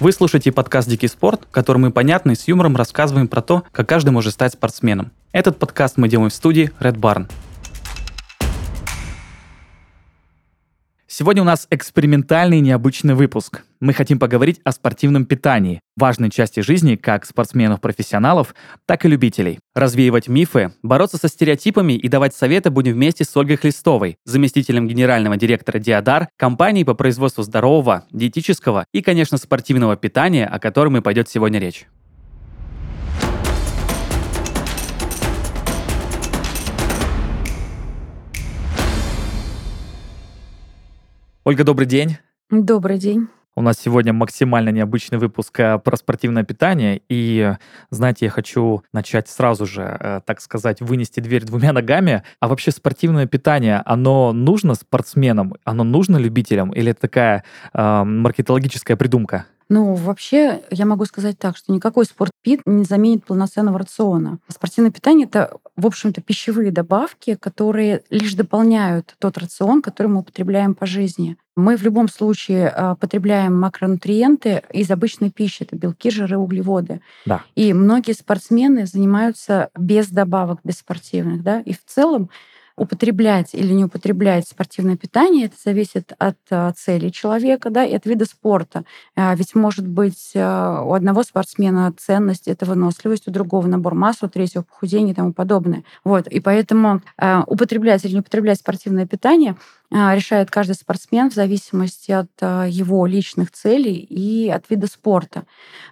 Вы 0.00 0.12
слушаете 0.12 0.50
подкаст 0.50 0.88
«Дикий 0.88 1.08
спорт», 1.08 1.42
в 1.46 1.50
котором 1.50 1.82
мы 1.82 1.90
понятно 1.90 2.30
и 2.30 2.34
с 2.34 2.48
юмором 2.48 2.74
рассказываем 2.74 3.28
про 3.28 3.42
то, 3.42 3.64
как 3.70 3.86
каждый 3.86 4.08
может 4.08 4.32
стать 4.32 4.54
спортсменом. 4.54 5.12
Этот 5.30 5.58
подкаст 5.58 5.98
мы 5.98 6.08
делаем 6.08 6.30
в 6.30 6.34
студии 6.34 6.72
Red 6.80 6.94
Barn. 6.94 7.28
Сегодня 11.12 11.42
у 11.42 11.44
нас 11.44 11.66
экспериментальный 11.70 12.60
необычный 12.60 13.16
выпуск. 13.16 13.64
Мы 13.80 13.92
хотим 13.92 14.20
поговорить 14.20 14.60
о 14.62 14.70
спортивном 14.70 15.26
питании, 15.26 15.80
важной 15.96 16.30
части 16.30 16.60
жизни 16.60 16.94
как 16.94 17.26
спортсменов-профессионалов, 17.26 18.54
так 18.86 19.04
и 19.04 19.08
любителей. 19.08 19.58
Развеивать 19.74 20.28
мифы, 20.28 20.72
бороться 20.84 21.16
со 21.16 21.26
стереотипами 21.26 21.94
и 21.94 22.06
давать 22.06 22.36
советы 22.36 22.70
будем 22.70 22.92
вместе 22.92 23.24
с 23.24 23.36
Ольгой 23.36 23.56
Хлестовой, 23.56 24.18
заместителем 24.24 24.86
генерального 24.86 25.36
директора 25.36 25.80
Диадар, 25.80 26.28
компании 26.36 26.84
по 26.84 26.94
производству 26.94 27.42
здорового, 27.42 28.04
диетического 28.12 28.84
и, 28.92 29.02
конечно, 29.02 29.36
спортивного 29.36 29.96
питания, 29.96 30.46
о 30.46 30.60
котором 30.60 30.96
и 30.96 31.00
пойдет 31.00 31.28
сегодня 31.28 31.58
речь. 31.58 31.88
Ольга, 41.42 41.64
добрый 41.64 41.86
день. 41.86 42.18
Добрый 42.50 42.98
день. 42.98 43.28
У 43.56 43.62
нас 43.62 43.78
сегодня 43.78 44.12
максимально 44.12 44.68
необычный 44.68 45.16
выпуск 45.16 45.58
э, 45.58 45.78
про 45.78 45.96
спортивное 45.96 46.44
питание. 46.44 47.00
И, 47.08 47.54
знаете, 47.88 48.26
я 48.26 48.30
хочу 48.30 48.82
начать 48.92 49.26
сразу 49.26 49.64
же, 49.64 49.82
э, 49.82 50.20
так 50.26 50.42
сказать, 50.42 50.82
вынести 50.82 51.20
дверь 51.20 51.44
двумя 51.46 51.72
ногами. 51.74 52.24
А 52.40 52.48
вообще 52.48 52.72
спортивное 52.72 53.26
питание, 53.26 53.80
оно 53.86 54.34
нужно 54.34 54.74
спортсменам? 54.74 55.54
Оно 55.64 55.82
нужно 55.82 56.18
любителям? 56.18 56.72
Или 56.72 56.90
это 56.90 57.00
такая 57.00 57.44
э, 57.72 58.04
маркетологическая 58.04 58.98
придумка? 58.98 59.46
Ну, 59.70 59.94
вообще, 59.94 60.62
я 60.70 60.84
могу 60.84 61.04
сказать 61.04 61.38
так, 61.38 61.56
что 61.56 61.72
никакой 61.72 62.04
спортпит 62.04 62.62
не 62.66 62.82
заменит 62.82 63.24
полноценного 63.24 63.78
рациона. 63.78 64.40
Спортивное 64.48 64.90
питание— 64.90 65.26
это, 65.28 65.58
в 65.76 65.86
общем-то, 65.86 66.20
пищевые 66.20 66.72
добавки, 66.72 67.36
которые 67.36 68.02
лишь 68.10 68.34
дополняют 68.34 69.14
тот 69.20 69.38
рацион, 69.38 69.80
который 69.80 70.08
мы 70.08 70.20
употребляем 70.20 70.74
по 70.74 70.86
жизни. 70.86 71.36
Мы 71.54 71.76
в 71.76 71.84
любом 71.84 72.08
случае 72.08 72.68
а, 72.68 72.96
потребляем 72.96 73.60
макронутриенты 73.60 74.64
из 74.72 74.90
обычной 74.90 75.30
пищи. 75.30 75.62
Это 75.62 75.76
белки, 75.76 76.10
жиры, 76.10 76.36
углеводы. 76.36 77.00
Да. 77.24 77.42
И 77.54 77.72
многие 77.72 78.12
спортсмены 78.12 78.86
занимаются 78.86 79.70
без 79.78 80.08
добавок, 80.08 80.58
без 80.64 80.78
спортивных. 80.78 81.44
Да? 81.44 81.60
И 81.60 81.74
в 81.74 81.84
целом 81.86 82.28
употреблять 82.80 83.50
или 83.52 83.74
не 83.74 83.84
употреблять 83.84 84.48
спортивное 84.48 84.96
питание, 84.96 85.46
это 85.46 85.56
зависит 85.62 86.14
от 86.18 86.38
а, 86.50 86.72
цели 86.72 87.10
человека 87.10 87.68
да, 87.68 87.84
и 87.84 87.94
от 87.94 88.06
вида 88.06 88.24
спорта. 88.24 88.84
А, 89.14 89.34
ведь 89.34 89.54
может 89.54 89.86
быть 89.86 90.32
а, 90.34 90.82
у 90.82 90.94
одного 90.94 91.22
спортсмена 91.22 91.92
ценность— 91.98 92.44
это 92.48 92.64
выносливость, 92.64 93.28
у 93.28 93.30
другого 93.30 93.66
набор 93.66 93.94
массы, 93.94 94.24
у 94.24 94.28
третьего 94.30 94.62
похудение 94.62 95.12
и 95.12 95.14
тому 95.14 95.34
подобное. 95.34 95.84
Вот. 96.04 96.26
И 96.28 96.40
поэтому 96.40 97.02
употреблять 97.46 98.04
или 98.06 98.14
не 98.14 98.20
употреблять 98.20 98.58
спортивное 98.58 99.06
питание 99.06 99.56
решает 99.90 100.50
каждый 100.52 100.76
спортсмен 100.76 101.30
в 101.30 101.34
зависимости 101.34 102.12
от 102.12 102.30
его 102.40 103.06
личных 103.06 103.50
целей 103.50 103.96
и 103.96 104.48
от 104.48 104.70
вида 104.70 104.86
спорта. 104.86 105.46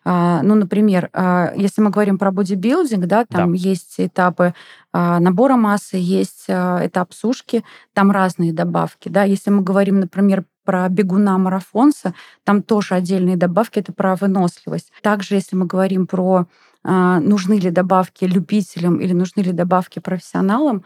Ну, 0.05 0.55
например, 0.55 1.11
если 1.57 1.83
мы 1.83 1.91
говорим 1.91 2.17
про 2.17 2.31
бодибилдинг, 2.31 3.07
да, 3.07 3.25
там 3.25 3.53
да. 3.53 3.59
есть 3.59 3.95
этапы 3.99 4.55
а, 4.88 4.88
набора 5.21 5.57
массы, 5.57 5.97
есть 5.97 6.47
а, 6.49 6.87
этап 6.87 7.13
сушки, 7.13 7.65
там 7.93 8.11
разные 8.11 8.53
добавки. 8.53 9.09
Да? 9.09 9.25
Если 9.25 9.51
мы 9.51 9.63
говорим, 9.63 10.01
например, 10.01 10.45
про 10.65 10.89
бегуна 10.89 11.39
марафонца, 11.39 12.15
там 12.45 12.63
тоже 12.63 12.95
отдельные 12.95 13.37
добавки, 13.37 13.79
это 13.79 13.93
про 13.93 14.17
выносливость. 14.17 14.93
Также, 15.03 15.37
если 15.37 15.57
мы 15.57 15.67
говорим 15.67 16.07
про 16.07 16.47
а, 16.85 17.21
нужны 17.21 17.59
ли 17.59 17.71
добавки 17.71 18.25
любителям 18.25 18.97
или 19.01 19.13
нужны 19.13 19.41
ли 19.43 19.53
добавки 19.53 19.99
профессионалам, 19.99 20.85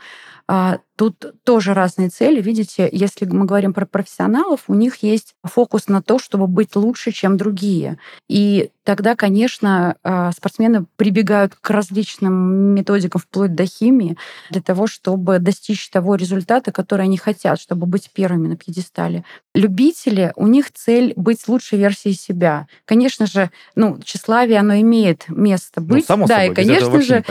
Тут 1.03 1.35
тоже 1.43 1.75
разные 1.75 2.11
цели. 2.11 2.41
Видите, 2.41 2.89
если 2.93 3.25
мы 3.25 3.45
говорим 3.45 3.75
про 3.75 3.87
профессионалов, 3.87 4.61
у 4.69 4.75
них 4.75 5.03
есть 5.03 5.35
фокус 5.43 5.89
на 5.89 6.01
то, 6.01 6.21
чтобы 6.21 6.47
быть 6.47 6.77
лучше, 6.77 7.11
чем 7.11 7.37
другие. 7.37 7.99
И 8.29 8.71
тогда, 8.85 9.17
конечно, 9.17 9.97
а, 10.05 10.31
спортсмены 10.31 10.87
прибегают 10.95 11.57
к 11.61 11.71
различным 11.71 12.33
методикам 12.77 13.21
вплоть 13.21 13.53
до 13.57 13.67
химии 13.67 14.17
для 14.51 14.63
того, 14.63 14.87
чтобы 14.87 15.41
достичь 15.41 15.91
того 15.91 16.15
результата, 16.15 16.71
который 16.71 17.07
они 17.07 17.17
хотят, 17.17 17.61
чтобы 17.61 17.87
быть 17.87 18.09
первыми 18.13 18.47
на 18.47 18.57
пьедестале. 18.57 19.25
Любители, 19.57 20.33
у 20.37 20.47
них 20.47 20.71
цель 20.73 21.15
быть 21.17 21.49
лучшей 21.49 21.81
версией 21.81 22.15
себя. 22.15 22.69
Конечно 22.85 23.27
же, 23.27 23.51
ну, 23.75 23.99
тщеславие, 24.05 24.61
оно 24.61 24.77
имеет 24.77 25.29
место 25.29 25.81
ну, 25.81 25.87
быть. 25.87 26.05
Ну, 26.09 26.15
само 26.15 26.27
да, 26.29 26.37
собой, 26.37 26.53
и, 26.53 26.55
конечно 26.55 27.03
же, 27.03 27.25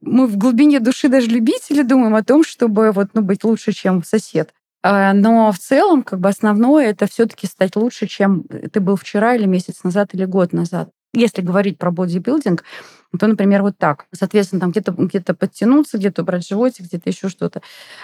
мы 0.00 0.26
в 0.26 0.36
глубине 0.36 0.80
души 0.80 1.08
даже 1.08 1.28
любители 1.28 1.82
думаем 1.82 2.14
о 2.14 2.24
том, 2.24 2.44
чтобы 2.44 2.92
вот, 2.92 3.08
ну, 3.14 3.22
быть 3.22 3.44
лучше, 3.44 3.72
чем 3.72 4.02
сосед. 4.04 4.52
А, 4.82 5.12
но 5.12 5.52
в 5.52 5.58
целом, 5.58 6.02
как 6.02 6.20
бы 6.20 6.28
основное 6.28 6.90
это 6.90 7.06
все-таки 7.06 7.46
стать 7.46 7.76
лучше, 7.76 8.06
чем 8.06 8.44
ты 8.44 8.80
был 8.80 8.96
вчера 8.96 9.34
или 9.34 9.46
месяц 9.46 9.82
назад 9.84 10.14
или 10.14 10.24
год 10.24 10.52
назад. 10.52 10.90
Если 11.12 11.42
говорить 11.42 11.78
про 11.78 11.90
бодибилдинг, 11.90 12.64
то, 13.18 13.26
например, 13.26 13.62
вот 13.62 13.76
так. 13.76 14.06
Соответственно, 14.12 14.60
там 14.60 14.70
где-то 14.70 14.92
где 14.92 15.20
подтянуться, 15.20 15.98
где-то 15.98 16.22
убрать 16.22 16.46
животик, 16.46 16.86
где-то 16.86 17.10
еще 17.10 17.28
что-то. 17.28 17.60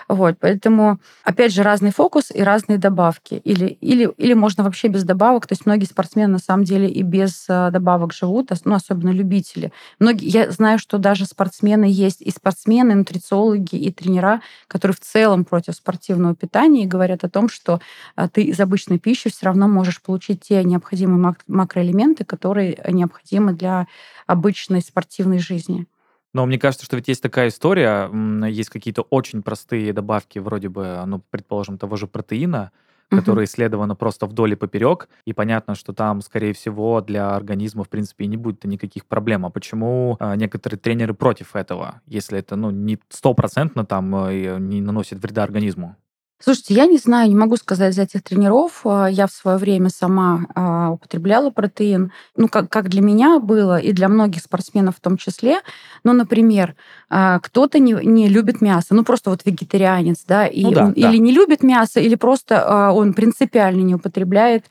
Вот. 0.09 0.37
Поэтому, 0.41 0.99
опять 1.23 1.53
же, 1.53 1.63
разный 1.63 1.93
фокус 1.93 2.31
и 2.35 2.43
разные 2.43 2.79
добавки. 2.79 3.35
Или, 3.45 3.67
или, 3.81 4.11
или 4.17 4.35
можно 4.35 4.65
вообще 4.65 4.89
без 4.89 5.05
добавок. 5.05 5.47
То 5.47 5.53
есть 5.53 5.65
многие 5.65 5.85
спортсмены, 5.85 6.33
на 6.33 6.39
самом 6.39 6.65
деле, 6.65 6.89
и 6.89 7.03
без 7.03 7.47
э, 7.49 7.71
добавок 7.71 8.13
живут, 8.13 8.51
ну, 8.65 8.75
особенно 8.75 9.11
любители. 9.11 9.73
Многие, 10.01 10.29
я 10.29 10.51
знаю, 10.51 10.79
что 10.79 10.99
даже 10.99 11.25
спортсмены 11.25 11.85
есть 11.85 12.21
и 12.21 12.31
спортсмены, 12.31 12.93
и 12.93 12.97
нутрициологи, 12.97 13.77
и 13.77 13.93
тренера, 13.93 14.41
которые 14.67 14.97
в 14.97 15.01
целом 15.01 15.45
против 15.45 15.75
спортивного 15.77 16.35
питания 16.35 16.83
и 16.83 16.87
говорят 16.87 17.23
о 17.23 17.29
том, 17.29 17.49
что 17.49 17.81
э, 18.17 18.29
ты 18.33 18.43
из 18.43 18.59
обычной 18.59 18.99
пищи 18.99 19.31
все 19.31 19.47
равно 19.47 19.69
можешь 19.69 20.03
получить 20.03 20.41
те 20.41 20.65
необходимые 20.65 21.37
макроэлементы, 21.47 22.25
которые 22.25 22.79
необходимы 22.89 23.53
для 23.53 23.87
обычной 24.27 24.81
спортивной 24.81 24.96
жизни. 25.39 25.87
Но 26.35 26.45
мне 26.45 26.59
кажется, 26.59 26.85
что 26.85 26.97
ведь 26.97 27.09
есть 27.09 27.23
такая 27.23 27.49
история, 27.49 28.11
есть 28.47 28.69
какие-то 28.69 29.03
очень 29.03 29.43
простые 29.43 29.93
добавки, 29.93 30.39
вроде 30.39 30.69
бы, 30.69 31.03
ну, 31.07 31.23
предположим, 31.31 31.79
того 31.79 31.97
же 31.97 32.07
протеина, 32.07 32.73
угу. 33.11 33.21
которые 33.21 33.47
исследованы 33.47 33.95
просто 33.95 34.27
вдоль 34.27 34.53
и 34.53 34.57
поперек, 34.57 35.09
и 35.25 35.33
понятно, 35.33 35.75
что 35.75 35.93
там, 35.93 36.21
скорее 36.21 36.53
всего, 36.53 37.01
для 37.01 37.35
организма, 37.35 37.85
в 37.85 37.89
принципе, 37.89 38.25
и 38.25 38.29
не 38.29 38.37
будет 38.37 38.65
никаких 38.65 39.07
проблем. 39.07 39.47
А 39.47 39.51
почему 39.51 40.17
а, 40.21 40.37
некоторые 40.37 40.79
тренеры 40.79 41.15
против 41.15 41.57
этого, 41.57 42.03
если 42.07 42.39
это, 42.39 42.57
ну, 42.57 42.71
не 42.71 42.99
стопроцентно 43.09 43.87
там 43.87 44.15
э, 44.27 44.59
не 44.59 44.81
наносит 44.81 45.23
вреда 45.23 45.43
организму? 45.43 45.97
Слушайте, 46.39 46.75
я 46.75 46.85
не 46.85 46.99
знаю, 46.99 47.31
не 47.31 47.35
могу 47.35 47.57
сказать 47.57 47.95
за 47.95 48.03
этих 48.03 48.23
тренеров. 48.23 48.83
А, 48.85 49.07
я 49.07 49.27
в 49.27 49.31
свое 49.31 49.57
время 49.57 49.89
сама 49.89 50.43
а, 50.55 50.91
употребляла 50.91 51.49
протеин. 51.49 52.13
Ну, 52.37 52.49
как, 52.49 52.69
как 52.69 52.91
для 52.91 53.01
меня 53.01 53.39
было, 53.39 53.79
и 53.79 53.93
для 53.93 54.09
многих 54.11 54.43
спортсменов 54.43 54.97
в 54.97 55.01
том 55.01 55.17
числе. 55.17 55.61
Ну, 56.05 56.13
например, 56.13 56.77
а, 57.09 57.39
кто-то 57.39 57.79
не, 57.79 57.95
не 58.05 58.29
любит 58.29 58.61
мясо, 58.61 58.95
ну, 58.95 59.03
просто 59.03 59.31
вот 59.31 59.47
вегетарианец, 59.47 60.25
да, 60.29 60.47
и, 60.47 60.65
ну, 60.65 60.73
да, 60.73 60.85
он, 60.85 60.93
да. 60.93 61.09
или 61.09 61.17
не 61.17 61.33
любит 61.33 61.63
мясо, 61.63 62.01
или 62.01 62.17
просто 62.17 62.93
он 62.93 63.15
принципиально 63.15 63.81
не 63.81 63.95
употребляет 63.95 64.67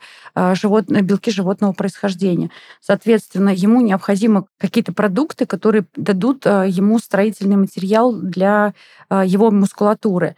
живот, 0.54 0.86
белки 0.86 1.30
животного 1.30 1.72
происхождения. 1.72 2.50
Соответственно, 2.80 3.48
ему 3.48 3.80
необходимы 3.80 4.44
какие-то 4.58 4.92
продукты, 4.92 5.46
которые 5.46 5.86
дадут 5.96 6.44
ему 6.44 6.98
строительный 6.98 7.56
материал 7.56 8.14
для 8.14 8.74
его 9.10 9.50
мускулатуры. 9.50 10.36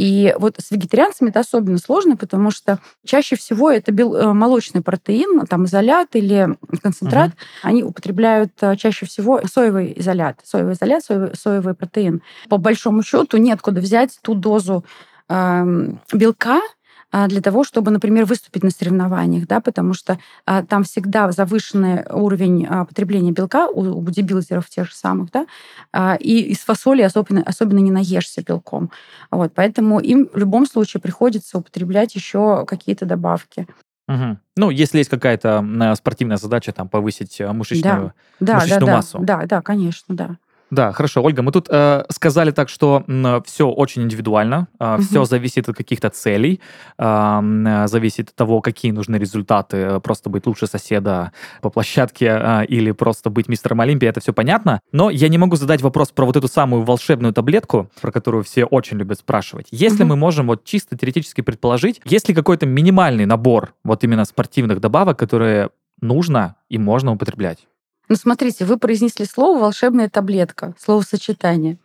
И 0.00 0.34
вот 0.38 0.54
с 0.58 0.70
вегетарианцами 0.70 1.28
это 1.28 1.40
особенно 1.40 1.76
сложно, 1.76 2.16
потому 2.16 2.50
что 2.50 2.78
чаще 3.04 3.36
всего 3.36 3.70
это 3.70 3.92
бел, 3.92 4.16
э, 4.16 4.32
молочный 4.32 4.80
протеин, 4.80 5.46
там 5.46 5.66
изолят 5.66 6.16
или 6.16 6.56
концентрат. 6.82 7.28
Угу. 7.28 7.36
Они 7.64 7.84
употребляют 7.84 8.52
э, 8.62 8.76
чаще 8.76 9.04
всего 9.04 9.42
соевый 9.46 9.92
изолят, 9.94 10.40
соевый 10.42 10.72
изолят, 10.72 11.04
соевый, 11.04 11.36
соевый 11.36 11.74
протеин. 11.74 12.22
По 12.48 12.56
большому 12.56 13.02
счету 13.02 13.36
неоткуда 13.36 13.82
взять 13.82 14.18
ту 14.22 14.34
дозу 14.34 14.86
э, 15.28 15.92
белка, 16.14 16.62
для 17.12 17.40
того, 17.40 17.64
чтобы, 17.64 17.90
например, 17.90 18.24
выступить 18.24 18.62
на 18.62 18.70
соревнованиях, 18.70 19.46
да, 19.46 19.60
потому 19.60 19.94
что 19.94 20.18
а, 20.46 20.62
там 20.62 20.84
всегда 20.84 21.32
завышенный 21.32 22.04
уровень 22.10 22.66
а, 22.66 22.84
потребления 22.84 23.32
белка 23.32 23.68
у, 23.68 24.00
бодибилдеров 24.00 24.68
тех 24.68 24.88
же 24.88 24.94
самых, 24.94 25.30
да, 25.32 25.46
а, 25.92 26.16
и 26.20 26.40
из 26.40 26.58
фасоли 26.58 27.02
особенно, 27.02 27.42
особенно 27.42 27.78
не 27.78 27.90
наешься 27.90 28.42
белком. 28.42 28.90
Вот, 29.30 29.52
поэтому 29.54 29.98
им 29.98 30.28
в 30.32 30.36
любом 30.36 30.66
случае 30.66 31.00
приходится 31.00 31.58
употреблять 31.58 32.14
еще 32.14 32.64
какие-то 32.66 33.06
добавки. 33.06 33.66
Угу. 34.08 34.38
Ну, 34.56 34.70
если 34.70 34.98
есть 34.98 35.10
какая-то 35.10 35.94
спортивная 35.96 36.36
задача, 36.36 36.72
там, 36.72 36.88
повысить 36.88 37.40
мышечную, 37.40 38.12
да, 38.40 38.54
мышечную 38.56 38.86
да, 38.86 38.92
массу. 38.92 39.18
Да, 39.20 39.46
да, 39.46 39.62
конечно, 39.62 40.14
да. 40.14 40.36
Да, 40.70 40.92
хорошо, 40.92 41.22
Ольга, 41.22 41.42
мы 41.42 41.50
тут 41.52 41.66
э, 41.68 42.04
сказали 42.10 42.52
так, 42.52 42.68
что 42.68 43.02
э, 43.06 43.40
все 43.44 43.68
очень 43.68 44.02
индивидуально, 44.02 44.68
э, 44.78 44.94
угу. 44.94 45.02
все 45.02 45.24
зависит 45.24 45.68
от 45.68 45.76
каких-то 45.76 46.10
целей, 46.10 46.60
э, 46.98 47.84
зависит 47.86 48.28
от 48.28 48.34
того, 48.34 48.60
какие 48.60 48.92
нужны 48.92 49.16
результаты, 49.16 50.00
просто 50.00 50.30
быть 50.30 50.46
лучше 50.46 50.66
соседа 50.66 51.32
по 51.60 51.70
площадке 51.70 52.26
э, 52.26 52.66
или 52.66 52.92
просто 52.92 53.30
быть 53.30 53.48
мистером 53.48 53.80
Олимпии, 53.80 54.06
это 54.06 54.20
все 54.20 54.32
понятно. 54.32 54.80
Но 54.92 55.10
я 55.10 55.28
не 55.28 55.38
могу 55.38 55.56
задать 55.56 55.82
вопрос 55.82 56.12
про 56.12 56.24
вот 56.24 56.36
эту 56.36 56.46
самую 56.46 56.84
волшебную 56.84 57.34
таблетку, 57.34 57.90
про 58.00 58.12
которую 58.12 58.44
все 58.44 58.64
очень 58.64 58.96
любят 58.98 59.18
спрашивать. 59.18 59.66
Если 59.72 60.02
угу. 60.02 60.10
мы 60.10 60.16
можем 60.16 60.46
вот 60.46 60.64
чисто 60.64 60.96
теоретически 60.96 61.40
предположить, 61.40 62.00
есть 62.04 62.28
ли 62.28 62.34
какой-то 62.34 62.66
минимальный 62.66 63.26
набор 63.26 63.74
вот 63.82 64.04
именно 64.04 64.24
спортивных 64.24 64.80
добавок, 64.80 65.18
которые 65.18 65.70
нужно 66.00 66.56
и 66.68 66.78
можно 66.78 67.12
употреблять? 67.12 67.66
Ну, 68.10 68.16
смотрите, 68.16 68.64
вы 68.64 68.76
произнесли 68.76 69.24
слово 69.24 69.60
«волшебная 69.60 70.08
таблетка», 70.10 70.74
словосочетание. 70.80 71.78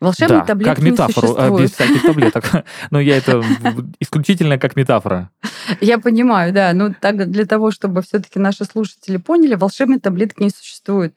Волшебные 0.00 0.40
да, 0.40 0.46
таблетки 0.46 0.74
как 0.74 0.84
метафору, 0.84 1.36
не 1.50 1.62
без 1.62 1.72
всяких 1.72 2.02
таблеток. 2.02 2.44
Но 2.90 3.00
я 3.00 3.16
это 3.16 3.42
исключительно 4.00 4.58
как 4.58 4.76
метафора. 4.76 5.30
Я 5.80 5.98
понимаю, 5.98 6.52
да. 6.52 6.72
Но 6.72 6.92
так 6.92 7.30
для 7.30 7.46
того, 7.46 7.70
чтобы 7.70 8.02
все-таки 8.02 8.38
наши 8.38 8.64
слушатели 8.64 9.16
поняли, 9.16 9.54
волшебной 9.54 10.00
таблетки 10.00 10.42
не 10.42 10.50
существует. 10.50 11.14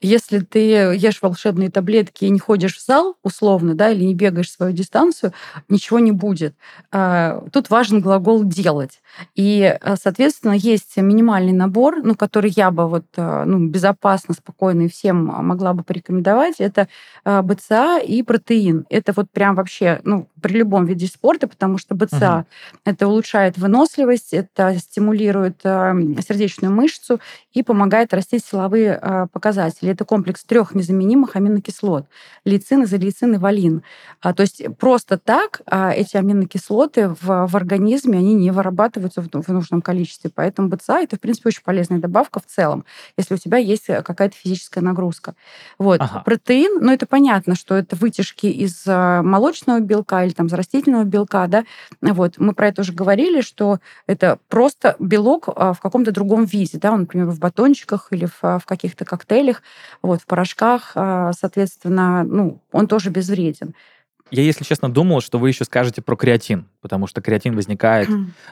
Если 0.00 0.38
ты 0.38 0.58
ешь 0.58 1.20
волшебные 1.20 1.70
таблетки 1.70 2.24
и 2.24 2.30
не 2.30 2.38
ходишь 2.38 2.76
в 2.76 2.84
зал, 2.84 3.16
условно, 3.22 3.74
да, 3.74 3.90
или 3.90 4.04
не 4.04 4.14
бегаешь 4.14 4.50
свою 4.50 4.72
дистанцию, 4.72 5.32
ничего 5.68 5.98
не 5.98 6.12
будет. 6.12 6.54
А, 6.92 7.42
тут 7.52 7.70
важен 7.70 8.00
глагол 8.00 8.44
«делать». 8.44 9.02
И, 9.34 9.62
а, 9.80 9.96
соответственно, 9.96 10.52
есть 10.52 10.96
минимальный 10.96 11.52
набор, 11.52 12.02
ну, 12.02 12.14
который 12.14 12.50
я 12.54 12.70
бы 12.70 12.88
вот 12.88 13.06
а, 13.16 13.44
ну, 13.44 13.66
безопасно, 13.66 14.34
спокойно 14.34 14.82
и 14.82 14.88
всем 14.88 15.24
могла 15.24 15.74
бы 15.74 15.82
порекомендовать. 15.82 16.56
Это 16.58 16.88
БЦА 17.24 17.89
и 17.98 18.22
протеин. 18.22 18.86
Это 18.90 19.12
вот 19.14 19.30
прям 19.30 19.54
вообще, 19.54 20.00
ну, 20.04 20.28
при 20.40 20.58
любом 20.58 20.86
виде 20.86 21.06
спорта, 21.06 21.46
потому 21.46 21.78
что 21.78 21.94
БЦА 21.94 22.38
угу. 22.38 22.46
это 22.84 23.08
улучшает 23.08 23.58
выносливость, 23.58 24.32
это 24.32 24.76
стимулирует 24.78 25.60
э, 25.64 25.94
сердечную 26.26 26.72
мышцу 26.72 27.20
и 27.52 27.62
помогает 27.62 28.14
расти 28.14 28.38
силовые 28.38 28.98
э, 29.00 29.26
показатели. 29.32 29.90
Это 29.90 30.04
комплекс 30.04 30.44
трех 30.44 30.74
незаменимых 30.74 31.36
аминокислот: 31.36 32.06
лейцин, 32.44 32.84
изолейцин 32.84 33.34
и 33.34 33.38
валин. 33.38 33.82
А, 34.20 34.34
то 34.34 34.42
есть 34.42 34.62
просто 34.78 35.18
так 35.18 35.62
а, 35.66 35.92
эти 35.92 36.16
аминокислоты 36.16 37.08
в, 37.08 37.46
в 37.46 37.56
организме 37.56 38.18
они 38.18 38.34
не 38.34 38.50
вырабатываются 38.50 39.22
в, 39.22 39.28
в 39.30 39.48
нужном 39.48 39.82
количестве, 39.82 40.30
поэтому 40.34 40.68
БЦА 40.68 41.00
это 41.00 41.16
в 41.16 41.20
принципе 41.20 41.48
очень 41.48 41.62
полезная 41.64 41.98
добавка 41.98 42.40
в 42.40 42.46
целом, 42.46 42.84
если 43.16 43.34
у 43.34 43.38
тебя 43.38 43.58
есть 43.58 43.86
какая-то 43.86 44.36
физическая 44.36 44.82
нагрузка. 44.82 45.34
Вот 45.78 46.00
ага. 46.00 46.22
протеин, 46.24 46.78
ну 46.80 46.92
это 46.92 47.06
понятно, 47.06 47.54
что 47.54 47.74
это 47.74 47.96
вытяжки 47.96 48.46
из 48.46 48.86
э, 48.86 49.22
молочного 49.22 49.80
белка 49.80 50.24
или 50.30 50.36
там 50.36 50.46
из 50.46 50.52
растительного 50.52 51.04
белка, 51.04 51.46
да, 51.48 51.64
вот, 52.00 52.38
мы 52.38 52.54
про 52.54 52.68
это 52.68 52.82
уже 52.82 52.92
говорили, 52.92 53.40
что 53.40 53.80
это 54.06 54.38
просто 54.48 54.96
белок 54.98 55.48
а, 55.48 55.72
в 55.72 55.80
каком-то 55.80 56.12
другом 56.12 56.44
виде, 56.44 56.78
да, 56.78 56.92
он, 56.92 57.00
например, 57.00 57.26
в 57.26 57.38
батончиках 57.38 58.08
или 58.12 58.26
в, 58.26 58.40
в 58.42 58.62
каких-то 58.64 59.04
коктейлях, 59.04 59.62
вот, 60.02 60.22
в 60.22 60.26
порошках, 60.26 60.92
а, 60.94 61.32
соответственно, 61.32 62.24
ну, 62.24 62.62
он 62.72 62.86
тоже 62.86 63.10
безвреден. 63.10 63.74
Я, 64.30 64.42
если 64.42 64.62
честно, 64.62 64.88
думал, 64.88 65.20
что 65.20 65.40
вы 65.40 65.48
еще 65.48 65.64
скажете 65.64 66.02
про 66.02 66.14
креатин, 66.14 66.68
потому 66.80 67.08
что 67.08 67.20
креатин 67.20 67.56
возникает, 67.56 68.08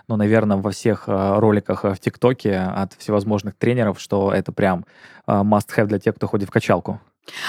ну, 0.08 0.16
наверное, 0.16 0.56
во 0.56 0.72
всех 0.72 1.04
роликах 1.06 1.84
в 1.84 1.96
ТикТоке 2.00 2.56
от 2.56 2.94
всевозможных 2.94 3.54
тренеров, 3.54 4.00
что 4.00 4.32
это 4.32 4.50
прям 4.50 4.86
must-have 5.28 5.86
для 5.86 6.00
тех, 6.00 6.16
кто 6.16 6.26
ходит 6.26 6.48
в 6.48 6.50
качалку. 6.50 7.00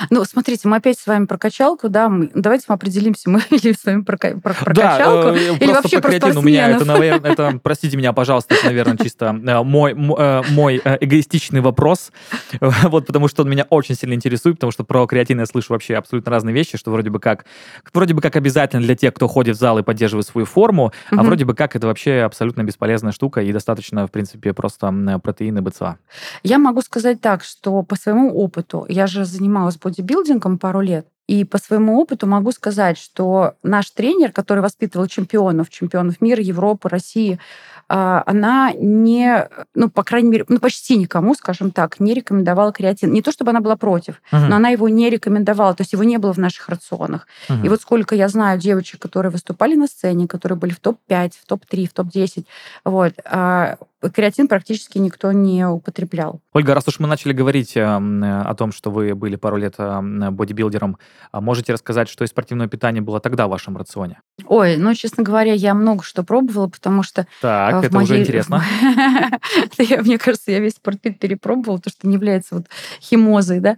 Ну, 0.10 0.24
смотрите, 0.26 0.68
мы 0.68 0.78
опять 0.78 1.00
с 1.00 1.08
вами 1.08 1.26
про 1.26 1.38
качалку, 1.38 1.90
да, 1.90 2.10
мы, 2.10 2.30
давайте 2.34 2.66
мы 2.68 2.76
определимся, 2.76 3.30
мы 3.30 3.42
или 3.50 3.74
с 3.74 3.86
вами 3.86 4.02
про, 4.02 4.18
про, 4.18 4.54
про 4.54 4.74
да, 4.74 4.98
качалку, 4.98 5.28
э, 5.30 5.58
или 5.60 5.72
вообще 5.72 6.00
про 6.02 6.10
креатин. 6.10 6.38
У 6.38 6.42
меня 6.42 6.70
это, 6.70 6.86
наверное, 6.86 7.32
это, 7.32 7.60
простите 7.64 7.98
меня, 7.98 8.14
пожалуйста, 8.14 8.56
это, 8.56 8.66
наверное, 8.66 8.98
чисто 8.98 9.26
э, 9.28 9.64
мой, 9.64 9.94
э, 9.94 10.42
мой 10.50 10.82
эгоистичный 10.84 11.62
вопрос, 11.62 12.12
вот, 12.62 13.06
потому 13.06 13.28
что 13.28 13.44
он 13.44 13.50
меня 13.50 13.66
очень 13.70 13.96
сильно 13.96 14.14
интересует, 14.14 14.58
потому 14.58 14.72
что 14.72 14.84
про 14.84 15.06
креатин 15.08 15.40
я 15.40 15.46
слышу 15.46 15.74
вообще 15.74 15.96
абсолютно 15.96 16.32
разные 16.32 16.54
вещи, 16.54 16.78
что 16.78 16.92
вроде 16.92 17.10
бы 17.10 17.20
как, 17.20 17.46
вроде 17.94 18.14
бы 18.14 18.22
как 18.22 18.36
обязательно 18.36 18.82
для 18.82 18.96
тех, 18.96 19.14
кто 19.14 19.28
ходит 19.28 19.56
в 19.56 19.60
зал 19.60 19.80
и 19.80 19.84
поддерживает 19.84 20.28
свою 20.28 20.46
форму, 20.46 20.94
угу. 21.12 21.20
а 21.20 21.24
вроде 21.24 21.46
бы 21.46 21.54
как 21.54 21.76
это 21.76 21.88
вообще 21.88 22.22
абсолютно 22.22 22.64
бесполезная 22.64 23.12
штука 23.12 23.42
и 23.42 23.52
достаточно, 23.52 24.08
в 24.08 24.12
принципе, 24.12 24.54
просто 24.54 25.20
протеины 25.24 25.62
БЦА. 25.62 25.98
Я 26.44 26.58
могу 26.58 26.82
сказать 26.82 27.22
так, 27.22 27.44
что 27.44 27.84
по 27.84 27.96
своему 27.96 28.34
опыту, 28.36 28.86
я 28.90 29.08
же 29.08 29.26
занималась 29.26 29.69
бодибилдингом, 29.78 30.50
человеком 30.50 30.58
пару 30.58 30.82
лет. 30.82 31.06
И 31.28 31.46
по 31.46 31.60
своему 31.60 32.00
опыту 32.00 32.28
могу 32.28 32.52
сказать, 32.52 32.98
что 32.98 33.54
наш 33.64 33.92
тренер, 33.92 34.32
который 34.32 34.62
воспитывал 34.62 35.08
чемпионов, 35.08 35.70
чемпионов 35.70 36.22
мира, 36.22 36.42
Европы, 36.42 36.90
России, 36.90 37.40
а, 37.88 38.24
она 38.26 38.72
не, 38.74 39.48
ну, 39.76 39.90
по 39.90 40.04
крайней 40.04 40.30
мере, 40.30 40.46
ну, 40.48 40.60
почти 40.60 40.98
никому, 40.98 41.36
скажем 41.36 41.72
так, 41.72 42.00
не 42.00 42.14
рекомендовала 42.14 42.72
креатин. 42.72 43.12
Не 43.12 43.22
то, 43.22 43.32
чтобы 43.32 43.52
она 43.52 43.62
была 43.62 43.76
против, 43.76 44.22
uh-huh. 44.32 44.48
но 44.48 44.56
она 44.56 44.70
его 44.70 44.90
не 44.90 45.10
рекомендовала, 45.10 45.74
то 45.74 45.82
есть 45.82 45.94
его 45.94 46.04
не 46.04 46.18
было 46.18 46.34
в 46.34 46.40
наших 46.40 46.70
рационах. 46.70 47.28
Uh-huh. 47.48 47.66
И 47.66 47.70
вот 47.70 47.82
сколько 47.82 48.16
я 48.16 48.28
знаю 48.28 48.60
девочек, 48.60 49.02
которые 49.02 49.32
выступали 49.32 49.76
на 49.76 49.88
сцене, 49.88 50.28
которые 50.28 50.58
были 50.58 50.72
в 50.72 50.80
топ-5, 50.80 51.34
в 51.42 51.46
топ-3, 51.46 51.88
в 51.88 51.94
топ-10, 51.94 52.46
вот, 52.86 53.14
а, 53.26 53.78
креатин 54.02 54.48
практически 54.48 54.98
никто 54.98 55.32
не 55.32 55.68
употреблял. 55.68 56.42
Ольга, 56.54 56.74
раз 56.74 56.88
уж 56.88 57.00
мы 57.00 57.08
начали 57.08 57.34
говорить 57.34 57.76
э, 57.76 57.84
о 57.84 58.54
том, 58.56 58.72
что 58.72 58.92
вы 58.92 59.14
были 59.16 59.36
пару 59.36 59.58
лет 59.58 59.76
э, 59.78 60.30
бодибилдером, 60.32 60.98
а 61.32 61.42
можете 61.42 61.74
рассказать, 61.74 62.10
что 62.10 62.24
из 62.24 62.30
спортивного 62.30 62.70
питания 62.70 63.02
было 63.02 63.20
тогда 63.20 63.48
в 63.48 63.50
вашем 63.50 63.78
рационе? 63.78 64.22
Ой, 64.46 64.78
ну, 64.78 64.94
честно 64.94 65.24
говоря, 65.24 65.54
я 65.54 65.74
много 65.74 66.04
что 66.04 66.24
пробовала, 66.24 66.68
потому 66.68 67.04
что... 67.04 67.28
Так, 67.42 67.84
это 67.84 67.94
моей... 67.94 68.06
уже 68.06 68.20
интересно. 68.22 68.64
Мне 69.78 70.18
кажется, 70.18 70.52
я 70.52 70.60
весь 70.60 70.74
спортпит 70.74 71.20
перепробовала, 71.20 71.80
то, 71.80 71.90
что 71.90 72.08
не 72.08 72.14
является 72.16 72.56
вот 72.56 72.68
химозой, 73.02 73.60
да. 73.60 73.78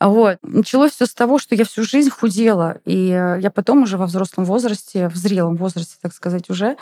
Вот. 0.00 0.38
Началось 0.42 0.92
все 0.92 1.06
с 1.06 1.14
того, 1.14 1.38
что 1.38 1.54
я 1.54 1.64
всю 1.64 1.84
жизнь 1.84 2.10
худела. 2.10 2.78
И 2.84 3.10
э, 3.10 3.38
я 3.40 3.50
потом 3.50 3.82
уже 3.82 3.96
во 3.96 4.06
взрослом 4.06 4.44
возрасте, 4.44 5.08
в 5.08 5.16
зрелом 5.16 5.56
возрасте, 5.56 5.96
так 6.00 6.12
сказать, 6.12 6.50
уже 6.50 6.70
а, 6.70 6.76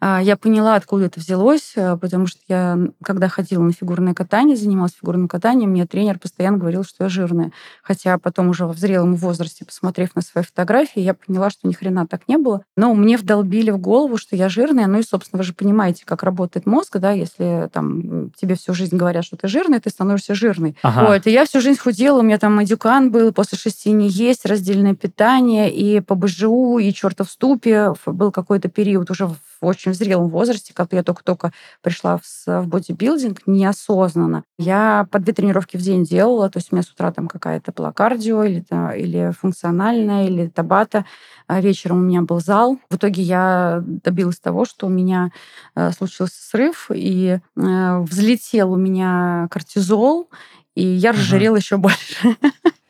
я 0.00 0.36
поняла, 0.36 0.74
откуда 0.74 1.06
это 1.06 1.20
взялось, 1.20 1.72
э, 1.74 1.96
потому 1.96 2.26
что 2.26 2.40
я, 2.48 2.78
когда 3.02 3.28
ходила 3.28 3.62
на 3.62 3.72
фигурное 3.72 4.14
катание, 4.14 4.56
занималась 4.56 4.92
фигурным 4.92 5.26
катанием, 5.26 5.70
мне 5.70 5.86
тренер 5.86 6.18
постоянно 6.18 6.58
говорил, 6.58 6.84
что 6.84 7.04
я 7.04 7.08
жирная. 7.08 7.50
Хотя 7.82 8.18
потом 8.18 8.48
уже 8.48 8.66
во 8.66 8.72
взрелом 8.72 9.16
возрасте, 9.16 9.64
посмотрев 9.64 10.14
на 10.14 10.22
свои 10.22 10.44
фотографии, 10.44 11.00
я 11.00 11.14
поняла, 11.14 11.48
что 11.50 11.66
ни 11.66 11.72
хрена 11.72 12.06
так 12.06 12.28
не 12.28 12.36
было. 12.36 12.62
Но 12.76 12.94
мне 12.94 13.16
вдолбили 13.16 13.70
в 13.70 13.78
голову, 13.78 14.18
что 14.18 14.36
я 14.36 14.48
жирная. 14.48 14.86
Ну 14.86 14.98
и, 14.98 15.02
собственно, 15.02 15.38
вы 15.38 15.44
же 15.44 15.54
понимаете, 15.54 16.04
как 16.04 16.22
работает 16.22 16.66
мозг, 16.66 16.98
да, 16.98 17.12
если 17.12 17.70
там 17.72 18.30
тебе 18.32 18.54
всю 18.54 18.74
жизнь 18.74 18.96
говорят, 18.96 19.24
что 19.24 19.36
ты 19.36 19.48
жирный, 19.48 19.80
ты 19.80 19.88
становишься 19.88 20.34
жирной. 20.34 20.76
Ага. 20.82 21.08
Вот. 21.08 21.26
И 21.26 21.30
я 21.30 21.46
всю 21.46 21.60
жизнь 21.60 21.80
худела, 21.80 22.18
у 22.18 22.22
меня 22.22 22.38
там 22.38 22.58
адюкан 22.58 23.10
был, 23.10 23.32
после 23.32 23.56
шести 23.56 23.92
не 23.92 24.08
есть, 24.08 24.44
раздельное 24.44 24.94
питание, 24.94 25.72
и 25.72 26.00
по 26.00 26.14
БЖУ, 26.14 26.78
и 26.78 26.92
чертов 26.92 27.30
ступе. 27.30 27.94
Был 28.04 28.30
какой-то 28.30 28.68
период 28.68 29.10
уже 29.10 29.26
в 29.26 29.36
очень 29.60 29.94
зрелом 29.94 30.28
возрасте, 30.28 30.72
когда 30.74 30.98
я 30.98 31.02
только-только 31.02 31.52
пришла 31.82 32.18
в, 32.18 32.22
в 32.46 32.66
бодибилдинг, 32.66 33.42
неосознанно. 33.46 34.44
Я 34.58 35.06
по 35.10 35.18
две 35.18 35.32
тренировки 35.32 35.76
в 35.76 35.80
день 35.80 36.04
делала, 36.04 36.50
то 36.50 36.58
есть 36.58 36.72
у 36.72 36.76
меня 36.76 36.82
с 36.82 36.90
утра 36.90 37.12
там 37.12 37.28
какая-то 37.28 37.72
была 37.72 37.92
кардио 37.92 38.44
или, 38.44 38.64
или 38.98 39.32
функциональная, 39.32 40.26
или 40.26 40.48
табата. 40.48 41.04
А 41.46 41.60
вечером 41.60 41.98
у 41.98 42.02
меня 42.02 42.22
был 42.22 42.40
зал. 42.40 42.78
В 42.90 42.96
итоге 42.96 43.22
я 43.22 43.82
добилась 43.86 44.40
того, 44.40 44.64
что 44.64 44.86
у 44.86 44.90
меня 44.90 45.30
э, 45.74 45.92
случился 45.92 46.36
срыв, 46.42 46.90
и 46.92 47.38
э, 47.38 47.98
взлетел 48.00 48.72
у 48.72 48.76
меня 48.76 49.48
кортизол, 49.50 50.28
и 50.74 50.84
я 50.84 51.12
разжирела 51.12 51.56
uh-huh. 51.56 51.60
еще 51.60 51.76
больше. 51.76 52.36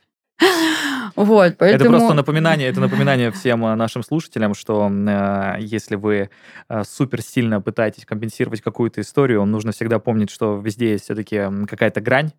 Вот, 1.16 1.56
поэтому... 1.58 1.90
Это 1.90 1.98
просто 1.98 2.14
напоминание, 2.14 2.68
это 2.68 2.80
напоминание 2.80 3.30
всем 3.30 3.64
э, 3.64 3.74
нашим 3.74 4.02
слушателям, 4.02 4.54
что 4.54 4.90
э, 4.90 5.56
если 5.60 5.94
вы 5.94 6.28
э, 6.68 6.84
супер 6.84 7.22
сильно 7.22 7.60
пытаетесь 7.62 8.04
компенсировать 8.04 8.60
какую-то 8.60 9.00
историю, 9.00 9.44
нужно 9.46 9.72
всегда 9.72 9.98
помнить, 9.98 10.30
что 10.30 10.58
везде 10.58 10.92
есть 10.92 11.04
все-таки 11.04 11.66
какая-то 11.66 12.02
грань, 12.02 12.32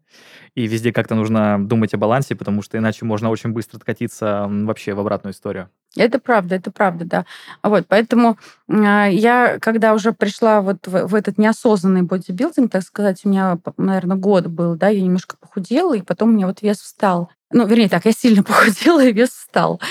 и 0.53 0.67
везде 0.67 0.93
как-то 0.93 1.15
нужно 1.15 1.57
думать 1.59 1.95
о 1.95 1.97
балансе, 1.97 2.35
потому 2.35 2.61
что 2.61 2.77
иначе 2.77 3.03
можно 3.03 3.31
очень 3.31 3.49
быстро 3.49 3.77
откатиться 3.77 4.47
вообще 4.47 4.93
в 4.93 4.99
обратную 4.99 5.33
историю. 5.33 5.69
Это 5.97 6.19
правда, 6.19 6.55
это 6.55 6.71
правда, 6.71 7.05
да. 7.05 7.25
Вот, 7.63 7.85
поэтому 7.87 8.37
э, 8.67 9.07
я, 9.11 9.57
когда 9.59 9.93
уже 9.93 10.13
пришла 10.13 10.61
вот 10.61 10.87
в, 10.87 11.07
в 11.07 11.15
этот 11.15 11.37
неосознанный 11.37 12.03
бодибилдинг, 12.03 12.71
так 12.71 12.83
сказать, 12.83 13.21
у 13.23 13.29
меня, 13.29 13.57
наверное, 13.77 14.17
год 14.17 14.47
был, 14.47 14.75
да, 14.75 14.89
я 14.89 15.01
немножко 15.01 15.37
похудела, 15.37 15.95
и 15.95 16.01
потом 16.01 16.29
у 16.29 16.31
меня 16.33 16.47
вот 16.47 16.61
вес 16.61 16.77
встал. 16.77 17.29
Ну, 17.51 17.65
вернее 17.65 17.89
так, 17.89 18.05
я 18.05 18.11
сильно 18.11 18.43
похудела, 18.43 19.03
и 19.03 19.13
вес 19.13 19.29
встал. 19.29 19.81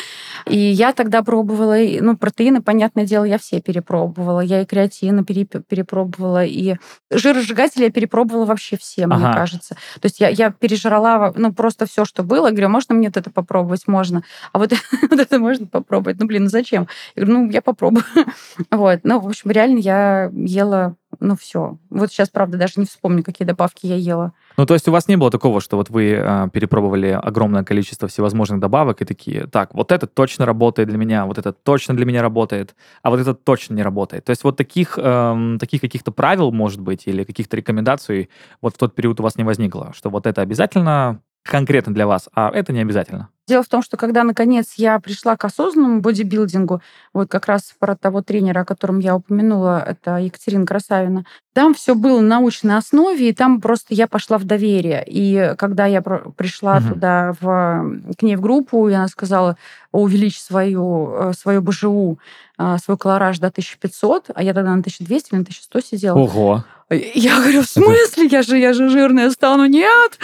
И 0.49 0.57
я 0.57 0.93
тогда 0.93 1.23
пробовала, 1.23 1.77
ну, 2.01 2.17
протеины, 2.17 2.63
понятное 2.63 3.05
дело, 3.05 3.25
я 3.25 3.37
все 3.37 3.61
перепробовала. 3.61 4.41
Я 4.41 4.63
и 4.63 4.65
креатины 4.65 5.25
перепробовала, 5.25 6.45
и 6.45 6.77
жиросжигатели 7.11 7.85
я 7.85 7.91
перепробовала 7.91 8.45
вообще 8.45 8.77
все, 8.77 9.05
ага. 9.05 9.17
мне 9.17 9.33
кажется. 9.33 9.75
То 10.01 10.07
есть 10.07 10.21
я, 10.21 10.29
я 10.29 10.51
пережрала, 10.51 11.33
ну, 11.37 11.53
просто 11.53 11.87
все, 11.87 12.05
что 12.05 12.23
было. 12.23 12.47
Я 12.47 12.53
говорю, 12.53 12.67
«А 12.67 12.71
можно 12.71 12.95
мне 12.95 13.09
вот 13.09 13.17
это 13.17 13.31
попробовать? 13.31 13.89
Можно. 13.89 14.23
А 14.53 14.59
вот, 14.59 14.73
вот 15.11 15.19
это 15.19 15.39
можно 15.41 15.67
попробовать? 15.67 16.21
Ну, 16.21 16.27
блин, 16.27 16.45
ну 16.45 16.49
зачем? 16.49 16.87
Я 17.17 17.25
говорю, 17.25 17.41
ну, 17.41 17.51
я 17.51 17.61
попробую. 17.61 18.05
вот. 18.71 19.01
Ну, 19.03 19.19
в 19.19 19.27
общем, 19.27 19.51
реально 19.51 19.79
я 19.79 20.31
ела 20.33 20.95
ну 21.21 21.37
все. 21.37 21.79
Вот 21.91 22.11
сейчас, 22.11 22.29
правда, 22.29 22.59
даже 22.59 22.75
не 22.77 22.87
вспомню, 22.87 23.23
какие 23.23 23.47
добавки 23.47 23.87
я 23.87 23.97
ела. 23.97 24.33
Ну, 24.57 24.67
то 24.67 24.75
есть 24.75 24.89
у 24.89 24.93
вас 24.93 25.09
не 25.09 25.17
было 25.17 25.31
такого, 25.31 25.61
что 25.61 25.77
вот 25.77 25.91
вы 25.91 26.13
э, 26.13 26.49
перепробовали 26.53 27.09
огромное 27.09 27.65
количество 27.65 28.09
всевозможных 28.09 28.61
добавок 28.61 29.03
и 29.03 29.05
такие, 29.05 29.47
так, 29.47 29.75
вот 29.75 29.93
это 29.93 30.07
точно 30.07 30.47
работает 30.47 30.89
для 30.89 30.99
меня, 30.99 31.27
вот 31.27 31.39
это 31.39 31.53
точно 31.53 31.95
для 31.95 32.07
меня 32.07 32.23
работает, 32.23 32.75
а 33.03 33.11
вот 33.11 33.21
это 33.21 33.35
точно 33.35 33.75
не 33.75 33.83
работает. 33.83 34.25
То 34.25 34.31
есть 34.31 34.45
вот 34.45 34.57
таких, 34.57 34.99
э, 35.01 35.57
таких 35.61 35.81
каких-то 35.81 36.13
правил, 36.13 36.53
может 36.53 36.81
быть, 36.81 37.07
или 37.07 37.25
каких-то 37.25 37.57
рекомендаций 37.57 38.31
вот 38.63 38.75
в 38.75 38.79
тот 38.79 38.95
период 38.95 39.21
у 39.21 39.23
вас 39.23 39.37
не 39.37 39.45
возникло, 39.45 39.93
что 39.95 40.11
вот 40.11 40.27
это 40.27 40.43
обязательно 40.43 41.21
конкретно 41.47 41.95
для 41.95 42.07
вас, 42.07 42.29
а 42.35 42.51
это 42.51 42.73
не 42.73 42.81
обязательно? 42.81 43.29
Дело 43.49 43.63
в 43.63 43.69
том, 43.69 43.81
что 43.81 43.97
когда, 43.97 44.25
наконец, 44.25 44.75
я 44.77 44.99
пришла 44.99 45.37
к 45.37 45.45
осознанному 45.45 46.01
бодибилдингу, 46.01 46.83
вот 47.15 47.29
как 47.29 47.47
раз 47.47 47.75
про 47.79 47.95
того 47.95 48.21
тренера, 48.21 48.61
о 48.61 48.65
котором 48.65 48.99
я 48.99 49.15
упомянула, 49.15 49.81
это 49.87 50.17
Екатерина 50.17 50.67
Красавина, 50.67 51.25
там 51.55 51.73
все 51.73 51.95
было 51.95 52.21
на 52.21 52.41
научной 52.41 52.77
основе, 52.77 53.29
и 53.29 53.33
там 53.33 53.61
просто 53.61 53.95
я 53.95 54.09
пошла 54.09 54.39
в 54.39 54.45
доверие. 54.45 55.05
И 55.07 55.55
когда 55.59 55.87
я 55.87 56.03
пришла 56.03 56.79
угу. 56.79 56.95
туда, 56.95 57.35
в, 57.41 58.03
к 58.19 58.23
ней 58.23 58.35
в 58.35 58.41
группу, 58.41 58.89
и 58.89 58.93
она 58.93 59.07
сказала, 59.07 59.57
увеличь 59.93 60.41
свою, 60.41 61.31
э, 61.31 61.33
свою 61.33 61.63
БЖУ, 61.63 62.19
э, 62.59 62.77
свой 62.83 62.99
колораж 62.99 63.39
до 63.39 63.47
1500, 63.47 64.31
а 64.35 64.43
я 64.43 64.55
тогда 64.55 64.71
на 64.71 64.81
1200 64.81 65.29
или 65.31 65.37
на 65.37 65.43
1100 65.43 65.81
сидела. 65.81 66.19
Ого! 66.19 66.65
Я 66.91 67.41
говорю, 67.41 67.63
в 67.63 67.69
смысле? 67.69 68.27
Я 68.27 68.43
же, 68.43 68.59
я 68.59 68.73
же 68.73 68.89
жирная 68.89 69.31
стану. 69.31 69.67
Нет! 69.67 70.19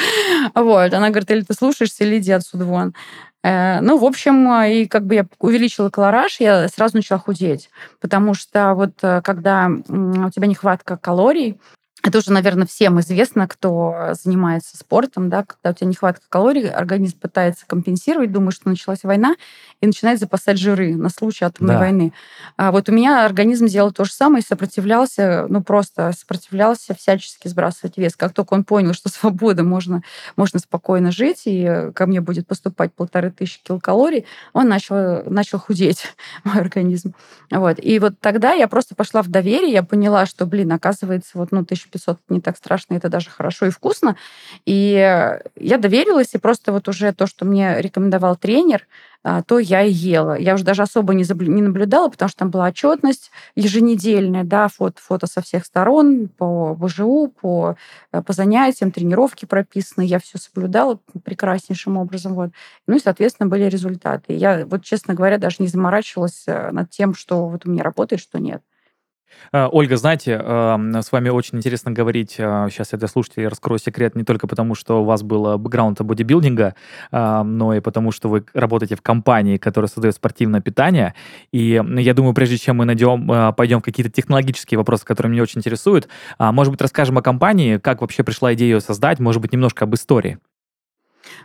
Вот. 0.54 0.94
Она 0.94 1.10
говорит, 1.10 1.30
или 1.30 1.40
ты 1.42 1.54
слушаешься, 1.54 2.04
или 2.04 2.18
иди 2.18 2.32
отсюда 2.32 2.64
вон. 2.64 2.94
Э, 3.42 3.80
ну, 3.80 3.98
в 3.98 4.04
общем, 4.04 4.48
и 4.64 4.86
как 4.86 5.04
бы 5.04 5.14
я 5.16 5.26
увеличила 5.40 5.90
колораж, 5.90 6.38
я 6.38 6.68
сразу 6.68 6.96
начала 6.96 7.18
худеть. 7.18 7.70
Потому 8.00 8.34
что 8.34 8.74
вот 8.74 8.92
когда 9.24 9.68
у 9.68 10.30
тебя 10.30 10.46
нехватка 10.46 10.96
калорий, 10.96 11.58
это 12.02 12.18
уже, 12.18 12.32
наверное, 12.32 12.66
всем 12.66 12.98
известно, 13.00 13.46
кто 13.46 14.10
занимается 14.20 14.76
спортом, 14.76 15.30
да, 15.30 15.44
когда 15.44 15.70
у 15.70 15.72
тебя 15.72 15.88
нехватка 15.88 16.24
калорий, 16.28 16.68
организм 16.68 17.18
пытается 17.18 17.64
компенсировать, 17.66 18.32
думает, 18.32 18.54
что 18.54 18.68
началась 18.68 19.04
война, 19.04 19.36
и 19.80 19.86
начинает 19.86 20.18
запасать 20.18 20.58
жиры 20.58 20.96
на 20.96 21.10
случай 21.10 21.44
атомной 21.44 21.74
да. 21.74 21.78
войны. 21.78 22.12
А 22.56 22.72
вот 22.72 22.88
у 22.88 22.92
меня 22.92 23.24
организм 23.24 23.66
делал 23.66 23.92
то 23.92 24.04
же 24.04 24.12
самое 24.12 24.42
и 24.42 24.46
сопротивлялся, 24.46 25.46
ну 25.48 25.62
просто 25.62 26.12
сопротивлялся 26.12 26.94
всячески 26.94 27.46
сбрасывать 27.46 27.96
вес. 27.96 28.16
Как 28.16 28.32
только 28.32 28.54
он 28.54 28.64
понял, 28.64 28.94
что 28.94 29.08
свобода, 29.08 29.62
можно, 29.62 30.02
можно 30.36 30.58
спокойно 30.58 31.12
жить, 31.12 31.42
и 31.44 31.92
ко 31.94 32.06
мне 32.06 32.20
будет 32.20 32.48
поступать 32.48 32.92
полторы 32.92 33.30
тысячи 33.30 33.60
килокалорий, 33.62 34.26
он 34.52 34.68
начал, 34.68 35.22
начал 35.30 35.60
худеть, 35.60 36.06
мой 36.44 36.58
организм. 36.58 37.14
Вот. 37.52 37.78
И 37.80 38.00
вот 38.00 38.14
тогда 38.18 38.54
я 38.54 38.66
просто 38.66 38.96
пошла 38.96 39.22
в 39.22 39.28
доверие, 39.28 39.70
я 39.70 39.84
поняла, 39.84 40.26
что, 40.26 40.46
блин, 40.46 40.72
оказывается, 40.72 41.30
вот, 41.34 41.52
ну, 41.52 41.64
тысяча 41.64 41.91
500 41.92 42.18
не 42.28 42.40
так 42.40 42.56
страшно, 42.56 42.94
это 42.94 43.08
даже 43.08 43.30
хорошо 43.30 43.66
и 43.66 43.70
вкусно. 43.70 44.16
И 44.66 44.92
я 45.56 45.78
доверилась, 45.78 46.34
и 46.34 46.38
просто 46.38 46.72
вот 46.72 46.88
уже 46.88 47.12
то, 47.12 47.26
что 47.26 47.44
мне 47.44 47.80
рекомендовал 47.80 48.36
тренер, 48.36 48.86
а, 49.24 49.42
то 49.42 49.60
я 49.60 49.82
и 49.82 49.92
ела. 49.92 50.36
Я 50.36 50.54
уже 50.54 50.64
даже 50.64 50.82
особо 50.82 51.14
не, 51.14 51.22
заб... 51.22 51.42
не 51.42 51.62
наблюдала, 51.62 52.08
потому 52.08 52.28
что 52.28 52.40
там 52.40 52.50
была 52.50 52.66
отчетность 52.66 53.30
еженедельная, 53.54 54.42
да, 54.42 54.66
фото, 54.66 55.00
фото 55.00 55.26
со 55.28 55.40
всех 55.40 55.64
сторон, 55.64 56.28
по 56.28 56.74
ВЖУ, 56.74 57.32
по, 57.40 57.76
э, 58.12 58.22
по 58.22 58.32
занятиям, 58.32 58.90
тренировки 58.90 59.44
прописаны. 59.44 60.04
Я 60.04 60.18
все 60.18 60.38
соблюдала 60.38 60.98
прекраснейшим 61.24 61.98
образом. 61.98 62.34
Вот. 62.34 62.50
Ну 62.88 62.96
и, 62.96 63.00
соответственно, 63.00 63.48
были 63.48 63.64
результаты. 63.64 64.32
Я, 64.32 64.66
вот, 64.66 64.82
честно 64.82 65.14
говоря, 65.14 65.38
даже 65.38 65.56
не 65.60 65.68
заморачивалась 65.68 66.42
э, 66.46 66.72
над 66.72 66.90
тем, 66.90 67.14
что 67.14 67.46
вот 67.46 67.64
у 67.64 67.70
меня 67.70 67.84
работает, 67.84 68.20
что 68.20 68.40
нет. 68.40 68.62
Э, 69.52 69.68
Ольга, 69.70 69.96
знаете, 69.96 70.32
эм, 70.32 70.94
с 71.02 71.12
вами 71.12 71.28
очень 71.28 71.58
интересно 71.58 71.90
говорить. 71.90 72.32
Сейчас 72.32 72.88
э, 72.88 72.90
я 72.92 72.98
для 72.98 73.08
слушателей 73.08 73.48
раскрою 73.48 73.78
секрет 73.78 74.14
не 74.14 74.24
только 74.24 74.46
потому, 74.46 74.74
что 74.74 75.02
у 75.02 75.04
вас 75.04 75.22
был 75.22 75.58
бэкграунд 75.58 76.00
бодибилдинга, 76.00 76.74
эм, 77.10 77.58
но 77.58 77.74
и 77.74 77.80
потому, 77.80 78.12
что 78.12 78.28
вы 78.28 78.44
работаете 78.54 78.96
в 78.96 79.02
компании, 79.02 79.58
которая 79.58 79.88
создает 79.88 80.14
спортивное 80.14 80.60
питание. 80.60 81.14
И 81.52 81.80
я 81.98 82.14
думаю, 82.14 82.34
прежде 82.34 82.58
чем 82.58 82.76
мы 82.76 82.84
найдем, 82.84 83.30
э, 83.30 83.52
пойдем 83.52 83.80
в 83.80 83.82
какие-то 83.82 84.10
технологические 84.10 84.78
вопросы, 84.78 85.04
которые 85.04 85.32
меня 85.32 85.42
очень 85.42 85.58
интересуют, 85.58 86.08
а, 86.38 86.52
может 86.52 86.72
быть, 86.72 86.80
расскажем 86.80 87.18
о 87.18 87.22
компании, 87.22 87.78
как 87.78 88.00
вообще 88.00 88.22
пришла 88.24 88.54
идея 88.54 88.70
ее 88.70 88.80
создать, 88.80 89.20
может 89.20 89.42
быть, 89.42 89.52
немножко 89.52 89.84
об 89.84 89.94
истории. 89.94 90.38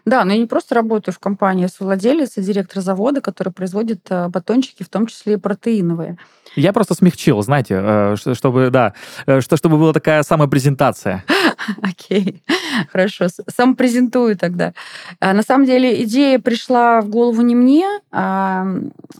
Да, 0.05 0.23
но 0.23 0.33
я 0.33 0.39
не 0.39 0.45
просто 0.45 0.75
работаю 0.75 1.13
в 1.13 1.19
компании, 1.19 1.63
я 1.63 1.69
владелец 1.79 2.37
и 2.37 2.41
директор 2.41 2.81
завода, 2.81 3.21
который 3.21 3.53
производит 3.53 4.07
батончики, 4.09 4.83
в 4.83 4.89
том 4.89 5.07
числе 5.07 5.33
и 5.33 5.37
протеиновые. 5.37 6.17
Я 6.57 6.73
просто 6.73 6.95
смягчил, 6.95 7.41
знаете, 7.43 7.79
э, 7.79 8.15
чтобы, 8.33 8.71
да, 8.71 8.93
э, 9.27 9.41
что, 9.41 9.57
чтобы 9.57 9.77
была 9.77 9.93
такая 9.93 10.23
самая 10.23 10.47
презентация. 10.47 11.23
Окей, 11.83 12.41
хорошо, 12.91 13.27
сам 13.47 13.75
презентую 13.75 14.37
тогда. 14.37 14.73
А, 15.19 15.33
на 15.33 15.43
самом 15.43 15.65
деле 15.65 16.03
идея 16.03 16.39
пришла 16.39 17.01
в 17.01 17.09
голову 17.09 17.41
не 17.41 17.55
мне, 17.55 17.85
а, 18.11 18.65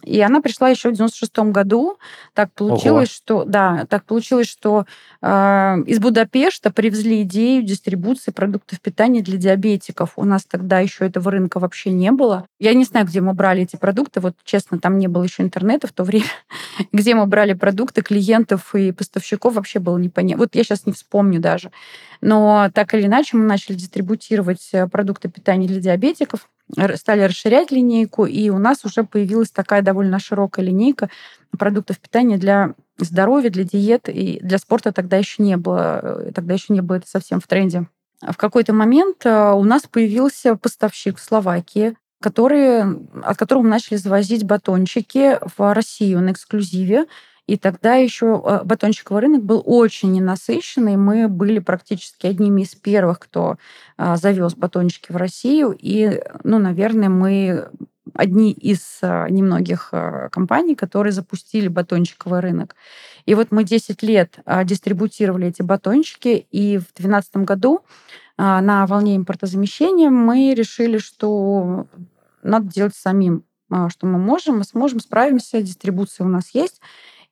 и 0.03 0.19
она 0.21 0.41
пришла 0.41 0.69
еще 0.69 0.89
в 0.89 0.93
96 0.93 1.37
году. 1.51 1.97
Так 2.33 2.51
получилось, 2.53 3.09
Ого. 3.09 3.41
что, 3.41 3.43
да, 3.45 3.85
так 3.89 4.03
получилось, 4.05 4.47
что 4.47 4.85
а, 5.21 5.77
из 5.85 5.99
Будапешта 5.99 6.71
привезли 6.71 7.23
идею 7.23 7.63
дистрибуции 7.63 8.31
продуктов 8.31 8.79
питания 8.81 9.21
для 9.21 9.37
диабетиков. 9.37 10.13
У 10.15 10.25
нас 10.25 10.45
тогда 10.45 10.79
еще 10.79 11.05
этого 11.05 11.31
рынка 11.31 11.59
вообще 11.59 11.91
не 11.91 12.11
было. 12.11 12.47
Я 12.59 12.73
не 12.73 12.83
знаю, 12.83 13.05
где 13.05 13.21
мы 13.21 13.33
брали 13.33 13.63
эти 13.63 13.75
продукты. 13.75 14.19
Вот 14.19 14.35
честно, 14.43 14.79
там 14.79 14.97
не 14.97 15.07
было 15.07 15.23
еще 15.23 15.43
интернета 15.43 15.87
в 15.87 15.91
то 15.91 16.03
время. 16.03 16.25
где 16.91 17.15
мы 17.15 17.25
брали 17.25 17.53
продукты 17.53 18.01
клиентов 18.01 18.73
и 18.75 18.91
поставщиков, 18.91 19.55
вообще 19.55 19.79
было 19.79 19.97
непонятно. 19.97 20.43
Вот 20.43 20.55
я 20.55 20.63
сейчас 20.63 20.85
не 20.85 20.93
вспомню 20.93 21.39
даже. 21.39 21.71
Но 22.21 22.69
так 22.73 22.93
или 22.93 23.05
иначе 23.05 23.37
мы 23.37 23.43
начали 23.47 23.75
дистрибутировать 23.75 24.69
э, 24.73 24.87
продукты 24.87 25.29
питания 25.29 25.67
для 25.67 25.79
диабетиков, 25.79 26.49
стали 26.95 27.21
расширять 27.21 27.71
линейку, 27.71 28.25
и 28.25 28.49
у 28.49 28.59
нас 28.59 28.83
уже 28.83 29.03
появилась 29.03 29.51
такая 29.51 29.81
довольно 29.81 30.19
широкая 30.19 30.65
линейка 30.65 31.09
продуктов 31.57 31.99
питания 31.99 32.37
для 32.37 32.75
здоровья, 32.97 33.49
для 33.49 33.63
диет, 33.63 34.09
и 34.09 34.39
для 34.41 34.57
спорта 34.57 34.91
тогда 34.91 35.17
еще 35.17 35.43
не 35.43 35.57
было. 35.57 35.99
Э, 36.27 36.31
тогда 36.33 36.53
еще 36.53 36.73
не 36.73 36.81
было 36.81 36.97
это 36.97 37.07
совсем 37.07 37.39
в 37.39 37.47
тренде. 37.47 37.87
В 38.21 38.35
какой-то 38.35 38.73
момент 38.73 39.25
э, 39.25 39.51
у 39.51 39.63
нас 39.63 39.83
появился 39.83 40.55
поставщик 40.55 41.17
в 41.17 41.23
Словакии, 41.23 41.95
который, 42.21 42.81
от 43.23 43.37
которого 43.37 43.63
мы 43.63 43.69
начали 43.69 43.97
завозить 43.97 44.43
батончики 44.43 45.39
в 45.55 45.73
Россию 45.73 46.21
на 46.21 46.31
эксклюзиве. 46.31 47.05
И 47.47 47.55
тогда 47.55 47.95
еще 47.95 48.41
э, 48.43 48.63
батончиковый 48.65 49.21
рынок 49.21 49.43
был 49.43 49.63
очень 49.65 50.11
ненасыщенный. 50.11 50.97
Мы 50.97 51.29
были 51.29 51.59
практически 51.59 52.27
одними 52.27 52.61
из 52.61 52.75
первых, 52.75 53.19
кто 53.19 53.55
а, 53.95 54.17
завез 54.17 54.53
батончики 54.53 55.13
в 55.13 55.15
Россию. 55.15 55.75
И, 55.79 56.21
ну, 56.43 56.59
наверное, 56.59 57.07
мы 57.07 57.69
одни 58.13 58.51
из 58.51 58.99
а, 59.01 59.29
немногих 59.29 59.93
компаний, 60.31 60.75
которые 60.75 61.13
запустили 61.13 61.69
батончиковый 61.69 62.41
рынок. 62.41 62.75
И 63.25 63.33
вот 63.33 63.51
мы 63.51 63.63
10 63.63 64.03
лет 64.03 64.39
дистрибутировали 64.65 65.47
эти 65.47 65.61
батончики, 65.61 66.47
и 66.51 66.77
в 66.77 66.91
2012 66.95 67.37
году 67.37 67.81
на 68.37 68.85
волне 68.85 69.17
импортозамещения 69.17 70.09
мы 70.09 70.53
решили, 70.53 70.97
что 70.97 71.87
надо 72.41 72.67
делать 72.71 72.95
самим, 72.95 73.43
что 73.89 74.07
мы 74.07 74.17
можем, 74.17 74.59
мы 74.59 74.63
сможем, 74.63 75.01
справимся, 75.01 75.61
дистрибуция 75.61 76.25
у 76.25 76.29
нас 76.29 76.51
есть. 76.53 76.79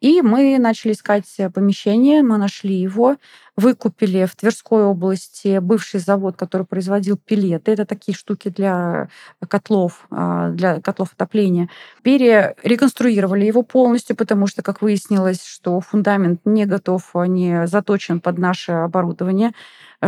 И 0.05 0.21
мы 0.21 0.59
начали 0.59 0.91
искать 0.91 1.25
помещение, 1.51 2.21
мы 2.21 2.37
нашли 2.37 2.75
его, 2.75 3.15
выкупили 3.55 4.25
в 4.25 4.35
Тверской 4.35 4.83
области 4.83 5.57
бывший 5.57 5.99
завод, 5.99 6.35
который 6.37 6.67
производил 6.67 7.17
пилеты. 7.17 7.71
Это 7.71 7.87
такие 7.87 8.15
штуки 8.15 8.49
для 8.49 9.09
котлов, 9.47 10.05
а, 10.11 10.49
для 10.49 10.79
котлов 10.79 11.13
отопления. 11.13 11.69
Перереконструировали 12.03 13.45
его 13.45 13.63
полностью, 13.63 14.15
потому 14.15 14.45
что, 14.45 14.61
как 14.61 14.83
выяснилось, 14.83 15.43
что 15.43 15.79
фундамент 15.81 16.41
не 16.45 16.67
готов, 16.67 17.09
не 17.15 17.65
заточен 17.65 18.19
под 18.19 18.37
наше 18.37 18.73
оборудование 18.73 19.53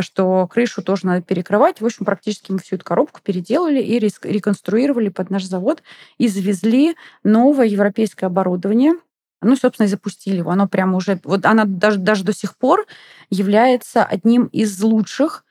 что 0.01 0.45
крышу 0.47 0.83
тоже 0.83 1.07
надо 1.07 1.23
перекрывать. 1.23 1.81
В 1.81 1.85
общем, 1.85 2.05
практически 2.05 2.51
мы 2.51 2.59
всю 2.59 2.75
эту 2.75 2.85
коробку 2.85 3.19
переделали 3.23 3.81
и 3.81 3.97
реконструировали 3.97 5.09
под 5.09 5.31
наш 5.31 5.45
завод 5.45 5.81
и 6.19 6.27
завезли 6.27 6.95
новое 7.23 7.65
европейское 7.65 8.29
оборудование, 8.29 8.93
ну, 9.41 9.55
собственно, 9.55 9.85
и 9.85 9.89
запустили 9.89 10.37
его. 10.37 10.51
Оно 10.51 10.67
прямо 10.67 10.97
уже... 10.97 11.19
Вот 11.23 11.45
она 11.45 11.65
даже, 11.65 11.97
даже 11.99 12.23
до 12.23 12.33
сих 12.33 12.57
пор 12.57 12.85
является 13.29 14.03
одним 14.03 14.45
из 14.45 14.81
лучших 14.81 15.43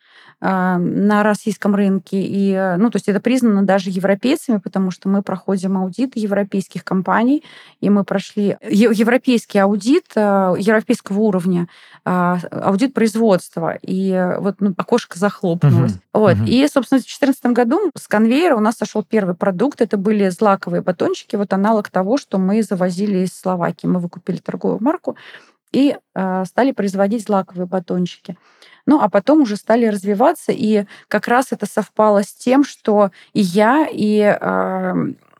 на 0.48 1.22
российском 1.22 1.74
рынке. 1.74 2.20
И, 2.20 2.52
э, 2.52 2.76
ну, 2.76 2.90
то 2.90 2.96
есть 2.96 3.08
это 3.08 3.20
признано 3.20 3.62
даже 3.62 3.90
европейцами, 3.90 4.58
потому 4.58 4.90
что 4.90 5.08
мы 5.08 5.22
проходим 5.22 5.76
аудит 5.76 6.16
европейских 6.16 6.84
компаний, 6.84 7.42
и 7.80 7.90
мы 7.90 8.04
прошли 8.04 8.56
европейский 8.62 9.58
аудит 9.58 10.04
э, 10.14 10.54
европейского 10.58 11.18
уровня, 11.18 11.68
э, 12.04 12.10
аудит 12.50 12.94
производства. 12.94 13.76
И 13.82 14.36
вот 14.38 14.56
ну, 14.60 14.74
окошко 14.76 15.18
захлопнулось. 15.18 15.92
Угу. 15.92 16.00
Вот. 16.12 16.36
Угу. 16.36 16.44
И, 16.46 16.66
собственно, 16.68 17.00
в 17.00 17.04
2014 17.04 17.46
году 17.46 17.90
с 17.96 18.06
конвейера 18.06 18.56
у 18.56 18.60
нас 18.60 18.76
сошел 18.76 19.02
первый 19.02 19.34
продукт. 19.34 19.80
Это 19.80 19.96
были 19.96 20.28
злаковые 20.28 20.82
батончики, 20.82 21.36
вот 21.36 21.52
аналог 21.52 21.90
того, 21.90 22.18
что 22.18 22.38
мы 22.38 22.62
завозили 22.62 23.18
из 23.24 23.32
Словакии. 23.32 23.86
Мы 23.86 24.00
выкупили 24.00 24.36
торговую 24.36 24.82
марку 24.82 25.16
и 25.76 25.94
э, 26.14 26.44
стали 26.46 26.72
производить 26.72 27.24
злаковые 27.24 27.66
батончики. 27.66 28.38
Ну, 28.86 28.98
а 29.02 29.10
потом 29.10 29.42
уже 29.42 29.56
стали 29.56 29.84
развиваться, 29.84 30.52
и 30.52 30.86
как 31.08 31.28
раз 31.28 31.48
это 31.50 31.66
совпало 31.66 32.22
с 32.22 32.32
тем, 32.32 32.64
что 32.64 33.10
и 33.34 33.42
я, 33.42 33.86
и 33.92 34.20
э, 34.20 34.94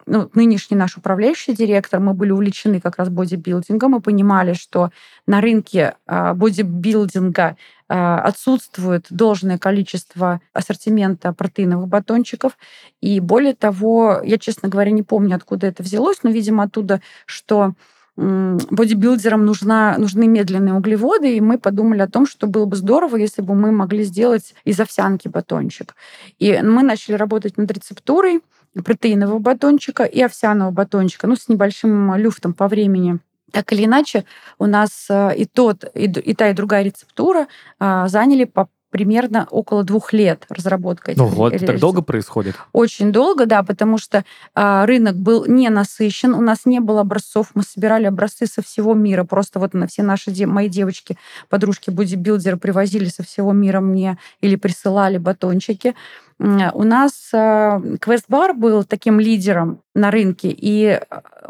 ну, 0.04 0.30
нынешний 0.34 0.76
наш 0.76 0.98
управляющий 0.98 1.54
директор, 1.54 2.00
мы 2.00 2.12
были 2.12 2.32
увлечены 2.32 2.82
как 2.82 2.98
раз 2.98 3.08
бодибилдингом, 3.08 3.92
мы 3.92 4.00
понимали, 4.00 4.52
что 4.52 4.90
на 5.26 5.40
рынке 5.40 5.96
э, 6.06 6.34
бодибилдинга 6.34 7.56
отсутствует 7.88 9.06
должное 9.10 9.58
количество 9.58 10.40
ассортимента 10.52 11.32
протеиновых 11.32 11.86
батончиков. 11.86 12.58
И 13.00 13.20
более 13.20 13.54
того, 13.54 14.20
я, 14.24 14.38
честно 14.38 14.68
говоря, 14.68 14.90
не 14.90 15.04
помню, 15.04 15.36
откуда 15.36 15.68
это 15.68 15.84
взялось, 15.84 16.24
но, 16.24 16.30
видимо, 16.30 16.64
оттуда, 16.64 17.00
что 17.26 17.74
бодибилдерам 18.16 19.44
нужна, 19.44 19.96
нужны 19.99 20.26
медленные 20.26 20.75
углеводы, 20.75 21.37
и 21.37 21.40
мы 21.40 21.58
подумали 21.58 22.00
о 22.00 22.08
том, 22.08 22.26
что 22.26 22.46
было 22.46 22.64
бы 22.64 22.76
здорово, 22.76 23.16
если 23.16 23.42
бы 23.42 23.54
мы 23.54 23.73
могли 23.73 24.04
сделать 24.04 24.54
из 24.64 24.80
овсянки 24.80 25.28
батончик. 25.28 25.94
И 26.38 26.58
мы 26.62 26.82
начали 26.82 27.16
работать 27.16 27.58
над 27.58 27.70
рецептурой 27.70 28.40
протеинового 28.85 29.38
батончика 29.38 30.04
и 30.04 30.20
овсяного 30.20 30.70
батончика, 30.70 31.26
ну, 31.26 31.37
с 31.37 31.49
небольшим 31.49 32.14
люфтом 32.16 32.54
по 32.54 32.68
времени. 32.68 33.18
Так 33.52 33.73
или 33.73 33.85
иначе, 33.85 34.25
у 34.58 34.66
нас 34.66 35.06
э, 35.08 35.37
и 35.37 35.44
тот, 35.46 35.85
и, 35.94 36.04
и 36.04 36.35
та, 36.35 36.50
и 36.50 36.52
другая 36.52 36.82
рецептура 36.82 37.46
а, 37.78 38.08
заняли 38.08 38.44
по 38.44 38.68
примерно 38.90 39.46
около 39.50 39.84
двух 39.84 40.12
лет 40.12 40.46
разработка 40.48 41.12
этих 41.12 41.20
Ну 41.20 41.28
вот, 41.28 41.52
это 41.52 41.66
так 41.66 41.78
долго 41.78 42.02
происходит? 42.02 42.56
Очень 42.72 43.12
долго, 43.12 43.46
да, 43.46 43.62
потому 43.62 43.98
что 43.98 44.24
а, 44.54 44.86
рынок 44.86 45.16
был 45.16 45.46
не 45.46 45.68
насыщен, 45.68 46.34
у 46.34 46.40
нас 46.40 46.66
не 46.66 46.80
было 46.80 47.00
образцов, 47.00 47.50
мы 47.54 47.62
собирали 47.62 48.06
образцы 48.06 48.46
со 48.46 48.62
всего 48.62 48.94
мира, 48.94 49.24
просто 49.24 49.58
вот 49.58 49.74
на 49.74 49.86
все 49.86 50.02
наши, 50.02 50.30
мои 50.46 50.68
девочки, 50.68 51.18
подружки, 51.48 51.90
бодибилдеры 51.90 52.56
привозили 52.56 53.06
со 53.06 53.22
всего 53.22 53.52
мира 53.52 53.80
мне 53.80 54.18
или 54.40 54.56
присылали 54.56 55.18
батончики. 55.18 55.94
У 56.38 56.84
нас 56.84 57.30
квест-бар 57.30 58.52
был 58.52 58.84
таким 58.84 59.18
лидером 59.18 59.80
на 59.94 60.10
рынке, 60.10 60.54
и 60.54 61.00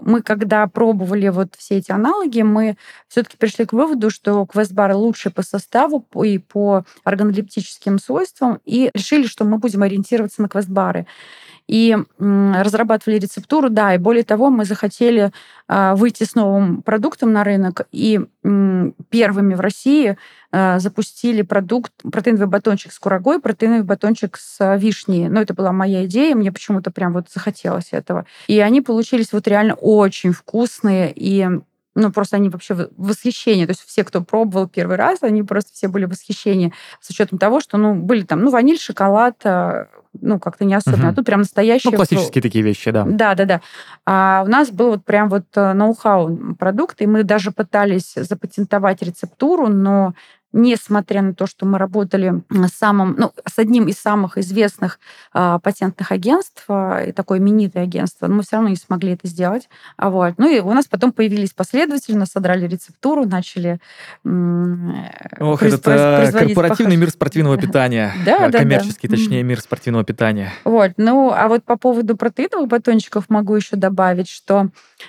мы, 0.01 0.23
когда 0.23 0.67
пробовали 0.69 1.29
вот 1.29 1.55
все 1.57 1.79
эти 1.79 1.91
аналоги, 1.91 2.43
мы 2.43 2.77
все-таки 3.09 3.37
пришли 3.37 3.65
к 3.65 3.73
выводу, 3.73 4.11
что 4.11 4.47
квест-бар 4.47 4.95
лучше 4.95 5.31
по 5.31 5.43
составу 5.43 6.07
и 6.23 6.39
по 6.39 6.85
органолептическим 7.03 7.99
свойствам, 7.99 8.61
и 8.65 8.91
решили, 8.95 9.27
что 9.27 9.45
мы 9.45 9.59
будем 9.59 9.83
ориентироваться 9.83 10.41
на 10.41 10.49
квест-бары 10.49 11.07
и 11.69 11.97
разрабатывали 12.19 13.19
рецептуру, 13.19 13.71
да, 13.71 13.95
и 13.95 13.99
более 13.99 14.25
того, 14.25 14.51
мы 14.51 14.65
захотели 14.65 15.33
а, 15.69 15.97
выйти 15.97 16.25
с 16.25 16.35
новым 16.35 16.83
продуктом 16.83 17.33
на 17.33 17.43
рынок, 17.43 17.87
и 17.91 18.21
первыми 19.11 19.55
в 19.55 19.61
России 19.61 20.17
а, 20.53 20.79
запустили 20.79 21.43
продукт 21.43 21.93
протеиновый 22.11 22.47
батончик 22.47 22.93
с 22.93 22.99
курагой, 22.99 23.41
протеиновый 23.41 23.83
батончик 23.83 24.37
с 24.37 24.77
вишней. 24.77 25.29
Ну, 25.29 25.41
это 25.41 25.55
была 25.55 25.73
моя 25.73 26.05
идея, 26.07 26.37
мне 26.37 26.53
почему-то 26.53 26.91
прям 26.91 27.13
вот 27.13 27.27
захотелось 27.35 27.89
этого. 27.91 28.27
И 28.47 28.61
они 28.61 28.81
получились 28.81 29.33
вот 29.33 29.49
реально 29.49 29.75
очень 29.75 30.33
вкусные, 30.33 31.13
и 31.15 31.49
ну, 31.97 32.13
просто 32.13 32.37
они 32.37 32.51
вообще 32.51 32.75
в 32.75 32.91
восхищении. 32.97 33.65
То 33.65 33.71
есть 33.71 33.83
все, 33.85 34.05
кто 34.05 34.21
пробовал 34.21 34.69
первый 34.69 34.97
раз, 34.97 35.23
они 35.23 35.43
просто 35.43 35.73
все 35.73 35.89
были 35.89 36.05
в 36.05 36.11
восхищении 36.11 36.73
с 37.01 37.11
учетом 37.11 37.39
того, 37.39 37.61
что, 37.61 37.79
ну, 37.79 37.95
были 37.95 38.23
там, 38.23 38.43
ну, 38.43 38.51
ваниль, 38.51 38.79
шоколад, 38.79 39.37
а, 39.45 39.89
ну, 40.13 40.39
как-то 40.39 40.65
не 40.65 40.75
особенно. 40.75 41.05
Угу. 41.05 41.13
А 41.13 41.15
тут 41.15 41.27
прям 41.27 41.41
настоящие... 41.41 41.91
Ну, 41.91 41.97
классические 41.97 42.43
такие 42.43 42.63
вещи, 42.63 42.91
да. 42.91 43.05
Да, 43.09 43.35
да, 43.35 43.45
да. 43.47 43.61
А 44.05 44.45
у 44.47 44.51
нас 44.51 44.71
был 44.71 44.91
вот 44.91 45.05
прям 45.05 45.31
вот 45.31 45.47
э, 45.55 45.73
ноу-хау 45.73 46.55
продукт, 46.59 47.01
и 47.01 47.07
мы 47.07 47.25
даже 47.25 47.51
пытались 47.51 48.13
запатентовать 48.15 49.03
рецептуру, 49.03 49.69
но 49.69 50.13
несмотря 50.57 51.21
на 51.21 51.35
то, 51.35 51.47
что 51.47 51.67
мы 51.67 51.79
работали 51.79 52.43
с, 52.51 52.73
самым, 52.73 53.15
ну, 53.19 53.33
с 53.47 53.59
одним 53.59 53.89
из 53.89 53.99
самых 53.99 54.39
известных 54.39 54.99
э, 55.35 55.59
патентных 55.63 56.11
агентств, 56.11 56.65
э, 56.69 57.13
такое 57.15 57.39
именитое 57.39 57.85
агентство, 57.85 58.27
но 58.27 58.37
мы 58.37 58.43
все 58.43 58.57
равно 58.57 58.71
не 58.71 58.77
смогли 58.77 59.13
это 59.13 59.29
сделать. 59.29 59.69
А 59.99 60.09
вот. 60.09 60.35
Ну 60.39 60.49
и 60.49 60.61
у 60.61 60.73
нас 60.73 60.87
потом 60.87 61.13
появились 61.13 61.51
последователи, 61.51 62.17
нас 62.17 62.31
содрали 62.31 62.67
рецептуру, 62.67 63.27
начали 63.27 63.81
Ох, 64.25 65.63
произ- 65.63 65.75
это 65.75 66.31
корпоративный 66.33 66.93
похож... 66.93 67.01
мир 67.01 67.11
спортивного 67.11 67.59
питания. 67.59 68.13
Да, 68.27 68.49
да, 68.49 68.59
Коммерческий, 68.59 69.09
да. 69.09 69.17
точнее, 69.17 69.43
мир 69.43 69.61
спортивного 69.61 70.05
питания. 70.05 70.53
Вот. 70.65 70.93
Ну, 70.97 71.31
а 71.33 71.49
вот 71.49 71.65
по 71.65 71.77
поводу 71.77 72.17
протеиновых 72.17 72.69
батончиков 72.69 73.27
могу 73.29 73.55
еще 73.55 73.77
добавить, 73.77 74.29
что 74.29 74.69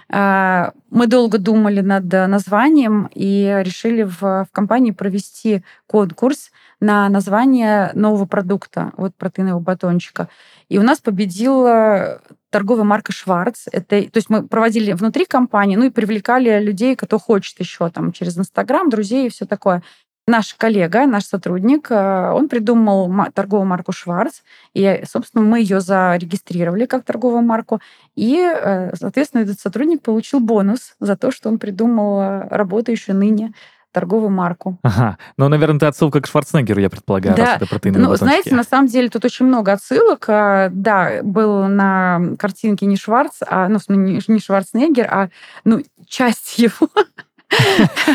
э, 0.09 0.71
мы 0.91 1.07
долго 1.07 1.37
думали 1.37 1.81
над 1.81 2.11
названием 2.11 3.09
и 3.15 3.61
решили 3.63 4.03
в, 4.03 4.21
в 4.21 4.47
компании 4.51 4.91
провести 4.91 5.36
провести 5.37 5.63
конкурс 5.87 6.51
на 6.79 7.09
название 7.09 7.91
нового 7.93 8.25
продукта, 8.25 8.91
вот 8.97 9.15
протеинового 9.15 9.61
батончика. 9.61 10.29
И 10.69 10.77
у 10.77 10.83
нас 10.83 10.99
победила 10.99 12.21
торговая 12.49 12.83
марка 12.83 13.11
Шварц. 13.11 13.65
Это, 13.71 14.01
то 14.03 14.17
есть 14.17 14.29
мы 14.29 14.47
проводили 14.47 14.93
внутри 14.93 15.25
компании, 15.25 15.75
ну 15.75 15.85
и 15.85 15.89
привлекали 15.89 16.59
людей, 16.63 16.95
кто 16.95 17.19
хочет 17.19 17.59
еще 17.59 17.89
там 17.89 18.11
через 18.11 18.37
Инстаграм, 18.37 18.89
друзей 18.89 19.27
и 19.27 19.29
все 19.29 19.45
такое. 19.45 19.81
Наш 20.29 20.55
коллега, 20.55 21.05
наш 21.05 21.23
сотрудник, 21.23 21.89
э, 21.89 22.31
он 22.33 22.49
придумал 22.49 23.09
торговую 23.33 23.65
марку 23.65 23.93
Шварц, 23.93 24.41
и, 24.73 25.03
собственно, 25.09 25.41
мы 25.41 25.61
ее 25.61 25.79
зарегистрировали 25.79 26.85
как 26.85 27.05
торговую 27.05 27.43
марку, 27.43 27.79
и, 28.17 28.35
э, 28.35 28.93
соответственно, 28.97 29.43
этот 29.43 29.57
сотрудник 29.57 30.01
получил 30.01 30.41
бонус 30.41 30.95
за 30.99 31.15
то, 31.15 31.31
что 31.31 31.47
он 31.47 31.59
придумал 31.59 32.19
э, 32.19 32.47
работающую 32.49 33.15
ныне 33.15 33.53
торговую 33.99 34.29
марку. 34.29 34.77
Ага. 34.83 35.17
Ну, 35.37 35.47
наверное, 35.49 35.77
это 35.77 35.87
отсылка 35.87 36.21
к 36.21 36.27
Шварценеггеру, 36.27 36.79
я 36.79 36.89
предполагаю, 36.89 37.35
да. 37.35 37.45
раз 37.45 37.55
это 37.57 37.65
протеиновые 37.67 38.03
Ну, 38.05 38.11
батончики. 38.11 38.29
знаете, 38.41 38.55
на 38.55 38.63
самом 38.63 38.87
деле 38.87 39.09
тут 39.09 39.25
очень 39.25 39.45
много 39.47 39.73
отсылок. 39.73 40.25
А, 40.27 40.69
да, 40.71 41.21
был 41.23 41.63
на 41.67 42.21
картинке 42.37 42.85
не 42.85 42.95
Шварц, 42.95 43.37
а, 43.47 43.67
ну, 43.69 43.79
не 43.87 44.39
Шварценеггер, 44.39 45.07
а, 45.09 45.29
ну, 45.63 45.83
часть 46.07 46.59
его. 46.59 46.89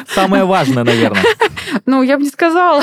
Самое 0.09 0.45
важное, 0.45 0.85
наверное. 0.85 1.23
Ну, 1.87 2.03
я 2.03 2.19
бы 2.19 2.23
не 2.25 2.29
сказала. 2.29 2.83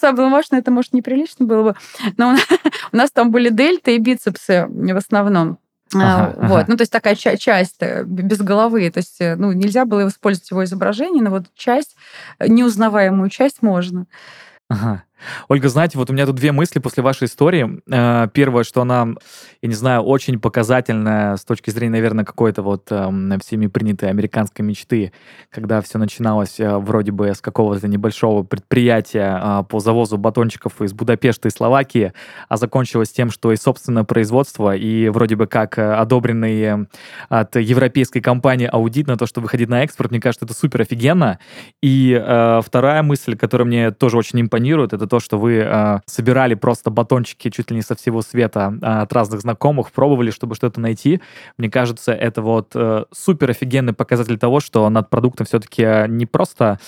Самое 0.00 0.30
важное, 0.30 0.60
это, 0.60 0.70
может, 0.70 0.92
неприлично 0.92 1.44
было 1.46 1.62
бы. 1.62 1.74
Но 2.16 2.36
у 2.92 2.96
нас 2.96 3.10
там 3.10 3.30
были 3.30 3.48
дельты 3.48 3.96
и 3.96 3.98
бицепсы 3.98 4.66
в 4.68 4.96
основном. 4.96 5.58
Ага, 5.94 6.34
вот. 6.36 6.44
Ага. 6.58 6.64
Ну, 6.68 6.76
то 6.76 6.82
есть 6.82 6.92
такая 6.92 7.14
ча- 7.16 7.36
часть 7.36 7.76
э, 7.80 8.04
без 8.04 8.38
головы. 8.38 8.88
То 8.90 8.98
есть, 8.98 9.20
э, 9.20 9.34
ну, 9.36 9.52
нельзя 9.52 9.84
было 9.84 10.06
использовать 10.08 10.50
его 10.50 10.64
изображение, 10.64 11.22
но 11.22 11.30
вот 11.30 11.46
часть, 11.54 11.96
э, 12.38 12.46
неузнаваемую 12.48 13.28
часть 13.30 13.62
можно. 13.62 14.06
Ага. 14.68 15.02
Ольга, 15.48 15.68
знаете, 15.68 15.98
вот 15.98 16.10
у 16.10 16.12
меня 16.12 16.26
тут 16.26 16.36
две 16.36 16.52
мысли 16.52 16.78
после 16.78 17.02
вашей 17.02 17.24
истории. 17.26 17.80
Э, 17.90 18.28
первое, 18.32 18.64
что 18.64 18.82
она, 18.82 19.08
я 19.62 19.68
не 19.68 19.74
знаю, 19.74 20.02
очень 20.02 20.38
показательная 20.38 21.36
с 21.36 21.44
точки 21.44 21.70
зрения, 21.70 21.92
наверное, 21.92 22.24
какой-то 22.24 22.62
вот 22.62 22.86
эм, 22.90 23.38
всеми 23.40 23.66
принятой 23.66 24.10
американской 24.10 24.64
мечты, 24.64 25.12
когда 25.50 25.80
все 25.80 25.98
начиналось 25.98 26.58
э, 26.60 26.76
вроде 26.78 27.12
бы 27.12 27.28
с 27.28 27.40
какого-то 27.40 27.88
небольшого 27.88 28.42
предприятия 28.42 29.40
э, 29.42 29.64
по 29.68 29.80
завозу 29.80 30.18
батончиков 30.18 30.80
из 30.82 30.92
Будапешта 30.92 31.48
и 31.48 31.50
Словакии, 31.50 32.12
а 32.48 32.56
закончилось 32.56 33.10
тем, 33.10 33.30
что 33.30 33.52
и 33.52 33.56
собственное 33.56 34.04
производство, 34.04 34.74
и 34.74 35.08
вроде 35.08 35.36
бы 35.36 35.46
как 35.46 35.78
одобренный 35.78 36.86
от 37.28 37.56
европейской 37.56 38.20
компании 38.20 38.68
аудит 38.70 39.06
на 39.06 39.16
то, 39.16 39.26
что 39.26 39.40
выходить 39.40 39.68
на 39.68 39.82
экспорт, 39.82 40.10
мне 40.10 40.20
кажется, 40.20 40.44
это 40.44 40.54
супер 40.54 40.82
офигенно. 40.82 41.38
И 41.82 42.14
вторая 42.64 43.02
мысль, 43.02 43.36
которая 43.36 43.66
мне 43.66 43.90
тоже 43.90 44.16
очень 44.16 44.40
импонирует, 44.40 44.92
это 44.92 45.06
то, 45.10 45.20
что 45.20 45.38
вы 45.38 45.56
э, 45.56 45.98
собирали 46.06 46.54
просто 46.54 46.90
батончики 46.90 47.50
чуть 47.50 47.70
ли 47.70 47.76
не 47.76 47.82
со 47.82 47.94
всего 47.94 48.22
света 48.22 48.72
э, 48.80 48.86
от 48.86 49.12
разных 49.12 49.40
знакомых, 49.40 49.92
пробовали, 49.92 50.30
чтобы 50.30 50.54
что-то 50.54 50.80
найти. 50.80 51.20
Мне 51.58 51.68
кажется, 51.68 52.12
это 52.12 52.40
вот 52.40 52.70
э, 52.74 53.04
супер 53.12 53.50
офигенный 53.50 53.92
показатель 53.92 54.38
того, 54.38 54.60
что 54.60 54.88
над 54.88 55.10
продуктом 55.10 55.46
все-таки 55.46 56.06
не 56.08 56.24
просто 56.24 56.78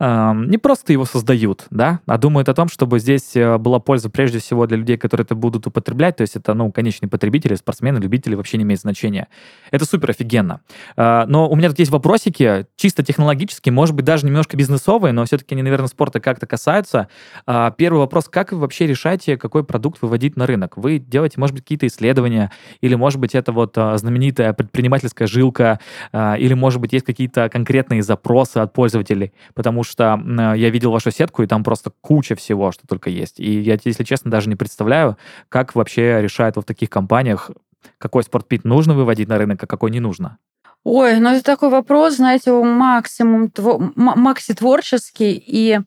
не 0.00 0.58
просто 0.58 0.92
его 0.92 1.04
создают, 1.04 1.66
да, 1.70 2.00
а 2.06 2.18
думают 2.18 2.48
о 2.48 2.54
том, 2.54 2.68
чтобы 2.68 2.98
здесь 2.98 3.36
э, 3.36 3.58
была 3.58 3.78
польза 3.78 4.10
прежде 4.10 4.38
всего 4.38 4.66
для 4.66 4.76
людей, 4.76 4.96
которые 4.96 5.24
это 5.24 5.34
будут 5.34 5.66
употреблять, 5.66 6.16
то 6.16 6.22
есть 6.22 6.36
это, 6.36 6.54
ну, 6.54 6.72
конечные 6.72 7.08
потребители, 7.08 7.54
спортсмены, 7.54 7.98
любители, 7.98 8.34
вообще 8.34 8.56
не 8.56 8.64
имеет 8.64 8.80
значения. 8.80 9.28
Это 9.70 9.84
супер 9.84 10.10
офигенно. 10.10 10.60
А, 10.96 11.26
но 11.26 11.48
у 11.48 11.56
меня 11.56 11.68
тут 11.68 11.78
есть 11.78 11.90
вопросики, 11.90 12.66
чисто 12.76 13.02
технологические, 13.02 13.72
может 13.72 13.94
быть, 13.94 14.04
даже 14.04 14.26
немножко 14.26 14.56
бизнесовые, 14.56 15.12
но 15.12 15.24
все-таки 15.24 15.54
они, 15.54 15.62
наверное, 15.62 15.88
спорта 15.88 16.20
как-то 16.20 16.46
касаются. 16.46 17.08
А, 17.46 17.70
первый 17.70 17.98
вопрос, 17.98 18.28
как 18.28 18.52
вы 18.52 18.58
вообще 18.58 18.86
решаете, 18.86 19.36
какой 19.36 19.64
продукт 19.64 20.02
выводить 20.02 20.36
на 20.36 20.46
рынок? 20.46 20.76
Вы 20.76 20.98
делаете, 20.98 21.38
может 21.38 21.54
быть, 21.54 21.62
какие-то 21.62 21.86
исследования, 21.86 22.50
или, 22.80 22.94
может 22.94 23.20
быть, 23.20 23.34
это 23.34 23.52
вот 23.52 23.78
а, 23.78 23.96
знаменитая 23.96 24.52
предпринимательская 24.52 25.28
жилка, 25.28 25.78
или, 26.12 26.54
может 26.54 26.80
быть, 26.80 26.92
есть 26.92 27.04
какие-то 27.04 27.48
конкретные 27.48 28.02
запросы 28.02 28.58
от 28.58 28.72
пользователей, 28.72 29.32
потому 29.54 29.83
что 29.84 30.20
я 30.56 30.70
видел 30.70 30.90
вашу 30.90 31.10
сетку, 31.10 31.42
и 31.42 31.46
там 31.46 31.62
просто 31.62 31.92
куча 32.00 32.34
всего, 32.34 32.72
что 32.72 32.86
только 32.86 33.10
есть. 33.10 33.38
И 33.38 33.60
я, 33.60 33.78
если 33.84 34.04
честно, 34.04 34.30
даже 34.30 34.48
не 34.48 34.56
представляю, 34.56 35.16
как 35.48 35.74
вообще 35.74 36.20
решают 36.20 36.56
вот 36.56 36.64
в 36.64 36.68
таких 36.68 36.90
компаниях, 36.90 37.50
какой 37.98 38.22
спортпит 38.22 38.64
нужно 38.64 38.94
выводить 38.94 39.28
на 39.28 39.38
рынок, 39.38 39.62
а 39.62 39.66
какой 39.66 39.90
не 39.90 40.00
нужно. 40.00 40.38
Ой, 40.82 41.18
ну 41.18 41.30
это 41.30 41.42
такой 41.42 41.70
вопрос, 41.70 42.16
знаете, 42.16 42.52
максимум, 42.52 43.50
макси 43.96 44.54
творческий, 44.54 45.32
и 45.32 45.80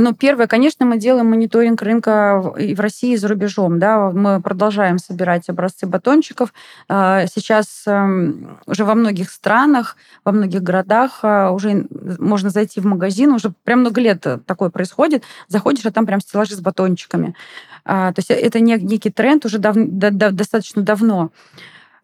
ну, 0.00 0.12
первое, 0.12 0.46
конечно, 0.46 0.84
мы 0.86 0.98
делаем 0.98 1.28
мониторинг 1.30 1.80
рынка 1.82 2.54
и 2.58 2.74
в 2.74 2.80
России, 2.80 3.12
и 3.12 3.16
за 3.16 3.28
рубежом. 3.28 3.78
Да? 3.78 4.10
Мы 4.10 4.40
продолжаем 4.40 4.98
собирать 4.98 5.48
образцы 5.48 5.86
батончиков. 5.86 6.52
А, 6.88 7.26
сейчас 7.26 7.84
эм, 7.86 8.58
уже 8.66 8.84
во 8.84 8.94
многих 8.94 9.30
странах, 9.30 9.96
во 10.24 10.32
многих 10.32 10.62
городах 10.62 11.20
а, 11.22 11.50
уже 11.50 11.86
можно 12.18 12.50
зайти 12.50 12.80
в 12.80 12.86
магазин, 12.86 13.32
уже 13.32 13.52
прям 13.62 13.80
много 13.80 14.00
лет 14.00 14.26
такое 14.46 14.70
происходит. 14.70 15.22
Заходишь, 15.48 15.86
а 15.86 15.92
там 15.92 16.06
прям 16.06 16.20
стеллажи 16.20 16.56
с 16.56 16.60
батончиками. 16.60 17.34
А, 17.84 18.12
то 18.12 18.18
есть 18.18 18.30
это 18.30 18.60
некий 18.60 19.10
тренд 19.10 19.44
уже 19.44 19.58
дав, 19.58 19.76
достаточно 19.76 20.82
давно. 20.82 21.30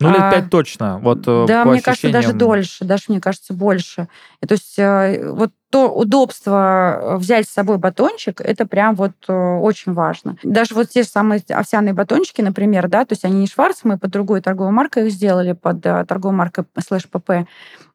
Ну, 0.00 0.10
лет 0.10 0.30
пять 0.30 0.50
точно. 0.50 0.98
Вот, 0.98 1.24
э, 1.26 1.44
да, 1.46 1.64
мне 1.64 1.74
ощущениям... 1.74 1.82
кажется, 1.82 2.10
даже 2.10 2.32
дольше, 2.32 2.84
даже, 2.84 3.04
мне 3.08 3.20
кажется, 3.20 3.52
больше. 3.52 4.08
И, 4.40 4.46
то 4.46 4.52
есть 4.52 4.78
э, 4.78 5.30
вот 5.30 5.50
то 5.70 5.88
удобство 5.88 6.98
э, 7.00 7.16
взять 7.16 7.48
с 7.48 7.52
собой 7.52 7.78
батончик, 7.78 8.40
это 8.40 8.66
прям 8.66 8.96
вот 8.96 9.12
э, 9.28 9.32
очень 9.32 9.92
важно. 9.92 10.36
Даже 10.42 10.74
вот 10.74 10.88
те 10.88 11.04
же 11.04 11.08
самые 11.08 11.42
овсяные 11.48 11.94
батончики, 11.94 12.40
например, 12.40 12.88
да, 12.88 13.04
то 13.04 13.12
есть 13.12 13.24
они 13.24 13.40
не 13.40 13.46
Шварц, 13.46 13.80
мы 13.84 13.96
под 13.96 14.10
другой 14.10 14.40
торговой 14.40 14.72
маркой 14.72 15.06
их 15.06 15.12
сделали, 15.12 15.52
под 15.52 15.86
э, 15.86 16.04
торговой 16.06 16.36
маркой 16.36 16.64
слэш 16.84 17.08
ПП. 17.08 17.46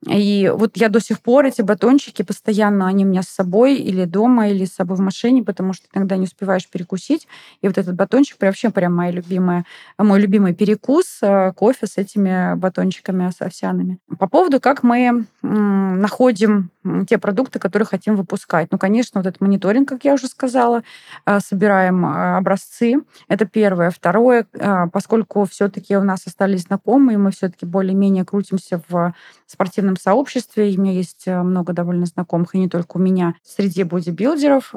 И 0.08 0.52
вот 0.56 0.78
я 0.78 0.88
до 0.88 1.02
сих 1.02 1.20
пор 1.20 1.46
эти 1.46 1.62
батончики 1.62 2.22
постоянно, 2.22 2.88
они 2.88 3.04
у 3.04 3.10
меня 3.10 3.24
с 3.24 3.28
собой 3.28 3.76
или 3.76 4.06
дома, 4.06 4.48
или 4.48 4.64
с 4.64 4.76
собой 4.76 4.96
в 4.96 5.02
машине, 5.02 5.44
потому 5.44 5.74
что 5.74 5.88
иногда 5.94 6.16
не 6.16 6.26
успеваешь 6.26 6.70
перекусить. 6.70 7.28
И 7.62 7.68
вот 7.68 7.78
этот 7.78 7.96
батончик 7.96 8.38
вообще 8.40 8.70
прям 8.70 8.96
моя 8.96 9.12
любимая, 9.12 9.66
мой 9.98 10.22
любимый 10.22 10.54
перекус, 10.54 11.20
кофе 11.56 11.88
с 11.88 11.98
этими 11.98 12.56
батончиками 12.56 13.30
с 13.36 13.42
овсяными. 13.42 13.98
По 14.18 14.28
поводу, 14.28 14.62
как 14.62 14.84
мы 14.84 15.26
находим 15.42 16.70
те 17.08 17.18
продукты, 17.18 17.60
которые 17.60 17.86
хотим 17.86 18.16
выпускать. 18.16 18.70
Ну, 18.72 18.78
конечно, 18.78 19.20
вот 19.20 19.28
этот 19.28 19.42
мониторинг, 19.42 19.90
как 19.90 20.04
я 20.04 20.14
уже 20.14 20.28
сказала, 20.28 20.84
а, 21.26 21.40
собираем 21.40 22.06
а, 22.06 22.38
образцы. 22.38 22.96
Это 23.28 23.46
первое. 23.46 23.90
Второе, 23.90 24.48
а, 24.60 24.88
поскольку 24.88 25.46
все-таки 25.46 25.98
у 25.98 26.04
нас 26.04 26.28
остались 26.28 26.64
знакомые, 26.64 27.18
мы 27.18 27.32
все-таки 27.32 27.66
более-менее 27.66 28.26
крутимся 28.26 28.82
в 28.88 29.14
спортивном 29.46 29.98
сообществе, 29.98 30.74
у 30.78 30.82
меня 30.82 30.92
есть 30.92 31.28
много 31.28 31.74
довольно 31.74 32.06
знакомых, 32.06 32.56
и 32.56 32.60
не 32.60 32.70
только 32.70 32.98
у 32.98 33.00
меня, 33.00 33.36
среди 33.44 33.84
бодибилдеров, 33.84 34.74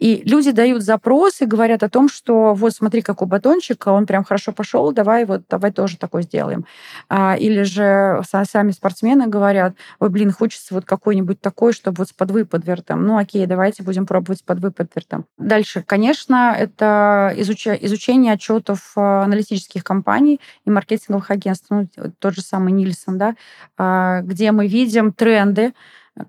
и 0.00 0.22
люди 0.24 0.50
дают 0.50 0.82
запросы, 0.82 1.44
говорят 1.44 1.82
о 1.82 1.90
том, 1.90 2.08
что 2.08 2.54
вот 2.54 2.72
смотри, 2.72 3.02
какой 3.02 3.28
батончик, 3.28 3.86
он 3.86 4.06
прям 4.06 4.24
хорошо 4.24 4.52
пошел, 4.52 4.90
давай 4.92 5.26
вот 5.26 5.42
давай 5.48 5.72
тоже 5.72 5.98
такой 5.98 6.22
сделаем. 6.22 6.64
А, 7.10 7.36
или 7.38 7.62
же 7.62 8.22
сами 8.24 8.70
спортсмены 8.70 9.26
говорят, 9.26 9.74
ой, 9.98 10.08
блин, 10.08 10.32
хочется 10.32 10.74
вот 10.74 10.86
какой-нибудь 10.86 11.40
такой, 11.40 11.74
чтобы 11.74 11.98
вот 11.98 12.08
с 12.08 12.12
подвыподвертом. 12.12 13.06
Ну, 13.06 13.18
окей, 13.18 13.44
давайте 13.46 13.82
будем 13.82 14.06
пробовать 14.06 14.38
с 14.38 14.42
подвыподвертом. 14.42 15.26
Дальше, 15.36 15.84
конечно, 15.86 16.56
это 16.58 17.34
изуч... 17.36 17.66
изучение 17.66 18.32
отчетов 18.32 18.92
а, 18.96 19.24
аналитических 19.24 19.84
компаний 19.84 20.40
и 20.64 20.70
маркетинговых 20.70 21.30
агентств, 21.30 21.66
ну, 21.68 21.86
тот 22.18 22.34
же 22.34 22.40
самый 22.40 22.72
Нильсон, 22.72 23.18
да, 23.18 23.34
а, 23.76 24.22
где 24.22 24.50
мы 24.50 24.66
видим 24.66 25.12
тренды, 25.12 25.74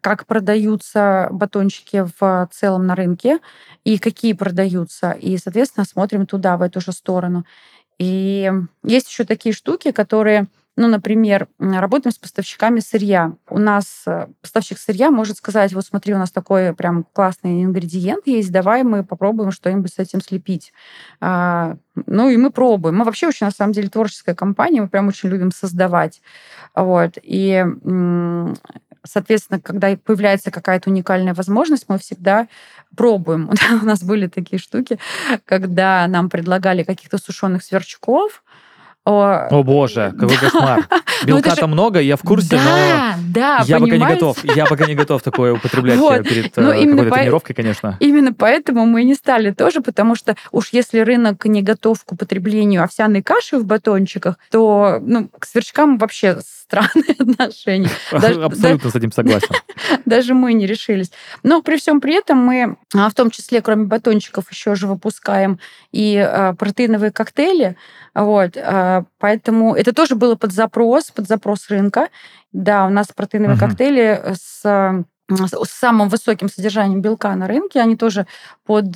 как 0.02 0.26
продаются 0.26 1.28
батончики 1.32 2.06
в 2.20 2.50
целом 2.52 2.86
на 2.86 2.96
рынке 2.96 3.40
и 3.84 3.98
какие 3.98 4.34
продаются. 4.34 5.12
И, 5.12 5.38
соответственно, 5.38 5.86
смотрим 5.86 6.26
туда, 6.26 6.58
в 6.58 6.62
эту 6.62 6.82
же 6.82 6.92
сторону. 6.92 7.46
И 7.98 8.52
есть 8.84 9.10
еще 9.10 9.26
такие 9.26 9.54
штуки, 9.54 9.92
которые 9.92 10.48
ну, 10.78 10.88
например, 10.88 11.48
работаем 11.60 12.14
с 12.14 12.18
поставщиками 12.18 12.80
сырья. 12.80 13.34
У 13.50 13.60
нас 13.60 14.04
э, 14.08 14.28
поставщик 14.42 14.80
сырья 14.80 15.12
может 15.12 15.38
сказать, 15.38 15.74
вот 15.74 15.86
смотри, 15.86 16.14
у 16.14 16.18
нас 16.18 16.32
такой 16.32 16.74
прям 16.74 17.06
классный 17.12 17.64
ингредиент 17.64 18.26
есть, 18.26 18.52
давай 18.52 18.84
мы 18.84 19.04
попробуем 19.04 19.52
что-нибудь 19.52 19.94
с 19.94 20.00
этим 20.00 20.22
слепить. 20.22 20.72
А, 21.20 21.76
ну, 22.08 22.30
и 22.30 22.38
мы 22.38 22.52
пробуем. 22.52 22.96
Мы 22.96 23.06
вообще 23.06 23.28
очень, 23.28 23.46
на 23.46 23.52
самом 23.52 23.74
деле, 23.74 23.90
творческая 23.90 24.34
компания, 24.34 24.82
мы 24.82 24.88
прям 24.88 25.10
очень 25.10 25.30
любим 25.30 25.52
создавать. 25.52 26.22
Вот. 26.74 27.18
И 27.22 27.66
Соответственно, 29.04 29.60
когда 29.60 29.96
появляется 29.96 30.52
какая-то 30.52 30.90
уникальная 30.90 31.34
возможность, 31.34 31.86
мы 31.88 31.98
всегда 31.98 32.48
пробуем. 32.96 33.50
У 33.82 33.86
нас 33.86 34.04
были 34.04 34.28
такие 34.28 34.60
штуки, 34.60 35.00
когда 35.46 36.08
нам 36.08 36.30
предлагали 36.30 36.84
каких-то 36.84 37.18
сушеных 37.18 37.64
сверчков, 37.64 38.44
о, 39.04 39.48
О 39.50 39.64
боже, 39.64 40.14
какой 40.20 40.38
кошмар. 40.38 40.88
Ну, 41.24 41.36
Белка-то 41.36 41.68
много, 41.68 42.00
я 42.00 42.18
в 42.18 42.22
курсе, 42.22 42.56
да, 42.56 43.16
но 43.16 43.24
да, 43.32 43.64
я 43.68 43.80
пока 43.80 43.96
не 43.96 44.06
готов. 44.08 44.44
Я 44.44 44.66
пока 44.66 44.88
не 44.88 44.96
готов 44.96 45.22
такое 45.22 45.54
употреблять 45.54 46.00
вот. 46.00 46.28
перед 46.28 46.58
но 46.58 46.74
э, 46.74 46.84
какой-то 46.84 47.10
по... 47.10 47.16
тренировкой, 47.16 47.56
конечно. 47.56 47.98
Именно 48.00 48.34
поэтому 48.34 48.88
мы 48.88 49.04
не 49.04 49.14
стали 49.14 49.52
тоже, 49.52 49.82
потому 49.82 50.16
что 50.16 50.36
уж 50.52 50.70
если 50.72 50.98
рынок 50.98 51.46
не 51.46 51.62
готов 51.62 52.04
к 52.04 52.12
употреблению 52.14 52.84
овсяной 52.84 53.22
каши 53.22 53.58
в 53.58 53.66
батончиках, 53.66 54.40
то 54.50 54.98
ну, 55.00 55.28
к 55.28 55.46
сверчкам 55.46 56.00
вообще 56.00 56.40
странные 56.42 57.16
отношения. 57.20 57.90
Даже, 58.12 58.44
Абсолютно 58.44 58.90
да, 58.90 58.92
с 58.92 58.96
этим 58.96 59.12
согласен. 59.12 59.50
Даже 60.06 60.34
мы 60.34 60.54
не 60.54 60.66
решились. 60.66 61.12
Но 61.44 61.62
при 61.62 61.78
всем 61.78 62.02
при 62.02 62.16
этом 62.16 62.38
мы, 62.38 62.78
а, 62.96 63.10
в 63.10 63.14
том 63.14 63.30
числе, 63.30 63.62
кроме 63.62 63.86
батончиков, 63.86 64.50
еще 64.52 64.76
же 64.76 64.88
выпускаем 64.88 65.60
и 65.92 66.18
а, 66.18 66.54
протеиновые 66.54 67.12
коктейли. 67.12 67.76
Вот, 68.14 68.58
а, 68.58 68.91
поэтому 69.20 69.76
это 69.76 69.94
тоже 69.94 70.16
было 70.16 70.36
под 70.36 70.52
запрос, 70.52 71.12
под 71.12 71.28
запрос 71.28 71.70
рынка. 71.70 72.10
Да, 72.52 72.86
у 72.86 72.90
нас 72.90 73.08
протеиновые 73.08 73.58
uh-huh. 73.58 73.68
коктейли 73.68 74.34
с 74.34 75.06
с 75.38 75.72
самым 75.72 76.10
высоким 76.10 76.50
содержанием 76.50 77.02
белка 77.02 77.34
на 77.36 77.48
рынке, 77.48 77.80
они 77.80 77.96
тоже 77.96 78.28
под 78.66 78.92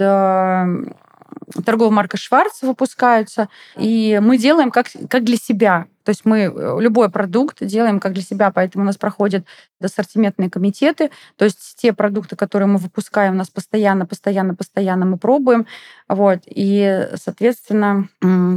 торговой 1.65 1.93
маркой 1.93 2.19
Шварц 2.19 2.61
выпускаются. 2.61 3.49
И 3.77 4.19
мы 4.21 4.37
делаем 4.37 4.71
как, 4.71 4.87
как 5.09 5.23
для 5.23 5.37
себя. 5.37 5.85
То 6.05 6.11
есть 6.11 6.23
мы 6.23 6.41
э, 6.43 6.77
любой 6.79 7.09
продукт 7.09 7.65
делаем 7.65 7.99
как 7.99 8.13
для 8.13 8.21
себя, 8.21 8.51
поэтому 8.51 8.83
у 8.83 8.85
нас 8.85 8.95
проходят 8.95 9.45
ассортиментные 9.81 10.49
комитеты, 10.49 11.11
то 11.35 11.45
есть 11.45 11.75
те 11.77 11.93
продукты, 11.93 12.35
которые 12.35 12.67
мы 12.67 12.77
выпускаем, 12.77 13.33
у 13.33 13.37
нас 13.37 13.49
постоянно, 13.49 14.05
постоянно, 14.05 14.55
постоянно 14.55 15.05
мы 15.05 15.17
пробуем, 15.17 15.65
вот, 16.07 16.39
и, 16.45 17.09
соответственно, 17.15 18.07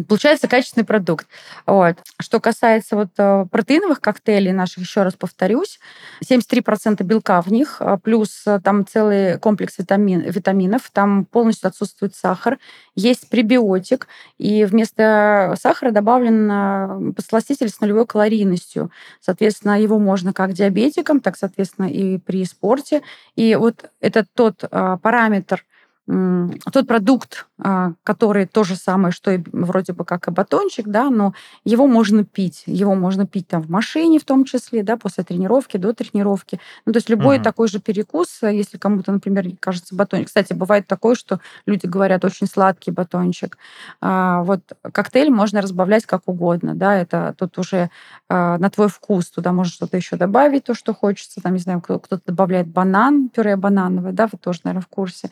получается 0.08 0.48
качественный 0.48 0.84
продукт. 0.84 1.26
Вот. 1.66 1.96
Что 2.20 2.40
касается 2.40 2.96
вот 2.96 3.08
э, 3.16 3.46
протеиновых 3.50 4.00
коктейлей 4.00 4.52
наших, 4.52 4.84
еще 4.84 5.02
раз 5.02 5.14
повторюсь, 5.14 5.80
73% 6.22 7.02
белка 7.04 7.40
в 7.40 7.50
них, 7.50 7.76
а 7.80 7.96
плюс 7.96 8.42
э, 8.46 8.60
там 8.62 8.86
целый 8.86 9.38
комплекс 9.38 9.78
витамин, 9.78 10.20
витаминов, 10.20 10.90
там 10.92 11.24
полностью 11.24 11.68
отсутствует 11.68 12.14
сахар, 12.14 12.58
есть 12.94 13.30
пребиотик, 13.30 14.08
и 14.36 14.64
вместо 14.64 15.54
сахара 15.60 15.90
добавлен 15.90 17.14
подсластитель 17.38 17.68
с 17.68 17.80
нулевой 17.80 18.06
калорийностью. 18.06 18.90
Соответственно, 19.20 19.80
его 19.80 19.98
можно 19.98 20.32
как 20.32 20.52
диабетикам, 20.52 21.20
так, 21.20 21.36
соответственно, 21.36 21.86
и 21.86 22.18
при 22.18 22.44
спорте. 22.44 23.02
И 23.36 23.54
вот 23.54 23.90
это 24.00 24.26
тот 24.34 24.64
а, 24.70 24.96
параметр, 24.98 25.64
тот 26.08 26.86
продукт, 26.86 27.46
а, 27.62 27.92
который 28.02 28.46
то 28.46 28.64
же 28.64 28.76
самое, 28.76 29.12
что 29.12 29.30
и 29.30 29.42
вроде 29.52 29.92
бы 29.92 30.06
как 30.06 30.26
и 30.28 30.30
батончик, 30.30 30.88
да, 30.88 31.10
но 31.10 31.34
его 31.64 31.86
можно 31.86 32.24
пить. 32.24 32.62
Его 32.64 32.94
можно 32.94 33.26
пить 33.26 33.46
там 33.46 33.60
в 33.60 33.68
машине 33.68 34.18
в 34.18 34.24
том 34.24 34.44
числе, 34.44 34.82
да, 34.82 34.96
после 34.96 35.22
тренировки, 35.22 35.76
до 35.76 35.92
тренировки. 35.92 36.60
Ну, 36.86 36.94
то 36.94 36.96
есть 36.96 37.10
любой 37.10 37.36
угу. 37.36 37.44
такой 37.44 37.68
же 37.68 37.78
перекус, 37.78 38.38
если 38.40 38.78
кому-то, 38.78 39.12
например, 39.12 39.44
кажется 39.60 39.94
батончик. 39.94 40.28
Кстати, 40.28 40.54
бывает 40.54 40.86
такое, 40.86 41.14
что 41.14 41.40
люди 41.66 41.84
говорят, 41.84 42.24
очень 42.24 42.46
сладкий 42.46 42.90
батончик. 42.90 43.58
А, 44.00 44.42
вот 44.44 44.62
коктейль 44.92 45.30
можно 45.30 45.60
разбавлять 45.60 46.06
как 46.06 46.22
угодно, 46.24 46.74
да, 46.74 46.96
это 46.96 47.34
тут 47.36 47.58
уже 47.58 47.90
а, 48.30 48.56
на 48.56 48.70
твой 48.70 48.88
вкус. 48.88 49.28
Туда 49.28 49.52
можно 49.52 49.72
что-то 49.72 49.98
еще 49.98 50.16
добавить, 50.16 50.64
то, 50.64 50.72
что 50.72 50.94
хочется. 50.94 51.42
Там, 51.42 51.52
не 51.52 51.58
знаю, 51.58 51.82
кто-то 51.82 52.20
добавляет 52.24 52.68
банан, 52.68 53.28
пюре 53.28 53.56
банановое, 53.56 54.12
да, 54.12 54.26
вы 54.32 54.38
тоже, 54.38 54.60
наверное, 54.64 54.82
в 54.82 54.88
курсе. 54.88 55.28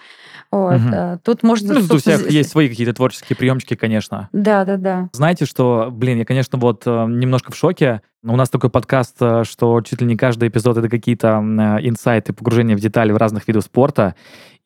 Вот. 0.66 0.81
Угу. 0.81 1.20
Тут 1.22 1.42
можно... 1.42 1.74
Ну, 1.74 1.94
у 1.94 1.98
всех 1.98 2.31
есть 2.31 2.50
свои 2.50 2.68
какие-то 2.68 2.92
творческие 2.92 3.37
приемчики, 3.37 3.74
конечно. 3.74 4.29
Да, 4.33 4.64
да, 4.64 4.76
да. 4.76 5.09
Знаете, 5.12 5.46
что, 5.46 5.88
блин, 5.90 6.18
я, 6.18 6.24
конечно, 6.24 6.59
вот 6.59 6.83
э, 6.87 7.07
немножко 7.09 7.52
в 7.52 7.57
шоке. 7.57 8.02
У 8.29 8.35
нас 8.35 8.51
такой 8.51 8.71
подкаст, 8.71 9.19
э, 9.21 9.45
что 9.45 9.81
чуть 9.83 10.01
ли 10.01 10.07
не 10.07 10.17
каждый 10.17 10.49
эпизод 10.49 10.77
это 10.77 10.89
какие-то 10.89 11.39
инсайты, 11.81 12.33
погружения 12.33 12.77
в 12.77 12.81
детали 12.81 13.12
в 13.12 13.17
разных 13.17 13.47
видах 13.47 13.62
спорта. 13.62 14.17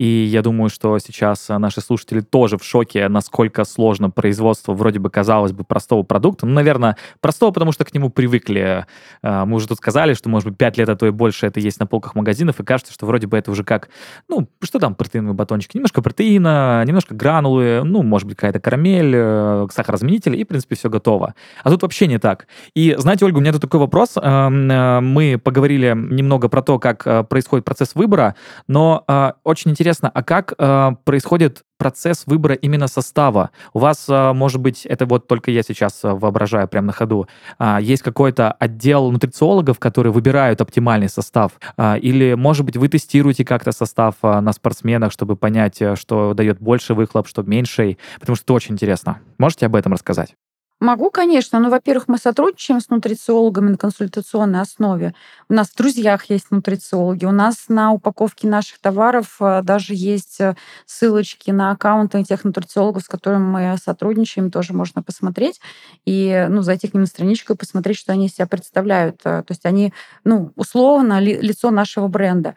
И 0.00 0.06
я 0.06 0.40
думаю, 0.40 0.70
что 0.70 0.98
сейчас 0.98 1.50
э, 1.50 1.58
наши 1.58 1.82
слушатели 1.82 2.20
тоже 2.20 2.56
в 2.56 2.64
шоке, 2.64 3.06
насколько 3.08 3.64
сложно 3.64 4.08
производство 4.08 4.72
вроде 4.72 4.98
бы, 4.98 5.10
казалось 5.10 5.52
бы, 5.52 5.62
простого 5.62 6.04
продукта. 6.04 6.46
Ну, 6.46 6.54
наверное, 6.54 6.96
простого, 7.20 7.50
потому 7.50 7.70
что 7.72 7.84
к 7.84 7.92
нему 7.92 8.08
привыкли. 8.08 8.86
Э, 9.22 9.44
мы 9.44 9.56
уже 9.56 9.68
тут 9.68 9.76
сказали, 9.76 10.14
что, 10.14 10.30
может 10.30 10.48
быть, 10.48 10.56
5 10.56 10.78
лет, 10.78 10.88
а 10.88 10.96
то 10.96 11.06
и 11.06 11.10
больше 11.10 11.46
это 11.46 11.60
есть 11.60 11.78
на 11.80 11.86
полках 11.86 12.14
магазинов, 12.14 12.58
и 12.60 12.64
кажется, 12.64 12.94
что 12.94 13.04
вроде 13.04 13.26
бы 13.26 13.36
это 13.36 13.50
уже 13.50 13.62
как, 13.62 13.90
ну, 14.26 14.48
что 14.62 14.78
там 14.78 14.94
протеиновые 14.94 15.34
батончики? 15.34 15.76
Немножко 15.76 16.00
протеина, 16.00 16.82
немножко 16.86 17.14
гранулы, 17.14 17.82
ну, 17.84 18.02
может 18.02 18.26
быть, 18.26 18.38
какая-то 18.38 18.58
карамель, 18.58 19.12
э, 19.14 19.66
сахарозаменитель, 19.70 20.34
и, 20.34 20.44
в 20.44 20.48
принципе, 20.48 20.76
все 20.76 20.88
готово. 20.88 21.34
А 21.62 21.68
тут 21.68 21.82
вообще 21.82 22.06
не 22.06 22.18
так. 22.18 22.46
И, 22.74 22.94
знаете, 22.96 23.26
Ольга, 23.26 23.36
у 23.36 23.40
меня 23.42 23.49
тут 23.52 23.62
такой 23.62 23.80
вопрос. 23.80 24.16
Эм, 24.16 24.66
мы 25.04 25.40
поговорили 25.42 25.94
немного 25.96 26.48
про 26.48 26.62
то, 26.62 26.78
как 26.78 27.28
происходит 27.28 27.64
процесс 27.64 27.94
выбора, 27.94 28.34
но 28.68 29.04
очень 29.44 29.70
интересно 29.70 30.10
а 30.14 30.22
как 30.22 30.54
э, 30.58 30.90
происходит 31.04 31.62
процесс 31.78 32.24
выбора 32.26 32.54
именно 32.54 32.88
состава? 32.88 33.50
У 33.72 33.78
вас, 33.78 34.06
э, 34.08 34.32
может 34.32 34.60
быть, 34.60 34.84
это 34.84 35.06
вот 35.06 35.26
только 35.28 35.50
я 35.50 35.62
сейчас 35.62 36.04
э, 36.04 36.12
воображаю 36.12 36.68
прямо 36.68 36.88
на 36.88 36.92
ходу, 36.92 37.26
э, 37.58 37.78
есть 37.80 38.02
какой-то 38.02 38.52
отдел 38.52 39.10
нутрициологов, 39.10 39.78
которые 39.78 40.12
выбирают 40.12 40.60
оптимальный 40.60 41.08
состав? 41.08 41.52
Э, 41.76 41.98
или, 41.98 42.34
может 42.34 42.66
быть, 42.66 42.76
вы 42.76 42.88
тестируете 42.88 43.44
как-то 43.44 43.72
состав 43.72 44.16
э, 44.22 44.40
на 44.40 44.52
спортсменах, 44.52 45.12
чтобы 45.12 45.36
понять, 45.36 45.80
э, 45.80 45.96
что 45.96 46.34
дает 46.34 46.60
больше 46.60 46.94
выхлоп, 46.94 47.28
что 47.28 47.42
меньший? 47.42 47.98
Потому 48.18 48.36
что 48.36 48.44
это 48.44 48.52
очень 48.52 48.74
интересно. 48.74 49.20
Можете 49.38 49.66
об 49.66 49.76
этом 49.76 49.92
рассказать? 49.92 50.34
Могу, 50.80 51.10
конечно. 51.10 51.60
Ну, 51.60 51.68
во-первых, 51.68 52.08
мы 52.08 52.16
сотрудничаем 52.16 52.80
с 52.80 52.88
нутрициологами 52.88 53.68
на 53.72 53.76
консультационной 53.76 54.62
основе. 54.62 55.14
У 55.50 55.52
нас 55.52 55.68
в 55.68 55.76
друзьях 55.76 56.30
есть 56.30 56.50
нутрициологи. 56.50 57.26
У 57.26 57.32
нас 57.32 57.66
на 57.68 57.92
упаковке 57.92 58.48
наших 58.48 58.78
товаров 58.78 59.36
э, 59.40 59.60
даже 59.62 59.92
есть 59.94 60.40
э, 60.40 60.56
ссылочки 60.86 61.50
на 61.50 61.72
аккаунты 61.72 62.24
тех 62.24 62.44
нутрициологов, 62.44 63.02
с 63.02 63.08
которыми 63.08 63.42
мы 63.42 63.76
сотрудничаем, 63.76 64.50
тоже 64.50 64.72
можно 64.72 65.02
посмотреть. 65.02 65.60
И 66.06 66.46
ну, 66.48 66.62
зайти 66.62 66.88
к 66.88 66.94
ним 66.94 67.02
на 67.02 67.06
страничку 67.06 67.52
и 67.52 67.56
посмотреть, 67.56 67.98
что 67.98 68.12
они 68.12 68.26
из 68.26 68.34
себя 68.36 68.46
представляют. 68.46 69.20
Э, 69.24 69.42
то 69.42 69.50
есть 69.50 69.66
они, 69.66 69.92
ну, 70.24 70.52
условно, 70.56 71.20
ли, 71.20 71.38
лицо 71.42 71.70
нашего 71.70 72.08
бренда. 72.08 72.54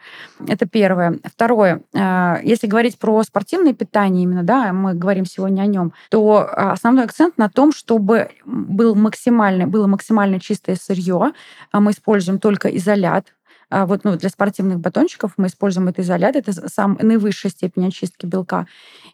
Это 0.48 0.64
первое. 0.64 1.18
Второе. 1.24 1.82
Если 2.42 2.66
говорить 2.66 2.98
про 2.98 3.22
спортивное 3.22 3.74
питание 3.74 4.24
именно, 4.24 4.42
да, 4.42 4.72
мы 4.72 4.94
говорим 4.94 5.26
сегодня 5.26 5.62
о 5.62 5.66
нем, 5.66 5.92
то 6.08 6.48
основной 6.56 7.04
акцент 7.04 7.36
на 7.36 7.50
том, 7.50 7.72
чтобы 7.72 8.13
чтобы 8.14 8.30
был 8.44 8.94
максимально, 8.94 9.66
было 9.66 9.86
максимально 9.86 10.40
чистое 10.40 10.76
сырье. 10.76 11.32
А 11.72 11.80
мы 11.80 11.90
используем 11.90 12.38
только 12.38 12.68
изолят, 12.68 13.34
вот 13.70 14.04
ну, 14.04 14.16
для 14.16 14.28
спортивных 14.28 14.80
батончиков 14.80 15.32
мы 15.36 15.46
используем 15.46 15.88
это 15.88 16.02
изолят, 16.02 16.36
это 16.36 16.52
сам 16.68 16.98
наивысшая 17.00 17.50
степень 17.50 17.88
очистки 17.88 18.26
белка. 18.26 18.66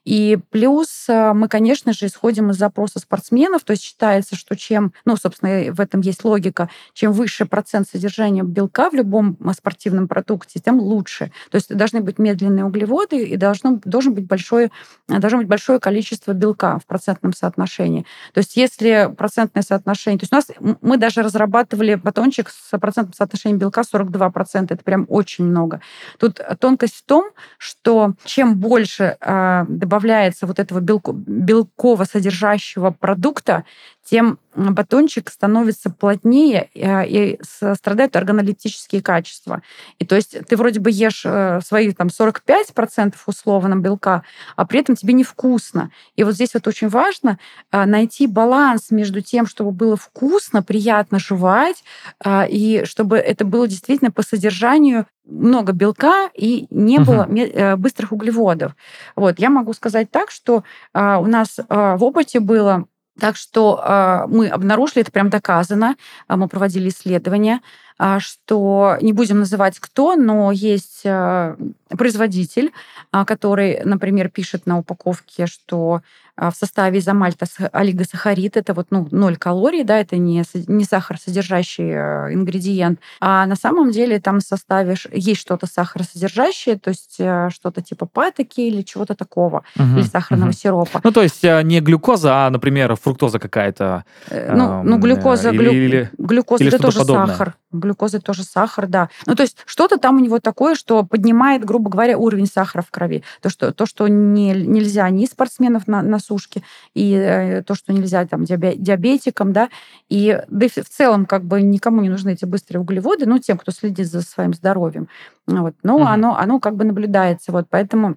И 0.05 0.39
плюс 0.51 1.07
э, 1.09 1.33
мы, 1.35 1.49
конечно 1.49 1.93
же, 1.93 2.07
исходим 2.07 2.51
из 2.51 2.57
запроса 2.57 2.99
спортсменов, 2.99 3.65
то 3.65 3.73
есть 3.73 3.83
считается, 3.83 4.35
что 4.35 4.57
чем, 4.57 4.93
ну, 5.05 5.17
собственно, 5.17 5.73
в 5.73 5.81
этом 5.81 6.01
есть 6.01 6.25
логика, 6.25 6.71
чем 6.95 7.13
выше 7.13 7.45
процент 7.45 7.89
содержания 7.89 8.43
белка 8.43 8.91
в 8.91 8.95
любом 8.95 9.37
э, 9.41 9.53
спортивном 9.53 10.09
продукте, 10.09 10.61
тем 10.61 10.81
лучше. 10.81 11.33
То 11.51 11.57
есть 11.57 11.75
должны 11.75 12.01
быть 12.01 12.19
медленные 12.19 12.65
углеводы 12.65 13.23
и 13.25 13.37
должно, 13.37 13.81
должен 13.85 14.15
быть 14.15 14.27
большое, 14.27 14.71
должно 15.07 15.39
быть 15.39 15.49
большое 15.49 15.79
количество 15.79 16.33
белка 16.33 16.79
в 16.79 16.87
процентном 16.87 17.35
соотношении. 17.35 18.07
То 18.33 18.39
есть 18.39 18.57
если 18.57 19.13
процентное 19.17 19.63
соотношение... 19.63 20.19
То 20.19 20.25
есть 20.25 20.33
у 20.33 20.37
нас 20.37 20.77
мы 20.81 20.97
даже 20.97 21.23
разрабатывали 21.23 21.95
батончик 21.95 22.49
с 22.49 22.79
процентным 22.79 23.13
соотношением 23.13 23.59
белка 23.59 23.83
42%, 23.83 24.40
это 24.75 24.85
прям 24.85 25.07
очень 25.09 25.45
много. 25.45 25.81
Тут 26.19 26.41
тонкость 26.59 26.97
в 26.97 27.05
том, 27.05 27.31
что 27.59 28.15
чем 28.25 28.59
больше 28.59 29.17
э, 29.21 29.65
добавляется 29.69 30.47
вот 30.47 30.59
этого 30.59 30.81
белко, 30.81 31.13
белково-содержащего 31.13 32.91
продукта, 32.91 33.65
тем 34.11 34.41
батончик 34.57 35.31
становится 35.31 35.91
плотнее 35.91 36.71
э, 36.75 37.07
и 37.07 37.41
страдают 37.43 38.17
органолептические 38.17 39.03
качества. 39.03 39.63
И 40.01 40.05
то 40.05 40.17
есть 40.17 40.37
ты 40.49 40.57
вроде 40.57 40.81
бы 40.81 40.91
ешь 40.91 41.23
э, 41.25 41.61
свои 41.65 41.93
там 41.93 42.09
45% 42.09 43.15
условно 43.27 43.77
белка, 43.77 44.25
а 44.57 44.67
при 44.67 44.81
этом 44.81 44.97
тебе 44.97 45.15
невкусно. 45.15 45.93
И 46.17 46.25
вот 46.25 46.35
здесь 46.35 46.55
вот 46.55 46.67
очень 46.67 46.89
важно 46.89 47.39
э, 47.71 47.85
найти 47.85 48.27
баланс 48.27 48.91
между 48.91 49.21
тем, 49.21 49.47
чтобы 49.47 49.71
было 49.71 49.97
вкусно, 49.97 50.63
приятно 50.63 51.21
жевать, 51.21 51.85
и 52.27 52.83
чтобы 52.85 53.19
это 53.19 53.45
было 53.45 53.69
действительно 53.69 54.11
по 54.11 54.23
содержанию 54.23 55.07
много 55.25 55.73
белка 55.73 56.29
и 56.35 56.67
не 56.71 56.99
uh-huh. 56.99 57.05
было 57.05 57.77
быстрых 57.77 58.13
углеводов. 58.13 58.75
Вот, 59.15 59.39
я 59.39 59.51
могу 59.51 59.73
сказать 59.75 60.11
так, 60.11 60.31
что 60.31 60.65
у 60.93 61.27
нас 61.27 61.59
в 61.69 61.99
опыте 62.05 62.41
было 62.41 62.87
так 63.19 63.37
что 63.37 63.83
э, 63.83 64.27
мы 64.29 64.49
обнаружили, 64.49 65.03
это 65.03 65.11
прям 65.11 65.31
доказано, 65.31 65.97
э, 66.29 66.37
мы 66.37 66.49
проводили 66.49 66.89
исследования, 66.89 67.61
э, 67.99 68.19
что 68.21 68.97
не 69.01 69.13
будем 69.13 69.41
называть 69.41 69.79
кто, 69.79 70.17
но 70.17 70.53
есть 70.53 71.03
э, 71.05 71.57
производитель, 71.89 72.73
э, 73.13 73.25
который, 73.25 73.81
например, 73.85 74.29
пишет 74.29 74.67
на 74.67 74.79
упаковке, 74.79 75.47
что 75.47 75.97
а, 75.97 76.03
в 76.41 76.55
составе 76.57 77.01
изомальта 77.01 77.47
олигосахарид, 77.73 78.57
это 78.57 78.73
вот 78.73 78.87
ну, 78.91 79.07
0 79.11 79.37
калорий, 79.37 79.85
да, 79.85 79.99
это 79.99 80.17
не, 80.17 80.43
не 80.67 80.85
сахаросодержащий 80.85 81.91
э, 81.91 82.33
ингредиент, 82.33 82.99
а 83.21 83.45
на 83.47 83.57
самом 83.57 83.91
деле 83.91 84.21
там 84.21 84.39
в 84.39 84.43
составе 84.43 84.97
есть 85.13 85.41
что-то 85.41 85.67
сахаросодержащее, 85.67 86.79
то 86.79 86.89
есть 86.89 87.17
э, 87.19 87.51
что-то 87.53 87.83
типа 87.83 88.07
патоки 88.07 88.61
или 88.61 88.83
чего-то 88.83 89.15
такого, 89.15 89.65
угу, 89.77 89.99
или 89.99 90.03
сахарного 90.03 90.49
угу. 90.49 90.57
сиропа. 90.57 91.01
Ну, 91.05 91.13
то 91.13 91.23
есть 91.23 91.45
э, 91.45 91.63
не 91.63 91.81
глюкоза, 91.81 92.47
а, 92.47 92.51
например, 92.51 92.97
фруктоза 92.97 93.39
какая-то. 93.39 94.05
Ну, 94.31 94.83
ну 94.83 94.99
глюкоза, 94.99 95.51
глю... 95.51 95.71
или, 95.73 96.11
глюкоза 96.17 96.65
или 96.65 96.75
это 96.75 96.83
тоже 96.83 97.01
подобное. 97.01 97.27
сахар. 97.27 97.55
Глюкоза 97.73 98.21
тоже 98.21 98.43
сахар, 98.43 98.87
да. 98.87 99.11
Ну, 99.27 99.35
то 99.35 99.43
есть 99.43 99.57
что-то 99.67 99.99
там 99.99 100.17
у 100.17 100.21
него 100.21 100.41
такое, 100.41 100.75
что 100.75 101.05
поднимает, 101.05 101.65
грубо 101.65 101.91
говоря, 101.91 102.19
уровень 102.19 102.47
сахара 102.47 102.83
в 102.83 102.91
крови. 102.91 103.23
То, 103.41 103.49
что, 103.49 103.73
то, 103.73 103.87
что 103.87 104.09
не, 104.09 104.53
нельзя 104.53 105.09
ни 105.11 105.27
спортсменов 105.27 105.87
на, 105.87 106.03
на 106.03 106.19
сушки, 106.19 106.63
и 106.95 107.13
э, 107.13 107.63
то, 107.63 107.75
что 107.75 107.93
нельзя 107.93 108.27
там 108.27 108.45
диабетикам, 108.45 109.53
да, 109.53 109.69
и 110.09 110.43
да 110.49 110.67
и 110.67 110.69
в 110.69 110.89
целом 110.89 111.27
как 111.27 111.45
бы 111.45 111.63
никому 111.63 112.01
не 112.01 112.09
нужны 112.09 112.31
эти 112.31 112.45
быстрые 112.45 112.81
углеводы, 112.81 113.27
ну, 113.27 113.39
тем, 113.39 113.59
кто 113.59 113.73
следит 113.73 114.11
за 114.11 114.23
своим 114.23 114.55
здоровьем. 114.55 115.09
Вот. 115.47 115.75
Но 115.83 115.97
угу. 115.97 116.05
оно, 116.05 116.37
оно 116.37 116.61
как 116.61 116.77
бы 116.77 116.85
наблюдается. 116.85 117.53
Вот 117.53 117.67
поэтому 117.71 118.17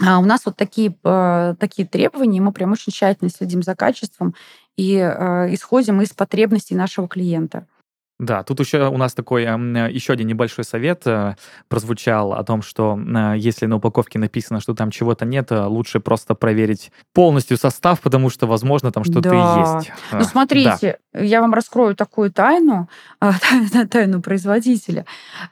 а 0.00 0.18
у 0.18 0.24
нас 0.24 0.44
вот 0.44 0.56
такие, 0.56 0.96
э, 1.04 1.54
такие 1.58 1.86
требования, 1.86 2.40
мы 2.40 2.52
прям 2.52 2.72
очень 2.72 2.92
тщательно 2.92 3.30
следим 3.30 3.62
за 3.62 3.76
качеством 3.76 4.34
и 4.76 4.96
э, 4.96 5.54
исходим 5.54 6.00
из 6.00 6.10
потребностей 6.10 6.74
нашего 6.74 7.06
клиента. 7.06 7.66
Да, 8.24 8.42
тут 8.42 8.60
еще 8.60 8.88
у 8.88 8.96
нас 8.96 9.12
такой 9.14 9.42
еще 9.42 10.14
один 10.14 10.26
небольшой 10.26 10.64
совет 10.64 11.02
э, 11.06 11.34
прозвучал 11.68 12.32
о 12.32 12.42
том, 12.42 12.62
что 12.62 12.98
э, 12.98 13.34
если 13.36 13.66
на 13.66 13.76
упаковке 13.76 14.18
написано, 14.18 14.60
что 14.60 14.74
там 14.74 14.90
чего-то 14.90 15.26
нет, 15.26 15.52
э, 15.52 15.64
лучше 15.64 16.00
просто 16.00 16.34
проверить 16.34 16.90
полностью 17.12 17.58
состав, 17.58 18.00
потому 18.00 18.30
что, 18.30 18.46
возможно, 18.46 18.92
там 18.92 19.04
что-то 19.04 19.30
да. 19.30 19.76
есть. 19.76 19.92
Ну, 20.12 20.24
смотрите, 20.24 20.98
да. 21.12 21.20
я 21.20 21.40
вам 21.42 21.52
раскрою 21.52 21.94
такую 21.94 22.32
тайну, 22.32 22.88
тайну 23.90 24.22
производителя. 24.22 25.04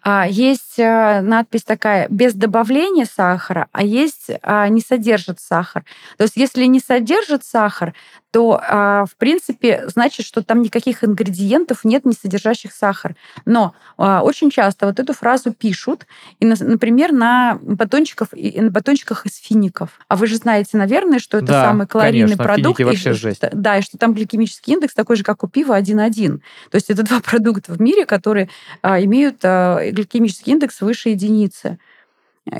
А, 0.03 0.27
есть 0.27 0.79
надпись 0.79 1.65
такая 1.65 2.07
«без 2.09 2.35
добавления 2.35 3.05
сахара», 3.05 3.69
а 3.73 3.83
есть 3.83 4.29
«не 4.29 4.81
содержит 4.81 5.41
сахар». 5.41 5.85
То 6.17 6.25
есть 6.25 6.37
если 6.37 6.65
не 6.65 6.81
содержит 6.81 7.45
сахар, 7.45 7.95
то, 8.31 9.05
в 9.11 9.17
принципе, 9.19 9.85
значит, 9.89 10.25
что 10.25 10.43
там 10.43 10.63
никаких 10.63 11.05
ингредиентов 11.05 11.85
нет, 11.85 12.07
не 12.07 12.15
содержащих 12.15 12.62
содержащих 12.63 12.73
сахар. 12.73 13.15
Но 13.45 13.75
э, 13.99 14.19
очень 14.19 14.51
часто 14.51 14.87
вот 14.87 14.99
эту 15.01 15.13
фразу 15.13 15.53
пишут, 15.53 16.07
и, 16.41 16.47
например, 16.47 17.13
на 17.13 17.59
батончиках, 17.63 18.29
на 18.33 18.71
батончиках 18.71 19.27
из 19.27 19.37
фиников. 19.37 19.91
А 20.09 20.17
вы 20.17 20.27
же 20.27 20.37
знаете, 20.37 20.77
наверное, 20.77 21.19
что 21.19 21.39
это 21.39 21.47
да, 21.47 21.65
самый 21.65 21.87
калорийный 21.87 22.37
конечно, 22.37 22.45
продукт. 22.45 22.79
Финики 22.79 22.83
вообще 22.83 23.11
и, 23.11 23.15
жесть. 23.15 23.43
Да, 23.53 23.79
и 23.79 23.83
что 23.83 23.99
там 23.99 24.15
гликемический 24.15 24.75
индекс 24.75 24.95
такой 24.95 25.17
же, 25.17 25.25
как 25.25 25.43
у 25.45 25.49
пива, 25.49 25.79
1,1. 25.79 26.41
То 26.71 26.77
есть 26.77 26.91
это 26.91 27.03
два 27.03 27.21
продукта 27.25 27.73
в 27.73 27.81
мире, 27.81 28.07
которые 28.07 28.49
а, 28.83 29.03
имеют 29.03 29.39
а, 29.45 29.91
гликемический 29.91 30.53
индекс 30.53 30.81
выше 30.81 31.11
единицы. 31.11 31.79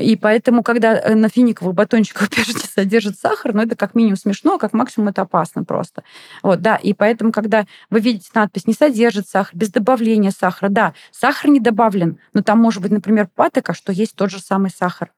И 0.01 0.15
поэтому, 0.15 0.63
когда 0.63 0.97
э, 0.97 1.15
на 1.15 1.29
финиковых 1.29 1.75
батончиках 1.75 2.29
пишете 2.35 2.67
содержит 2.67 3.19
сахар, 3.19 3.53
ну, 3.53 3.63
это 3.63 3.75
как 3.75 3.95
минимум 3.95 4.17
смешно, 4.17 4.55
а 4.55 4.59
как 4.59 4.73
максимум 4.73 5.09
это 5.09 5.23
опасно 5.23 5.65
просто. 5.65 6.05
Вот, 6.43 6.61
да, 6.61 6.77
и 6.77 6.93
поэтому, 6.93 7.33
когда 7.33 7.67
вы 7.91 8.01
видите 8.01 8.31
надпись 8.35 8.67
«не 8.67 8.75
содержит 8.75 9.29
сахар», 9.29 9.55
без 9.55 9.71
добавления 9.71 10.31
сахара, 10.31 10.69
да, 10.69 10.95
сахар 11.11 11.51
не 11.51 11.59
добавлен, 11.59 12.19
но 12.33 12.43
там 12.43 12.61
может 12.61 12.81
быть, 12.81 12.93
например, 12.93 13.29
патока, 13.35 13.75
что 13.75 13.93
есть 13.93 14.15
тот 14.15 14.31
же 14.31 14.39
самый 14.39 14.71
сахар. 14.71 15.13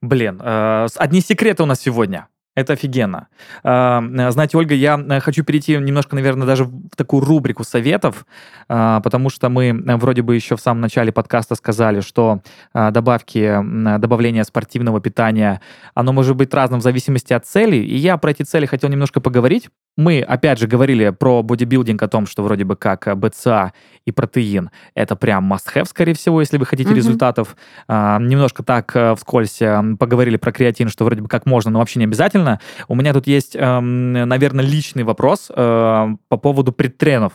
Блин, 0.00 0.40
э, 0.40 0.86
одни 0.94 1.20
секреты 1.20 1.64
у 1.64 1.66
нас 1.66 1.80
сегодня. 1.80 2.28
Это 2.56 2.72
офигенно. 2.72 3.28
А, 3.62 4.02
знаете, 4.30 4.58
Ольга, 4.58 4.74
я 4.74 4.98
э, 4.98 5.20
хочу 5.20 5.44
перейти 5.44 5.76
немножко, 5.76 6.16
наверное, 6.16 6.48
даже 6.48 6.64
в 6.64 6.96
такую 6.96 7.24
рубрику 7.24 7.62
советов, 7.62 8.26
а, 8.68 9.00
потому 9.00 9.30
что 9.30 9.48
мы 9.48 9.66
э, 9.68 9.96
вроде 9.96 10.22
бы 10.22 10.34
еще 10.34 10.56
в 10.56 10.60
самом 10.60 10.80
начале 10.80 11.12
подкаста 11.12 11.54
сказали, 11.54 12.00
что 12.00 12.40
а, 12.72 12.90
добавки, 12.90 13.56
добавление 13.98 14.42
спортивного 14.42 15.00
питания, 15.00 15.60
оно 15.94 16.12
может 16.12 16.34
быть 16.34 16.52
разным 16.52 16.80
в 16.80 16.82
зависимости 16.82 17.32
от 17.32 17.46
цели, 17.46 17.76
и 17.76 17.96
я 17.96 18.16
про 18.16 18.32
эти 18.32 18.42
цели 18.42 18.66
хотел 18.66 18.90
немножко 18.90 19.20
поговорить. 19.20 19.68
Мы, 19.96 20.20
опять 20.20 20.58
же, 20.58 20.66
говорили 20.66 21.10
про 21.10 21.42
бодибилдинг, 21.42 22.02
о 22.02 22.08
том, 22.08 22.26
что 22.26 22.42
вроде 22.42 22.64
бы 22.64 22.74
как 22.74 23.06
БЦА 23.16 23.72
и 24.06 24.12
протеин— 24.12 24.70
это 24.94 25.14
прям 25.14 25.52
must-have, 25.52 25.84
скорее 25.84 26.14
всего, 26.14 26.40
если 26.40 26.58
вы 26.58 26.66
хотите 26.66 26.90
mm-hmm. 26.90 26.94
результатов. 26.94 27.56
Немножко 27.88 28.62
так 28.62 28.94
э, 28.94 29.14
вскользь 29.14 29.58
поговорили 29.98 30.36
про 30.36 30.52
креатин, 30.52 30.88
что 30.88 31.04
вроде 31.04 31.22
бы 31.22 31.28
как 31.28 31.44
можно, 31.44 31.70
но 31.70 31.80
вообще 31.80 31.98
не 31.98 32.06
обязательно. 32.06 32.39
У 32.88 32.94
меня 32.94 33.12
тут 33.12 33.26
есть, 33.26 33.56
э, 33.56 33.80
наверное, 33.80 34.64
личный 34.64 35.04
вопрос 35.04 35.50
э, 35.54 36.08
по 36.28 36.36
поводу 36.36 36.72
предтренов 36.72 37.34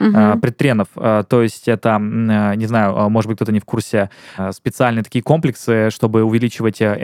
угу. 0.00 0.38
предтренов. 0.40 0.88
А, 0.96 1.22
то 1.24 1.42
есть 1.42 1.68
это, 1.68 1.98
не 1.98 2.66
знаю, 2.66 3.08
может 3.10 3.28
быть, 3.28 3.36
кто-то 3.36 3.52
не 3.52 3.60
в 3.60 3.64
курсе, 3.64 4.10
специальные 4.50 5.02
такие 5.02 5.22
комплексы, 5.22 5.90
чтобы 5.90 6.22
увеличивать 6.22 6.80
э, 6.80 6.96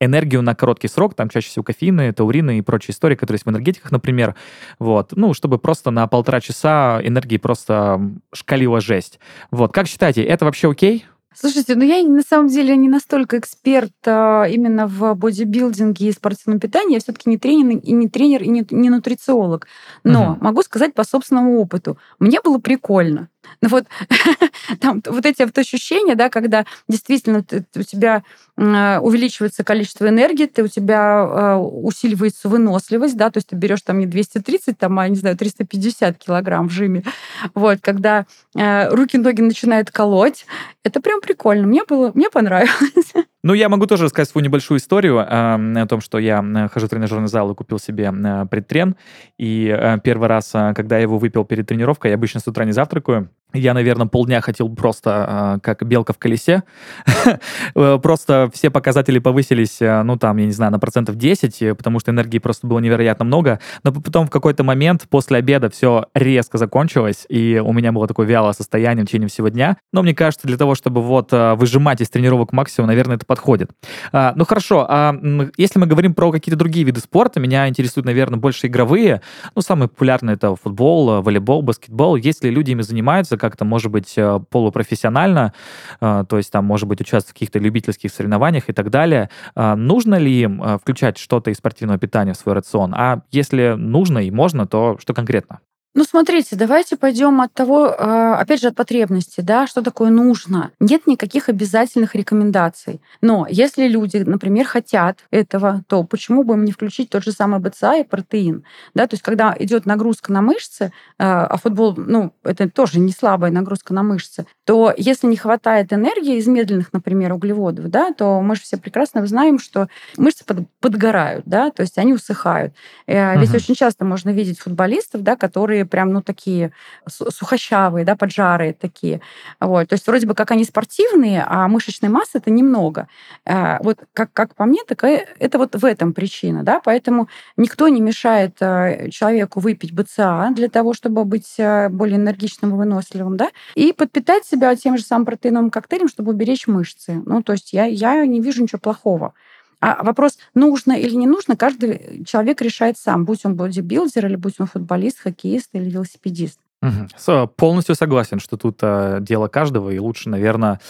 энергию 0.00 0.42
на 0.42 0.54
короткий 0.54 0.88
срок. 0.88 1.14
Там 1.14 1.28
чаще 1.28 1.48
всего 1.48 1.62
кофеины, 1.62 2.12
таурины 2.12 2.58
и 2.58 2.62
прочие 2.62 2.92
истории, 2.92 3.16
которые 3.16 3.36
есть 3.36 3.46
в 3.46 3.50
энергетиках, 3.50 3.90
например. 3.90 4.34
Вот. 4.78 5.12
Ну, 5.16 5.34
чтобы 5.34 5.58
просто 5.58 5.90
на 5.90 6.06
полтора 6.06 6.40
часа 6.40 7.00
энергии 7.02 7.36
просто 7.36 8.00
шкалила 8.32 8.80
жесть. 8.80 9.18
Вот. 9.50 9.72
Как 9.72 9.86
считаете, 9.86 10.22
это 10.22 10.44
вообще 10.44 10.70
окей? 10.70 11.04
Слушайте, 11.34 11.74
ну 11.74 11.84
я 11.84 12.02
на 12.02 12.22
самом 12.22 12.48
деле 12.48 12.76
не 12.76 12.88
настолько 12.88 13.38
эксперт 13.38 13.92
а, 14.06 14.44
именно 14.44 14.86
в 14.86 15.14
бодибилдинге 15.14 16.08
и 16.08 16.12
спортивном 16.12 16.58
питании. 16.58 16.94
Я 16.94 17.00
все-таки 17.00 17.28
не 17.28 17.38
тренер, 17.38 17.78
и 17.78 17.92
не 17.92 18.08
тренер, 18.08 18.42
и 18.42 18.48
не, 18.48 18.66
не 18.70 18.90
нутрициолог. 18.90 19.66
Но 20.04 20.32
угу. 20.32 20.44
могу 20.44 20.62
сказать 20.62 20.94
по 20.94 21.04
собственному 21.04 21.60
опыту. 21.60 21.98
Мне 22.18 22.40
было 22.42 22.58
прикольно. 22.58 23.28
Ну 23.60 23.68
вот, 23.68 23.84
там, 24.80 25.02
вот 25.06 25.26
эти 25.26 25.42
вот 25.42 25.56
ощущения, 25.58 26.14
да, 26.14 26.28
когда 26.28 26.64
действительно 26.88 27.42
ты, 27.42 27.64
у 27.74 27.82
тебя 27.82 28.22
э, 28.56 28.98
увеличивается 28.98 29.64
количество 29.64 30.08
энергии, 30.08 30.46
ты, 30.46 30.62
у 30.62 30.68
тебя 30.68 31.26
э, 31.28 31.56
усиливается 31.56 32.48
выносливость, 32.48 33.16
да, 33.16 33.30
то 33.30 33.38
есть 33.38 33.48
ты 33.48 33.56
берешь 33.56 33.82
там 33.82 33.98
не 33.98 34.06
230, 34.06 34.78
там, 34.78 34.98
а, 34.98 35.08
не 35.08 35.16
знаю, 35.16 35.36
350 35.36 36.18
килограмм 36.18 36.68
в 36.68 36.72
жиме. 36.72 37.02
Вот, 37.54 37.78
когда 37.80 38.26
э, 38.56 38.88
руки-ноги 38.88 39.40
начинают 39.40 39.90
колоть, 39.90 40.46
это 40.84 41.00
прям 41.00 41.20
прикольно. 41.20 41.66
Мне 41.66 41.82
было, 41.84 42.10
мне 42.14 42.30
понравилось. 42.30 43.12
Ну, 43.44 43.54
я 43.54 43.68
могу 43.68 43.86
тоже 43.86 44.04
рассказать 44.04 44.28
свою 44.28 44.44
небольшую 44.44 44.78
историю 44.78 45.18
э, 45.18 45.80
о 45.80 45.86
том, 45.86 46.00
что 46.00 46.18
я 46.18 46.68
хожу 46.72 46.86
в 46.86 46.90
тренажерный 46.90 47.28
зал 47.28 47.52
и 47.52 47.54
купил 47.54 47.78
себе 47.78 48.12
э, 48.12 48.46
предтрен. 48.46 48.96
И 49.38 49.68
э, 49.68 49.98
первый 50.02 50.28
раз, 50.28 50.52
э, 50.54 50.72
когда 50.74 50.96
я 50.96 51.02
его 51.02 51.18
выпил 51.18 51.44
перед 51.44 51.68
тренировкой, 51.68 52.10
я 52.10 52.16
обычно 52.16 52.40
с 52.40 52.48
утра 52.48 52.64
не 52.64 52.72
завтракаю, 52.72 53.30
я, 53.54 53.72
наверное, 53.72 54.06
полдня 54.06 54.42
хотел 54.42 54.68
просто 54.68 55.56
э, 55.56 55.60
как 55.62 55.82
белка 55.86 56.12
в 56.12 56.18
колесе. 56.18 56.62
Э, 57.74 57.98
просто 58.02 58.50
все 58.52 58.70
показатели 58.70 59.18
повысились, 59.18 59.80
э, 59.80 60.02
ну, 60.02 60.16
там, 60.16 60.36
я 60.38 60.46
не 60.46 60.52
знаю, 60.52 60.72
на 60.72 60.78
процентов 60.78 61.16
10, 61.16 61.76
потому 61.76 62.00
что 62.00 62.10
энергии 62.10 62.38
просто 62.38 62.66
было 62.66 62.78
невероятно 62.78 63.24
много. 63.24 63.60
Но 63.84 63.92
потом 63.92 64.26
в 64.26 64.30
какой-то 64.30 64.64
момент 64.64 65.06
после 65.08 65.38
обеда 65.38 65.70
все 65.70 66.06
резко 66.14 66.58
закончилось, 66.58 67.26
и 67.28 67.60
у 67.64 67.72
меня 67.72 67.92
было 67.92 68.06
такое 68.06 68.26
вялое 68.26 68.52
состояние 68.52 69.04
в 69.04 69.08
течение 69.08 69.28
всего 69.28 69.48
дня. 69.48 69.76
Но 69.92 70.02
мне 70.02 70.14
кажется, 70.14 70.46
для 70.46 70.56
того, 70.56 70.74
чтобы 70.74 71.02
вот 71.02 71.30
выжимать 71.32 72.00
из 72.00 72.10
тренировок 72.10 72.52
максимум, 72.52 72.88
наверное, 72.88 73.16
это 73.16 73.26
подходит. 73.26 73.70
А, 74.12 74.32
ну, 74.34 74.44
хорошо. 74.44 74.86
А 74.88 75.14
если 75.56 75.78
мы 75.78 75.86
говорим 75.86 76.14
про 76.14 76.32
какие-то 76.32 76.58
другие 76.58 76.84
виды 76.84 77.00
спорта, 77.00 77.38
меня 77.38 77.68
интересуют, 77.68 78.06
наверное, 78.06 78.38
больше 78.38 78.66
игровые. 78.66 79.20
Ну, 79.54 79.62
самые 79.62 79.88
популярные 79.88 80.34
это 80.34 80.56
футбол, 80.56 81.22
волейбол, 81.22 81.62
баскетбол. 81.62 82.16
Если 82.16 82.50
люди 82.50 82.72
ими 82.72 82.82
занимаются, 82.82 83.37
как-то, 83.38 83.64
может 83.64 83.90
быть, 83.90 84.14
э, 84.16 84.40
полупрофессионально, 84.50 85.52
э, 86.00 86.24
то 86.28 86.36
есть 86.36 86.50
там, 86.52 86.64
может 86.64 86.88
быть, 86.88 87.00
участвовать 87.00 87.30
в 87.30 87.32
каких-то 87.34 87.58
любительских 87.58 88.12
соревнованиях 88.12 88.68
и 88.68 88.72
так 88.72 88.90
далее. 88.90 89.30
Э, 89.54 89.74
нужно 89.74 90.16
ли 90.16 90.42
им 90.42 90.78
включать 90.78 91.18
что-то 91.18 91.50
из 91.50 91.56
спортивного 91.56 91.98
питания 91.98 92.32
в 92.32 92.36
свой 92.36 92.54
рацион? 92.54 92.94
А 92.94 93.22
если 93.30 93.74
нужно 93.76 94.18
и 94.18 94.30
можно, 94.30 94.66
то 94.66 94.98
что 95.00 95.14
конкретно? 95.14 95.60
Ну, 95.98 96.04
смотрите, 96.04 96.54
давайте 96.54 96.96
пойдем 96.96 97.40
от 97.40 97.52
того, 97.52 97.92
а, 97.98 98.38
опять 98.38 98.60
же, 98.60 98.68
от 98.68 98.76
потребности, 98.76 99.40
да, 99.40 99.66
что 99.66 99.82
такое 99.82 100.10
нужно. 100.10 100.70
Нет 100.78 101.08
никаких 101.08 101.48
обязательных 101.48 102.14
рекомендаций. 102.14 103.00
Но 103.20 103.48
если 103.50 103.88
люди, 103.88 104.18
например, 104.18 104.64
хотят 104.64 105.24
этого, 105.32 105.82
то 105.88 106.04
почему 106.04 106.44
бы 106.44 106.54
им 106.54 106.64
не 106.64 106.70
включить 106.70 107.10
тот 107.10 107.24
же 107.24 107.32
самый 107.32 107.58
БЦА 107.58 107.96
и 107.96 108.04
протеин? 108.04 108.62
Да, 108.94 109.08
то 109.08 109.14
есть, 109.14 109.24
когда 109.24 109.56
идет 109.58 109.86
нагрузка 109.86 110.32
на 110.32 110.40
мышцы, 110.40 110.92
а, 111.18 111.46
а 111.46 111.56
футбол, 111.56 111.94
ну, 111.96 112.32
это 112.44 112.70
тоже 112.70 113.00
не 113.00 113.10
слабая 113.10 113.50
нагрузка 113.50 113.92
на 113.92 114.04
мышцы, 114.04 114.46
то 114.64 114.94
если 114.96 115.26
не 115.26 115.36
хватает 115.36 115.92
энергии 115.92 116.36
из 116.36 116.46
медленных, 116.46 116.92
например, 116.92 117.32
углеводов, 117.32 117.88
да, 117.88 118.12
то 118.12 118.40
мы 118.40 118.54
же 118.54 118.62
все 118.62 118.76
прекрасно 118.76 119.26
знаем, 119.26 119.58
что 119.58 119.88
мышцы 120.16 120.44
под, 120.44 120.58
подгорают, 120.78 121.42
да, 121.44 121.70
то 121.72 121.82
есть 121.82 121.98
они 121.98 122.12
усыхают. 122.12 122.72
Uh-huh. 123.08 123.40
Ведь 123.40 123.52
очень 123.52 123.74
часто 123.74 124.04
можно 124.04 124.30
видеть 124.30 124.60
футболистов, 124.60 125.24
да, 125.24 125.34
которые 125.34 125.87
прям, 125.88 126.12
ну, 126.12 126.22
такие 126.22 126.72
сухощавые, 127.08 128.04
да, 128.04 128.14
поджарые 128.16 128.72
такие. 128.72 129.20
Вот. 129.60 129.88
То 129.88 129.94
есть 129.94 130.06
вроде 130.06 130.26
бы 130.26 130.34
как 130.34 130.50
они 130.50 130.64
спортивные, 130.64 131.44
а 131.46 131.66
мышечной 131.68 132.10
массы 132.10 132.38
это 132.38 132.50
немного. 132.50 133.08
Э, 133.44 133.78
вот 133.82 133.98
как, 134.12 134.32
как 134.32 134.54
по 134.54 134.64
мне, 134.64 134.80
так 134.86 135.02
это 135.04 135.58
вот 135.58 135.74
в 135.74 135.84
этом 135.84 136.12
причина, 136.12 136.62
да, 136.62 136.80
поэтому 136.84 137.28
никто 137.56 137.88
не 137.88 138.00
мешает 138.00 138.56
человеку 138.58 139.60
выпить 139.60 139.92
БЦА 139.92 140.50
для 140.54 140.68
того, 140.68 140.92
чтобы 140.94 141.24
быть 141.24 141.56
более 141.90 142.16
энергичным 142.16 142.74
и 142.74 142.78
выносливым, 142.78 143.36
да, 143.36 143.50
и 143.74 143.92
подпитать 143.92 144.44
себя 144.44 144.74
тем 144.76 144.96
же 144.96 145.04
самым 145.04 145.26
протеиновым 145.26 145.70
коктейлем, 145.70 146.08
чтобы 146.08 146.32
уберечь 146.32 146.66
мышцы. 146.66 147.22
Ну, 147.24 147.42
то 147.42 147.52
есть 147.52 147.72
я, 147.72 147.84
я 147.84 148.24
не 148.26 148.40
вижу 148.40 148.62
ничего 148.62 148.78
плохого. 148.78 149.34
А 149.80 150.02
вопрос, 150.02 150.38
нужно 150.54 150.92
или 150.92 151.14
не 151.14 151.26
нужно, 151.26 151.56
каждый 151.56 152.24
человек 152.24 152.60
решает 152.62 152.98
сам, 152.98 153.24
будь 153.24 153.44
он 153.44 153.54
бодибилдер 153.56 154.26
или 154.26 154.36
будь 154.36 154.54
он 154.58 154.66
футболист, 154.66 155.20
хоккеист 155.20 155.70
или 155.74 155.90
велосипедист. 155.90 156.58
Угу. 156.82 157.48
Полностью 157.56 157.94
согласен, 157.94 158.40
что 158.40 158.56
тут 158.56 158.78
э, 158.82 159.18
дело 159.20 159.48
каждого, 159.48 159.90
и 159.90 159.98
лучше, 159.98 160.28
наверное, 160.28 160.80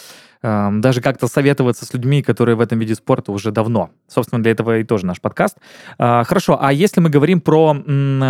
даже 0.40 1.00
как-то 1.00 1.26
советоваться 1.26 1.84
с 1.84 1.92
людьми, 1.92 2.22
которые 2.22 2.54
в 2.54 2.60
этом 2.60 2.78
виде 2.78 2.94
спорта 2.94 3.32
уже 3.32 3.50
давно. 3.50 3.90
Собственно, 4.06 4.40
для 4.40 4.52
этого 4.52 4.78
и 4.78 4.84
тоже 4.84 5.04
наш 5.04 5.20
подкаст. 5.20 5.56
А, 5.98 6.22
хорошо, 6.22 6.56
а 6.60 6.72
если 6.72 7.00
мы 7.00 7.10
говорим 7.10 7.40
про 7.40 7.74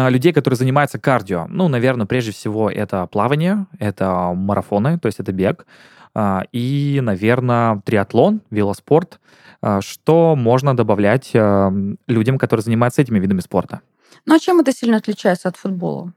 людей, 0.08 0.32
которые 0.32 0.56
занимаются 0.56 0.98
кардио, 0.98 1.46
ну, 1.50 1.68
наверное, 1.68 2.06
прежде 2.06 2.32
всего 2.32 2.70
это 2.70 3.06
плавание, 3.06 3.66
это 3.78 4.32
марафоны, 4.34 4.98
то 4.98 5.04
есть 5.04 5.20
это 5.20 5.32
бег, 5.32 5.66
и, 6.52 7.00
наверное, 7.02 7.80
триатлон, 7.84 8.42
велоспорт. 8.50 9.20
А, 9.60 9.80
что 9.80 10.36
можно 10.36 10.76
добавлять 10.76 11.32
людям, 11.34 12.38
которые 12.38 12.64
занимаются 12.64 13.02
этими 13.02 13.18
видами 13.18 13.40
спорта? 13.40 13.80
Ну, 14.26 14.34
а 14.34 14.38
чем 14.38 14.60
это 14.60 14.72
сильно 14.72 14.96
отличается 14.96 15.48
от 15.48 15.56
футбола? 15.56 16.12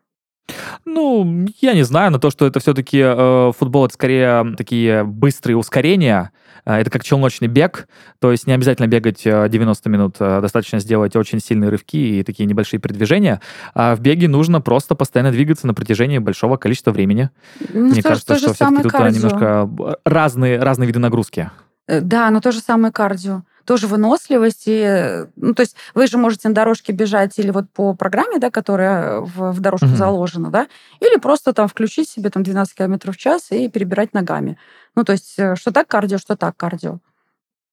Ну, 0.86 1.48
я 1.62 1.74
не 1.74 1.84
знаю, 1.84 2.12
но 2.12 2.20
то, 2.20 2.30
что 2.30 2.46
это 2.46 2.60
все-таки 2.60 3.02
э, 3.04 3.52
футбол, 3.58 3.86
это 3.86 3.94
скорее 3.94 4.56
такие 4.58 5.04
быстрые 5.04 5.56
ускорения. 5.56 6.32
Э, 6.66 6.76
это 6.76 6.90
как 6.90 7.04
челночный 7.04 7.48
бег, 7.48 7.88
то 8.20 8.32
есть 8.32 8.48
не 8.48 8.54
обязательно 8.54 8.88
бегать 8.88 9.24
90 9.24 9.90
э, 9.90 9.92
минут, 9.92 10.16
э, 10.20 10.42
достаточно 10.42 10.80
сделать 10.80 11.16
очень 11.16 11.40
сильные 11.40 11.70
рывки 11.70 11.98
и 11.98 12.24
такие 12.24 12.46
небольшие 12.46 12.80
передвижения. 12.80 13.42
А 13.74 13.96
в 13.96 14.00
беге 14.00 14.28
нужно 14.28 14.62
просто 14.62 14.96
постоянно 14.96 15.32
двигаться 15.32 15.68
на 15.68 15.74
протяжении 15.74 16.20
большого 16.20 16.58
количества 16.58 16.92
времени. 16.92 17.30
Ну, 17.74 17.90
Мне 17.90 18.02
кажется, 18.02 18.36
что, 18.36 18.54
что 18.54 18.54
все-таки 18.54 18.84
тут 18.84 18.94
немножко 18.94 19.70
разные, 20.06 20.60
разные 20.60 20.88
виды 20.88 21.00
нагрузки. 21.00 21.50
Да, 21.88 22.30
но 22.30 22.40
то 22.40 22.52
же 22.52 22.60
самое 22.60 22.94
кардио. 22.94 23.44
Тоже 23.66 23.88
выносливость. 23.88 24.64
И, 24.66 25.26
ну, 25.36 25.54
то 25.54 25.62
есть 25.62 25.76
вы 25.94 26.08
же 26.08 26.18
можете 26.18 26.48
на 26.50 26.56
дорожке 26.56 26.94
бежать 26.94 27.38
или 27.40 27.52
вот 27.52 27.70
по 27.72 27.94
программе, 27.94 28.40
да, 28.40 28.50
которая 28.52 29.20
в, 29.20 29.52
в 29.52 29.60
дорожку 29.60 29.88
угу. 29.88 29.96
заложена, 29.96 30.50
да, 30.50 30.68
или 31.00 31.18
просто 31.18 31.54
там 31.54 31.68
включить 31.68 32.10
себе 32.10 32.30
там 32.30 32.44
12 32.44 32.76
км 32.76 33.12
в 33.12 33.18
час 33.18 33.52
и 33.52 33.70
перебирать 33.70 34.14
ногами. 34.14 34.58
Ну, 34.96 35.04
то 35.04 35.14
есть 35.14 35.36
э, 35.38 35.56
что 35.56 35.72
так 35.72 35.88
кардио, 35.88 36.18
что 36.18 36.36
так 36.36 36.58
кардио. 36.58 37.00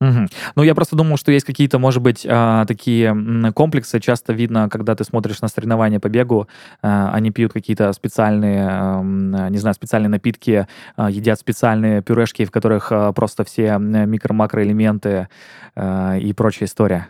Угу. 0.00 0.26
Ну, 0.54 0.62
я 0.62 0.74
просто 0.76 0.94
думал, 0.94 1.16
что 1.16 1.32
есть 1.32 1.44
какие-то, 1.44 1.80
может 1.80 2.02
быть, 2.02 2.24
а, 2.28 2.64
такие 2.66 3.52
комплексы. 3.52 3.98
Часто 3.98 4.32
видно, 4.32 4.68
когда 4.68 4.94
ты 4.94 5.02
смотришь 5.02 5.40
на 5.40 5.48
соревнования 5.48 5.98
по 5.98 6.08
бегу, 6.08 6.46
а, 6.82 7.10
они 7.12 7.32
пьют 7.32 7.52
какие-то 7.52 7.92
специальные, 7.92 9.02
не 9.50 9.58
знаю, 9.58 9.74
специальные 9.74 10.10
напитки, 10.10 10.68
а, 10.96 11.10
едят 11.10 11.40
специальные 11.40 12.02
пюрешки, 12.02 12.44
в 12.44 12.52
которых 12.52 12.92
просто 13.16 13.44
все 13.44 13.76
микро-макроэлементы 13.78 15.28
и 15.76 16.32
прочая 16.36 16.68
история. 16.68 17.08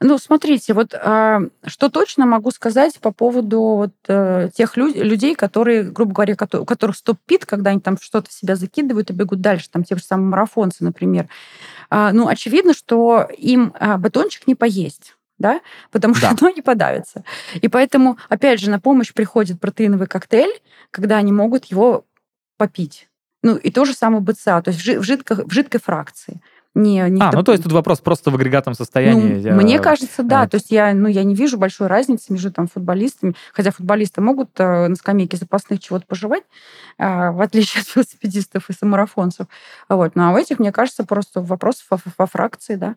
Ну, 0.00 0.18
смотрите, 0.18 0.74
вот 0.74 0.94
э, 0.94 1.40
что 1.66 1.88
точно 1.88 2.26
могу 2.26 2.50
сказать 2.50 2.98
по 3.00 3.12
поводу 3.12 3.60
вот, 3.60 3.92
э, 4.08 4.50
тех 4.54 4.76
лю- 4.76 4.92
людей, 4.94 5.34
которые, 5.34 5.84
грубо 5.84 6.12
говоря, 6.12 6.34
у 6.34 6.64
которых 6.64 6.96
стоп-пит, 6.96 7.46
когда 7.46 7.70
они 7.70 7.80
там 7.80 7.98
что-то 8.00 8.30
в 8.30 8.32
себя 8.32 8.56
закидывают 8.56 9.10
и 9.10 9.14
бегут 9.14 9.40
дальше, 9.40 9.68
там 9.70 9.84
те 9.84 9.96
же 9.96 10.02
самые 10.02 10.28
марафонцы, 10.28 10.84
например. 10.84 11.28
Э, 11.90 12.10
ну, 12.12 12.28
очевидно, 12.28 12.74
что 12.74 13.28
им 13.36 13.72
э, 13.78 13.96
батончик 13.96 14.46
не 14.46 14.54
поесть 14.54 15.14
да, 15.38 15.60
потому 15.90 16.14
да. 16.14 16.20
что 16.20 16.30
оно 16.30 16.50
не 16.50 16.62
подавится. 16.62 17.24
И 17.54 17.68
поэтому, 17.68 18.18
опять 18.28 18.60
же, 18.60 18.70
на 18.70 18.80
помощь 18.80 19.12
приходит 19.12 19.60
протеиновый 19.60 20.06
коктейль, 20.06 20.62
когда 20.90 21.16
они 21.18 21.32
могут 21.32 21.66
его 21.66 22.06
попить. 22.56 23.08
Ну, 23.42 23.56
и 23.56 23.70
то 23.70 23.84
же 23.84 23.92
самое 23.92 24.22
БЦА, 24.22 24.62
то 24.62 24.70
есть 24.70 24.80
в, 24.80 25.02
жидко, 25.02 25.46
в 25.46 25.52
жидкой 25.52 25.80
фракции 25.80 26.40
не, 26.76 27.08
не 27.08 27.22
а, 27.22 27.32
ну 27.32 27.42
то 27.42 27.52
есть 27.52 27.64
тут 27.64 27.72
вопрос 27.72 28.00
просто 28.00 28.30
в 28.30 28.34
агрегатном 28.34 28.74
состоянии. 28.74 29.40
Ну, 29.48 29.56
мне 29.56 29.78
кажется, 29.78 30.22
да. 30.22 30.42
А... 30.42 30.48
То 30.48 30.56
есть 30.56 30.70
я, 30.70 30.92
ну, 30.92 31.08
я 31.08 31.24
не 31.24 31.34
вижу 31.34 31.56
большой 31.56 31.86
разницы 31.86 32.30
между 32.34 32.52
там 32.52 32.68
футболистами, 32.68 33.34
хотя 33.54 33.70
футболисты 33.70 34.20
могут 34.20 34.50
э, 34.58 34.88
на 34.88 34.94
скамейке 34.94 35.38
запасных 35.38 35.80
чего-то 35.80 36.04
пожевать, 36.06 36.42
э, 36.98 37.30
в 37.30 37.40
отличие 37.40 37.80
от 37.80 37.96
велосипедистов 37.96 38.68
и 38.68 38.74
самарафонцев. 38.74 39.46
Вот. 39.88 40.16
Ну 40.16 40.24
а 40.24 40.32
у 40.32 40.36
этих, 40.36 40.58
мне 40.58 40.70
кажется, 40.70 41.04
просто 41.04 41.40
вопрос 41.40 41.82
во, 41.88 41.98
во 42.18 42.26
фракции, 42.26 42.74
да. 42.74 42.96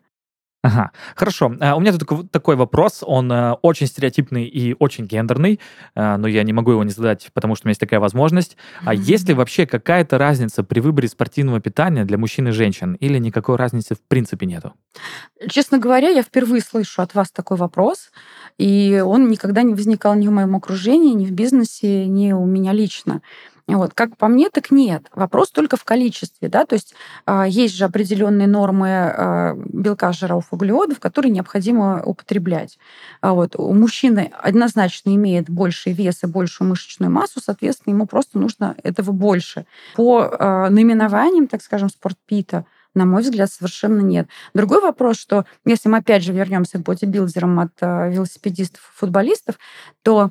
Ага, 0.62 0.90
хорошо. 1.16 1.54
А, 1.60 1.74
у 1.74 1.80
меня 1.80 1.96
тут 1.96 2.30
такой 2.30 2.54
вопрос, 2.54 3.02
он 3.06 3.32
э, 3.32 3.52
очень 3.62 3.86
стереотипный 3.86 4.44
и 4.44 4.76
очень 4.78 5.06
гендерный, 5.06 5.58
э, 5.94 6.16
но 6.16 6.28
я 6.28 6.42
не 6.42 6.52
могу 6.52 6.72
его 6.72 6.84
не 6.84 6.90
задать, 6.90 7.30
потому 7.32 7.54
что 7.54 7.64
у 7.64 7.68
меня 7.68 7.70
есть 7.72 7.80
такая 7.80 7.98
возможность. 7.98 8.58
А 8.84 8.92
есть 8.92 9.26
ли 9.26 9.32
вообще 9.32 9.64
какая-то 9.64 10.18
разница 10.18 10.62
при 10.62 10.80
выборе 10.80 11.08
спортивного 11.08 11.60
питания 11.60 12.04
для 12.04 12.18
мужчин 12.18 12.48
и 12.48 12.50
женщин, 12.50 12.92
или 12.94 13.16
никакой 13.16 13.56
разницы 13.56 13.94
в 13.94 14.02
принципе 14.06 14.44
нету? 14.44 14.74
Честно 15.48 15.78
говоря, 15.78 16.10
я 16.10 16.22
впервые 16.22 16.60
слышу 16.60 17.00
от 17.00 17.14
вас 17.14 17.30
такой 17.30 17.56
вопрос, 17.56 18.10
и 18.58 19.02
он 19.02 19.30
никогда 19.30 19.62
не 19.62 19.72
возникал 19.72 20.14
ни 20.14 20.28
в 20.28 20.30
моем 20.30 20.54
окружении, 20.56 21.14
ни 21.14 21.24
в 21.24 21.32
бизнесе, 21.32 22.04
ни 22.04 22.32
у 22.32 22.44
меня 22.44 22.72
лично. 22.72 23.22
Вот, 23.76 23.94
как 23.94 24.16
по 24.16 24.28
мне, 24.28 24.50
так 24.50 24.70
нет. 24.70 25.06
Вопрос 25.14 25.50
только 25.50 25.76
в 25.76 25.84
количестве. 25.84 26.48
Да? 26.48 26.66
То 26.66 26.74
есть 26.74 26.94
э, 27.26 27.44
есть 27.48 27.74
же 27.74 27.84
определенные 27.84 28.48
нормы 28.48 28.88
э, 28.88 29.54
белка, 29.56 30.12
жиров, 30.12 30.48
углеводов, 30.50 30.98
которые 30.98 31.30
необходимо 31.30 32.02
употреблять. 32.04 32.78
А 33.20 33.32
вот, 33.32 33.56
у 33.56 33.72
мужчины 33.72 34.32
однозначно 34.38 35.14
имеет 35.14 35.48
больший 35.48 35.92
вес 35.92 36.22
и 36.24 36.26
большую 36.26 36.68
мышечную 36.68 37.10
массу, 37.10 37.40
соответственно, 37.40 37.94
ему 37.94 38.06
просто 38.06 38.38
нужно 38.38 38.76
этого 38.82 39.12
больше. 39.12 39.66
По 39.94 40.22
э, 40.22 40.68
наименованиям, 40.70 41.46
так 41.46 41.62
скажем, 41.62 41.90
спортпита, 41.90 42.64
на 42.94 43.06
мой 43.06 43.22
взгляд, 43.22 43.50
совершенно 43.50 44.00
нет. 44.00 44.28
Другой 44.52 44.80
вопрос, 44.80 45.16
что 45.16 45.44
если 45.64 45.88
мы 45.88 45.98
опять 45.98 46.24
же 46.24 46.32
вернемся 46.32 46.78
к 46.78 46.82
бодибилдерам 46.82 47.60
от 47.60 47.72
э, 47.80 48.10
велосипедистов 48.10 48.80
и 48.80 48.98
футболистов, 48.98 49.56
то 50.02 50.30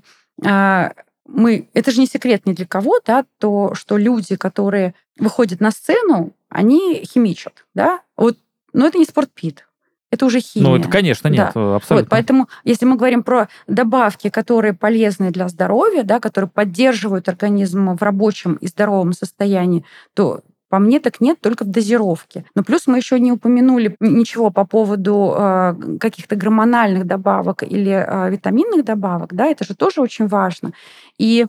мы, 1.32 1.70
это 1.74 1.92
же 1.92 2.00
не 2.00 2.08
секрет 2.08 2.46
ни 2.46 2.54
для 2.54 2.66
кого, 2.66 3.00
да, 3.06 3.26
то, 3.38 3.74
что 3.76 3.98
люди, 3.98 4.36
которые 4.36 4.94
выходят 5.18 5.60
на 5.60 5.72
сцену, 5.72 6.34
они 6.50 7.04
химичат, 7.06 7.66
да, 7.74 8.02
вот, 8.18 8.38
но 8.74 8.88
это 8.88 8.98
не 8.98 9.06
спортпит, 9.06 9.66
это 10.12 10.26
уже 10.26 10.40
химия. 10.40 10.68
Ну, 10.68 10.76
это, 10.78 10.90
конечно, 10.90 11.28
нет, 11.28 11.52
да. 11.54 11.76
абсолютно. 11.76 11.96
Вот, 11.96 12.10
поэтому, 12.10 12.50
если 12.64 12.86
мы 12.86 12.96
говорим 12.96 13.24
про 13.24 13.48
добавки, 13.68 14.30
которые 14.30 14.74
полезны 14.74 15.32
для 15.32 15.48
здоровья, 15.48 16.04
да, 16.04 16.20
которые 16.20 16.50
поддерживают 16.50 17.30
организм 17.30 17.96
в 17.96 18.02
рабочем 18.02 18.56
и 18.56 18.68
здоровом 18.68 19.14
состоянии, 19.14 19.86
то 20.16 20.42
по 20.70 20.80
мне 20.80 21.00
так 21.00 21.20
нет, 21.22 21.40
только 21.42 21.64
в 21.66 21.68
дозировке. 21.68 22.46
Но 22.56 22.64
плюс 22.64 22.88
мы 22.88 22.98
еще 22.98 23.20
не 23.20 23.32
упомянули 23.32 23.96
ничего 24.00 24.52
по 24.52 24.66
поводу 24.66 25.34
э, 25.36 25.76
каких-то 26.00 26.36
гормональных 26.36 27.06
добавок 27.06 27.64
или 27.64 27.92
э, 27.92 28.30
витаминных 28.30 28.86
добавок, 28.86 29.34
да, 29.34 29.48
это 29.48 29.66
же 29.66 29.76
тоже 29.76 30.02
очень 30.02 30.28
важно. 30.28 30.72
И 31.18 31.46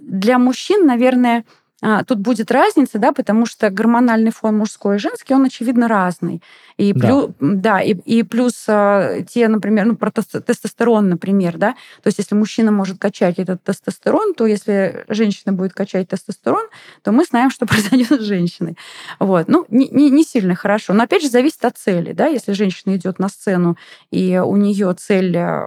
для 0.00 0.38
мужчин, 0.38 0.86
наверное, 0.86 1.44
а, 1.84 2.04
тут 2.04 2.20
будет 2.20 2.52
разница, 2.52 2.98
да, 2.98 3.12
потому 3.12 3.44
что 3.44 3.68
гормональный 3.68 4.30
фон 4.30 4.56
мужской 4.56 4.96
и 4.96 4.98
женский, 5.00 5.34
он, 5.34 5.44
очевидно, 5.44 5.88
разный. 5.88 6.40
И, 6.76 6.92
да. 6.92 7.08
Плюс, 7.08 7.30
да, 7.40 7.80
и, 7.80 7.94
и 7.94 8.22
плюс 8.22 8.64
а, 8.68 9.22
те, 9.22 9.48
например, 9.48 9.86
ну, 9.86 9.96
про 9.96 10.12
тестостерон, 10.12 11.08
например, 11.08 11.58
да, 11.58 11.72
то 12.02 12.06
есть 12.06 12.18
если 12.18 12.36
мужчина 12.36 12.70
может 12.70 12.98
качать 12.98 13.40
этот 13.40 13.64
тестостерон, 13.64 14.34
то 14.34 14.46
если 14.46 15.04
женщина 15.08 15.52
будет 15.52 15.72
качать 15.72 16.08
тестостерон, 16.08 16.68
то 17.02 17.10
мы 17.10 17.24
знаем, 17.24 17.50
что 17.50 17.66
произойдет 17.72 18.20
с 18.20 18.24
женщиной. 18.24 18.76
Вот. 19.18 19.48
Ну, 19.48 19.66
не, 19.68 19.88
не, 19.88 20.08
не 20.10 20.22
сильно 20.22 20.54
хорошо. 20.54 20.92
Но, 20.92 21.02
опять 21.02 21.22
же, 21.22 21.28
зависит 21.28 21.64
от 21.64 21.76
цели, 21.76 22.12
да, 22.12 22.28
если 22.28 22.52
женщина 22.52 22.94
идет 22.94 23.18
на 23.18 23.28
сцену, 23.28 23.76
и 24.12 24.38
у 24.38 24.56
нее 24.56 24.94
цель 24.94 25.36
а, 25.36 25.66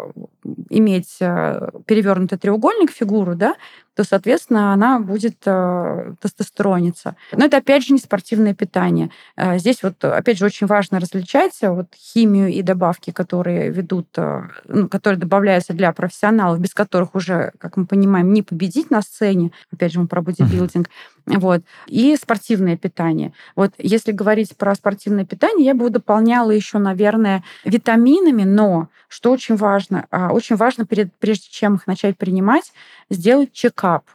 иметь 0.69 1.17
перевернутый 1.19 2.37
треугольник 2.37 2.91
фигуру, 2.91 3.35
да, 3.35 3.55
то, 3.95 4.03
соответственно, 4.03 4.73
она 4.73 4.99
будет 4.99 5.37
э, 5.45 6.13
тестостерониться. 6.21 7.15
Но 7.31 7.45
это, 7.45 7.57
опять 7.57 7.85
же, 7.85 7.93
не 7.93 7.99
спортивное 7.99 8.53
питание. 8.53 9.09
Э, 9.37 9.57
здесь 9.57 9.83
вот, 9.83 10.03
опять 10.03 10.37
же, 10.37 10.45
очень 10.45 10.67
важно 10.67 10.99
различать 10.99 11.57
вот 11.61 11.87
химию 11.95 12.49
и 12.49 12.61
добавки, 12.61 13.11
которые 13.11 13.69
ведут, 13.69 14.07
э, 14.17 14.41
ну, 14.65 14.89
которые 14.89 15.17
добавляются 15.19 15.73
для 15.73 15.93
профессионалов, 15.93 16.59
без 16.59 16.73
которых 16.73 17.15
уже, 17.15 17.53
как 17.57 17.77
мы 17.77 17.85
понимаем, 17.85 18.33
не 18.33 18.43
победить 18.43 18.91
на 18.91 19.01
сцене. 19.01 19.51
Опять 19.71 19.93
же, 19.93 19.99
мы 19.99 20.07
про 20.07 20.21
бодибилдинг. 20.21 20.89
Вот. 21.25 21.63
И 21.87 22.15
спортивное 22.15 22.77
питание. 22.77 23.33
Вот 23.55 23.73
если 23.77 24.11
говорить 24.11 24.55
про 24.55 24.75
спортивное 24.75 25.25
питание, 25.25 25.65
я 25.65 25.73
бы 25.73 25.89
дополняла 25.89 26.51
еще, 26.51 26.77
наверное, 26.77 27.43
витаминами, 27.63 28.43
но, 28.43 28.89
что 29.07 29.31
очень 29.31 29.55
важно, 29.55 30.05
а, 30.11 30.31
очень 30.31 30.55
важно, 30.55 30.85
перед, 30.85 31.13
прежде 31.15 31.47
чем 31.49 31.75
их 31.75 31.87
начать 31.87 32.17
принимать, 32.17 32.71
сделать 33.09 33.53
чекап. 33.53 34.05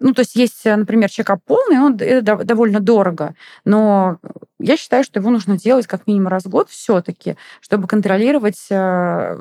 Ну, 0.00 0.12
то 0.14 0.20
есть 0.20 0.34
есть, 0.36 0.64
например, 0.64 1.10
чекап 1.10 1.40
полный, 1.44 1.78
он 1.78 1.96
это 1.96 2.44
довольно 2.44 2.80
дорого, 2.80 3.34
но 3.64 4.18
я 4.58 4.76
считаю, 4.76 5.04
что 5.04 5.20
его 5.20 5.30
нужно 5.30 5.58
делать 5.58 5.86
как 5.86 6.06
минимум 6.06 6.28
раз 6.28 6.44
в 6.44 6.48
год 6.48 6.70
все-таки, 6.70 7.36
чтобы 7.60 7.86
контролировать, 7.86 8.66
э, 8.70 9.36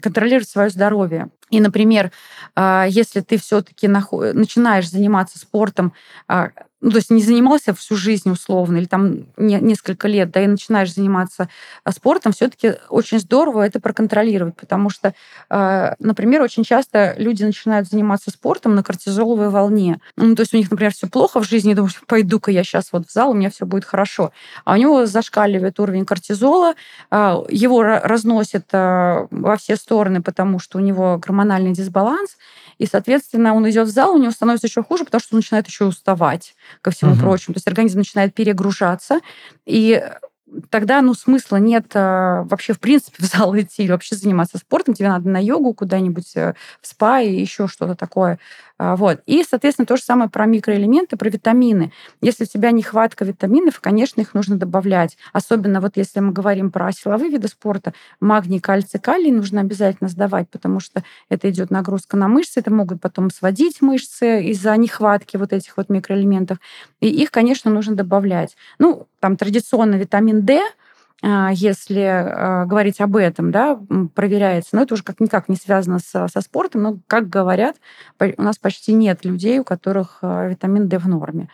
контролировать 0.00 0.48
свое 0.48 0.70
здоровье. 0.70 1.28
И, 1.50 1.60
например, 1.60 2.12
а, 2.54 2.86
если 2.88 3.20
ты 3.20 3.38
все-таки 3.38 3.88
начинаешь 3.88 4.90
заниматься 4.90 5.38
спортом 5.38 5.92
а, 6.28 6.50
ну, 6.82 6.90
то 6.90 6.96
есть 6.96 7.10
не 7.10 7.22
занимался 7.22 7.72
всю 7.74 7.96
жизнь 7.96 8.28
условно, 8.28 8.76
или 8.76 8.86
там 8.86 9.26
не, 9.36 9.54
несколько 9.60 10.08
лет, 10.08 10.32
да, 10.32 10.42
и 10.42 10.48
начинаешь 10.48 10.92
заниматься 10.92 11.48
а, 11.84 11.92
спортом, 11.92 12.32
все-таки 12.32 12.74
очень 12.88 13.20
здорово 13.20 13.62
это 13.62 13.80
проконтролировать, 13.80 14.56
потому 14.56 14.90
что, 14.90 15.14
э, 15.48 15.94
например, 16.00 16.42
очень 16.42 16.64
часто 16.64 17.14
люди 17.18 17.44
начинают 17.44 17.88
заниматься 17.88 18.30
спортом 18.30 18.74
на 18.74 18.82
кортизоловой 18.82 19.48
волне. 19.48 20.00
Ну, 20.16 20.34
то 20.34 20.42
есть 20.42 20.52
у 20.54 20.56
них, 20.56 20.70
например, 20.70 20.92
все 20.92 21.06
плохо 21.06 21.40
в 21.40 21.48
жизни, 21.48 21.72
думают, 21.72 21.94
пойду-ка 22.06 22.50
я 22.50 22.64
сейчас 22.64 22.88
вот 22.92 23.06
в 23.06 23.12
зал, 23.12 23.30
у 23.30 23.34
меня 23.34 23.50
все 23.50 23.64
будет 23.64 23.84
хорошо. 23.84 24.32
А 24.64 24.74
у 24.74 24.76
него 24.76 25.06
зашкаливает 25.06 25.78
уровень 25.78 26.04
кортизола, 26.04 26.74
э, 27.10 27.36
его 27.48 27.82
разносит 27.82 28.66
во 28.72 29.56
все 29.58 29.76
стороны, 29.76 30.20
потому 30.20 30.58
что 30.58 30.78
у 30.78 30.80
него 30.80 31.18
гормональный 31.18 31.72
дисбаланс, 31.72 32.36
и, 32.82 32.86
соответственно, 32.86 33.54
он 33.54 33.70
идет 33.70 33.86
в 33.86 33.92
зал, 33.92 34.12
у 34.12 34.18
него 34.18 34.32
становится 34.32 34.66
еще 34.66 34.82
хуже, 34.82 35.04
потому 35.04 35.20
что 35.20 35.36
он 35.36 35.38
начинает 35.38 35.68
еще 35.68 35.84
уставать 35.84 36.56
ко 36.80 36.90
всему 36.90 37.12
угу. 37.12 37.20
прочему. 37.20 37.54
То 37.54 37.58
есть 37.58 37.68
организм 37.68 37.98
начинает 37.98 38.34
перегружаться, 38.34 39.20
и 39.64 40.02
тогда, 40.70 41.00
ну, 41.02 41.14
смысла 41.14 41.56
нет 41.56 41.86
э, 41.94 42.42
вообще, 42.44 42.72
в 42.72 42.80
принципе, 42.80 43.22
в 43.22 43.26
зал 43.26 43.56
идти 43.56 43.84
или 43.84 43.92
вообще 43.92 44.16
заниматься 44.16 44.58
спортом. 44.58 44.94
Тебе 44.94 45.08
надо 45.08 45.28
на 45.28 45.42
йогу 45.42 45.74
куда-нибудь, 45.74 46.36
э, 46.36 46.54
в 46.80 46.86
спа 46.86 47.20
и 47.20 47.34
еще 47.34 47.68
что-то 47.68 47.94
такое. 47.94 48.38
А, 48.78 48.96
вот. 48.96 49.20
И, 49.26 49.44
соответственно, 49.48 49.86
то 49.86 49.96
же 49.96 50.02
самое 50.02 50.28
про 50.28 50.46
микроэлементы, 50.46 51.16
про 51.16 51.28
витамины. 51.28 51.92
Если 52.20 52.44
у 52.44 52.46
тебя 52.46 52.72
нехватка 52.72 53.24
витаминов, 53.24 53.80
конечно, 53.80 54.20
их 54.20 54.34
нужно 54.34 54.56
добавлять. 54.56 55.16
Особенно 55.32 55.80
вот 55.80 55.96
если 55.96 56.20
мы 56.20 56.32
говорим 56.32 56.70
про 56.70 56.90
силовые 56.90 57.30
виды 57.30 57.48
спорта, 57.48 57.94
магний, 58.20 58.60
кальций, 58.60 58.98
калий 58.98 59.30
нужно 59.30 59.60
обязательно 59.60 60.08
сдавать, 60.08 60.50
потому 60.50 60.80
что 60.80 61.04
это 61.28 61.48
идет 61.48 61.70
нагрузка 61.70 62.16
на 62.16 62.28
мышцы, 62.28 62.60
это 62.60 62.72
могут 62.72 63.00
потом 63.00 63.30
сводить 63.30 63.80
мышцы 63.82 64.42
из-за 64.46 64.76
нехватки 64.76 65.36
вот 65.36 65.52
этих 65.52 65.76
вот 65.76 65.88
микроэлементов. 65.88 66.58
И 67.00 67.08
их, 67.08 67.30
конечно, 67.30 67.70
нужно 67.70 67.94
добавлять. 67.94 68.56
Ну, 68.78 69.06
там 69.22 69.36
традиционно 69.36 69.94
витамин 69.94 70.44
D, 70.44 70.60
а, 71.22 71.50
если 71.52 72.00
а, 72.00 72.64
говорить 72.66 73.00
об 73.00 73.14
этом, 73.14 73.52
да, 73.52 73.78
проверяется. 74.16 74.74
Но 74.74 74.82
это 74.82 74.94
уже 74.94 75.04
как-никак 75.04 75.48
не 75.48 75.54
связано 75.54 76.00
со, 76.00 76.26
со 76.26 76.40
спортом. 76.40 76.82
Но, 76.82 76.98
как 77.06 77.28
говорят, 77.28 77.76
у 78.18 78.42
нас 78.42 78.58
почти 78.58 78.92
нет 78.92 79.24
людей, 79.24 79.60
у 79.60 79.64
которых 79.64 80.18
витамин 80.22 80.88
D 80.88 80.98
в 80.98 81.06
норме. 81.06 81.48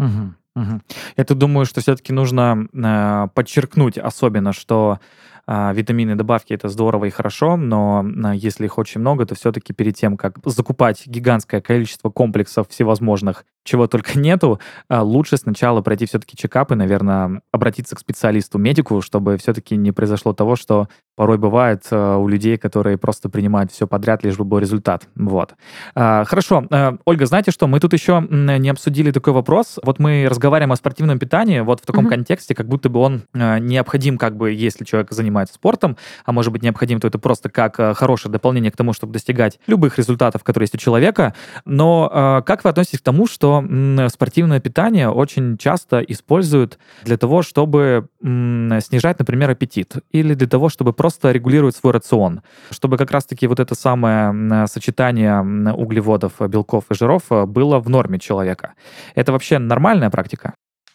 Угу. 0.00 0.34
Угу. 0.56 0.80
Я 1.16 1.24
тут 1.24 1.38
думаю, 1.38 1.64
что 1.64 1.80
все-таки 1.80 2.12
нужно 2.12 3.28
подчеркнуть 3.34 3.96
особенно, 3.96 4.52
что 4.52 4.98
витамины 5.46 6.14
добавки 6.14 6.52
это 6.52 6.68
здорово 6.68 7.06
и 7.06 7.10
хорошо, 7.10 7.56
но 7.56 8.04
э, 8.04 8.36
если 8.36 8.66
их 8.66 8.78
очень 8.78 9.00
много, 9.00 9.26
то 9.26 9.34
все-таки 9.34 9.72
перед 9.72 9.96
тем, 9.96 10.16
как 10.16 10.38
закупать 10.44 11.06
гигантское 11.06 11.60
количество 11.60 12.10
комплексов 12.10 12.68
всевозможных 12.68 13.44
чего 13.64 13.86
только 13.86 14.18
нету, 14.18 14.60
а, 14.88 15.02
лучше 15.02 15.36
сначала 15.36 15.82
пройти 15.82 16.06
все-таки 16.06 16.36
чекап 16.36 16.72
и, 16.72 16.74
наверное, 16.74 17.42
обратиться 17.52 17.96
к 17.96 18.00
специалисту, 18.00 18.58
медику, 18.58 19.00
чтобы 19.00 19.36
все-таки 19.36 19.76
не 19.76 19.92
произошло 19.92 20.32
того, 20.32 20.56
что 20.56 20.88
порой 21.14 21.38
бывает 21.38 21.84
а, 21.90 22.16
у 22.16 22.28
людей, 22.28 22.56
которые 22.56 22.98
просто 22.98 23.28
принимают 23.28 23.70
все 23.70 23.86
подряд, 23.86 24.24
лишь 24.24 24.36
бы 24.36 24.44
был 24.44 24.58
результат. 24.58 25.08
Вот. 25.14 25.54
А, 25.94 26.24
хорошо. 26.24 26.64
Ольга, 27.04 27.26
знаете 27.26 27.50
что? 27.50 27.66
Мы 27.66 27.80
тут 27.80 27.92
еще 27.92 28.26
не 28.30 28.68
обсудили 28.68 29.10
такой 29.10 29.32
вопрос. 29.32 29.78
Вот 29.82 29.98
мы 29.98 30.26
разговариваем 30.28 30.72
о 30.72 30.76
спортивном 30.76 31.18
питании, 31.18 31.60
вот 31.60 31.80
в 31.80 31.86
таком 31.86 32.06
mm-hmm. 32.06 32.10
контексте, 32.10 32.54
как 32.54 32.68
будто 32.68 32.88
бы 32.88 33.00
он 33.00 33.22
необходим, 33.34 34.18
как 34.18 34.36
бы, 34.36 34.52
если 34.52 34.84
человек 34.84 35.10
занимается 35.12 35.54
спортом, 35.54 35.96
а 36.24 36.32
может 36.32 36.52
быть 36.52 36.62
необходим, 36.62 37.00
то 37.00 37.08
это 37.08 37.18
просто 37.18 37.48
как 37.48 37.76
хорошее 37.96 38.32
дополнение 38.32 38.70
к 38.70 38.76
тому, 38.76 38.92
чтобы 38.92 39.12
достигать 39.12 39.58
любых 39.66 39.98
результатов, 39.98 40.44
которые 40.44 40.64
есть 40.64 40.74
у 40.74 40.78
человека. 40.78 41.34
Но 41.64 42.42
как 42.46 42.64
вы 42.64 42.70
относитесь 42.70 43.00
к 43.00 43.04
тому, 43.04 43.26
что 43.26 43.62
спортивное 44.08 44.60
питание 44.60 45.08
очень 45.08 45.58
часто 45.58 46.00
используют 46.00 46.78
для 47.04 47.16
того, 47.16 47.42
чтобы 47.42 48.08
снижать, 48.20 49.18
например, 49.18 49.50
аппетит, 49.50 49.96
или 50.10 50.34
для 50.34 50.46
того, 50.46 50.68
чтобы 50.68 50.92
просто 50.92 51.11
регулировать 51.22 51.76
свой 51.76 51.92
рацион, 51.92 52.42
чтобы 52.70 52.98
как 52.98 53.10
раз-таки 53.10 53.46
вот 53.46 53.60
это 53.60 53.74
самое 53.74 54.66
сочетание 54.66 55.40
углеводов, 55.74 56.34
белков 56.40 56.84
и 56.90 56.94
жиров 56.94 57.24
э, 57.30 57.46
было 57.46 57.78
в 57.78 57.88
норме 57.88 58.18
человека. 58.18 58.74
Это 59.14 59.32
вообще 59.32 59.58
нормальная 59.58 60.10
практика? 60.10 60.54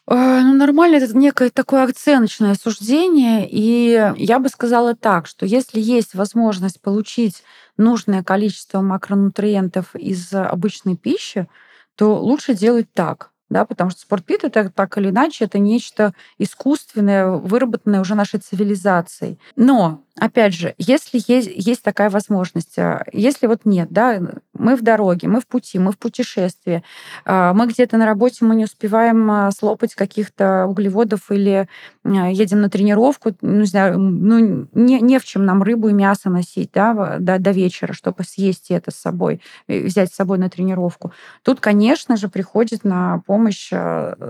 Э, 0.10 0.42
ну, 0.42 0.54
нормально, 0.54 0.98
это 0.98 1.16
некое 1.18 1.50
такое 1.50 1.84
оценочное 1.84 2.56
суждение. 2.56 3.48
И 3.50 4.14
я 4.18 4.40
бы 4.40 4.50
сказала 4.50 4.96
так, 4.96 5.28
что 5.28 5.46
если 5.46 5.80
есть 5.80 6.16
возможность 6.16 6.82
получить 6.82 7.44
нужное 7.78 8.24
количество 8.24 8.82
макронутриентов 8.82 9.96
из 9.96 10.34
обычной 10.34 10.96
пищи, 10.96 11.48
то 11.96 12.16
лучше 12.20 12.54
делать 12.54 12.88
так 12.94 13.32
да, 13.50 13.66
потому 13.66 13.90
что 13.90 14.02
спортпит 14.02 14.44
это 14.44 14.70
так 14.70 14.98
или 14.98 15.10
иначе 15.10 15.46
это 15.46 15.60
нечто 15.60 16.14
искусственное, 16.38 17.28
выработанное 17.32 18.02
уже 18.02 18.16
нашей 18.16 18.40
цивилизацией. 18.40 19.40
Но 19.56 20.04
опять 20.20 20.54
же, 20.54 20.74
если 20.78 21.22
есть, 21.28 21.50
есть 21.54 21.84
такая 21.84 22.10
возможность, 22.10 22.78
а, 22.78 23.06
если 23.14 23.48
вот 23.48 23.62
нет, 23.66 23.90
да, 23.92 24.20
мы 24.54 24.76
в 24.76 24.82
дороге, 24.82 25.28
мы 25.28 25.42
в 25.42 25.48
пути, 25.48 25.80
мы 25.80 25.92
в 25.92 25.98
путешествии, 25.98 26.84
а, 27.26 27.54
мы 27.54 27.68
где-то 27.68 27.98
на 27.98 28.06
работе, 28.06 28.46
мы 28.46 28.56
не 28.56 28.66
успеваем 28.66 29.30
а, 29.30 29.52
слопать 29.52 29.96
каких-то 29.96 30.66
углеводов 30.66 31.32
или 31.32 31.68
едем 32.04 32.62
на 32.62 32.70
тренировку, 32.70 33.36
ну, 33.42 33.60
не 33.60 33.66
знаю, 33.66 34.00
ну, 34.00 34.68
не, 34.74 35.00
не 35.02 35.20
в 35.20 35.26
чем 35.26 35.46
нам 35.46 35.62
рыбу 35.62 35.90
и 35.90 35.94
мясо 35.94 36.30
носить 36.30 36.72
да, 36.74 37.18
до, 37.20 37.38
до 37.38 37.52
вечера, 37.52 37.94
чтобы 37.94 38.24
съесть 38.24 38.72
это 38.72 38.92
с 38.92 38.96
собой, 38.96 39.42
взять 39.68 40.12
с 40.12 40.16
собой 40.16 40.38
на 40.38 40.50
тренировку. 40.50 41.12
Тут, 41.44 41.60
конечно 41.60 42.16
же, 42.18 42.30
приходит 42.30 42.84
на 42.84 43.22
помощь 43.26 43.72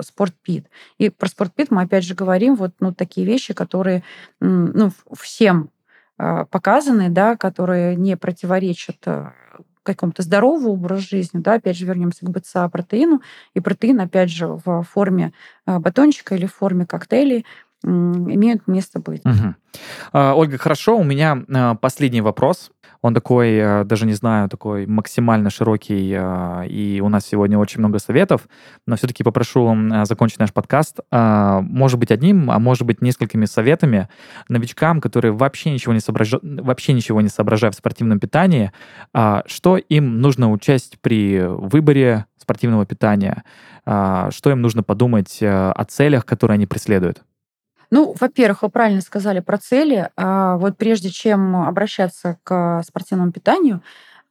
спортпит. 0.01 0.67
И 0.97 1.09
про 1.09 1.27
спортпит 1.29 1.69
мы 1.69 1.83
опять 1.83 2.03
же 2.03 2.15
говорим, 2.15 2.55
вот 2.55 2.71
ну, 2.79 2.93
такие 2.93 3.25
вещи, 3.25 3.53
которые 3.53 4.03
ну, 4.39 4.91
всем 5.15 5.69
показаны, 6.17 7.09
да, 7.09 7.35
которые 7.35 7.95
не 7.95 8.17
противоречат 8.17 8.97
а, 9.05 9.33
какому-то 9.83 10.23
здоровому 10.23 10.71
образу 10.71 11.07
жизни, 11.07 11.39
да, 11.39 11.53
опять 11.53 11.77
же, 11.77 11.85
вернемся 11.85 12.25
к 12.25 12.29
БЦА 12.29 12.67
протеину, 12.69 13.21
и 13.53 13.59
протеин, 13.59 14.01
опять 14.01 14.31
же, 14.31 14.47
в 14.47 14.83
форме 14.83 15.33
а, 15.65 15.79
батончика 15.79 16.35
или 16.35 16.45
в 16.45 16.53
форме 16.53 16.85
коктейлей 16.85 17.45
имеют 17.83 18.67
место 18.67 18.99
быть. 18.99 19.21
Угу. 19.23 19.53
Ольга, 20.11 20.57
хорошо, 20.57 20.97
у 20.97 21.03
меня 21.03 21.75
последний 21.79 22.21
вопрос. 22.21 22.71
Он 23.07 23.13
такой, 23.13 23.55
э, 23.55 23.83
даже 23.85 24.05
не 24.05 24.15
знаю, 24.15 24.49
такой 24.49 24.85
максимально 24.85 25.49
широкий, 25.49 26.13
э, 26.13 26.67
и 26.67 26.99
у 27.01 27.07
нас 27.07 27.25
сегодня 27.25 27.57
очень 27.57 27.79
много 27.79 27.99
советов, 27.99 28.49
но 28.85 28.97
все-таки 28.97 29.23
попрошу 29.23 29.73
э, 29.73 30.03
закончить 30.03 30.39
наш 30.39 30.51
подкаст, 30.51 30.99
может 31.09 31.99
быть, 31.99 32.11
одним, 32.11 32.51
а 32.51 32.59
может 32.59 32.85
быть, 32.85 33.01
несколькими 33.01 33.45
советами 33.45 34.09
новичкам, 34.49 34.99
которые 34.99 35.31
вообще 35.31 35.71
ничего 35.71 35.93
не, 35.93 36.01
соображ... 36.01 36.33
вообще 36.41 36.91
ничего 36.91 37.21
не 37.21 37.29
соображают 37.29 37.75
в 37.75 37.77
спортивном 37.77 38.19
питании, 38.19 38.71
что 39.45 39.77
им 39.77 40.19
нужно 40.19 40.51
учесть 40.51 40.97
при 40.99 41.39
выборе 41.47 42.25
спортивного 42.37 42.85
питания, 42.85 43.43
что 43.85 44.51
им 44.51 44.61
нужно 44.61 44.83
подумать 44.83 45.39
о 45.41 45.85
целях, 45.87 46.25
которые 46.25 46.55
они 46.55 46.65
преследуют. 46.65 47.23
Ну, 47.91 48.15
во-первых, 48.19 48.63
вы 48.63 48.69
правильно 48.69 49.01
сказали 49.01 49.39
про 49.39 49.57
цели. 49.57 50.09
А, 50.17 50.57
вот 50.57 50.77
прежде 50.77 51.09
чем 51.09 51.55
обращаться 51.55 52.37
к 52.43 52.83
спортивному 52.85 53.31
питанию, 53.31 53.81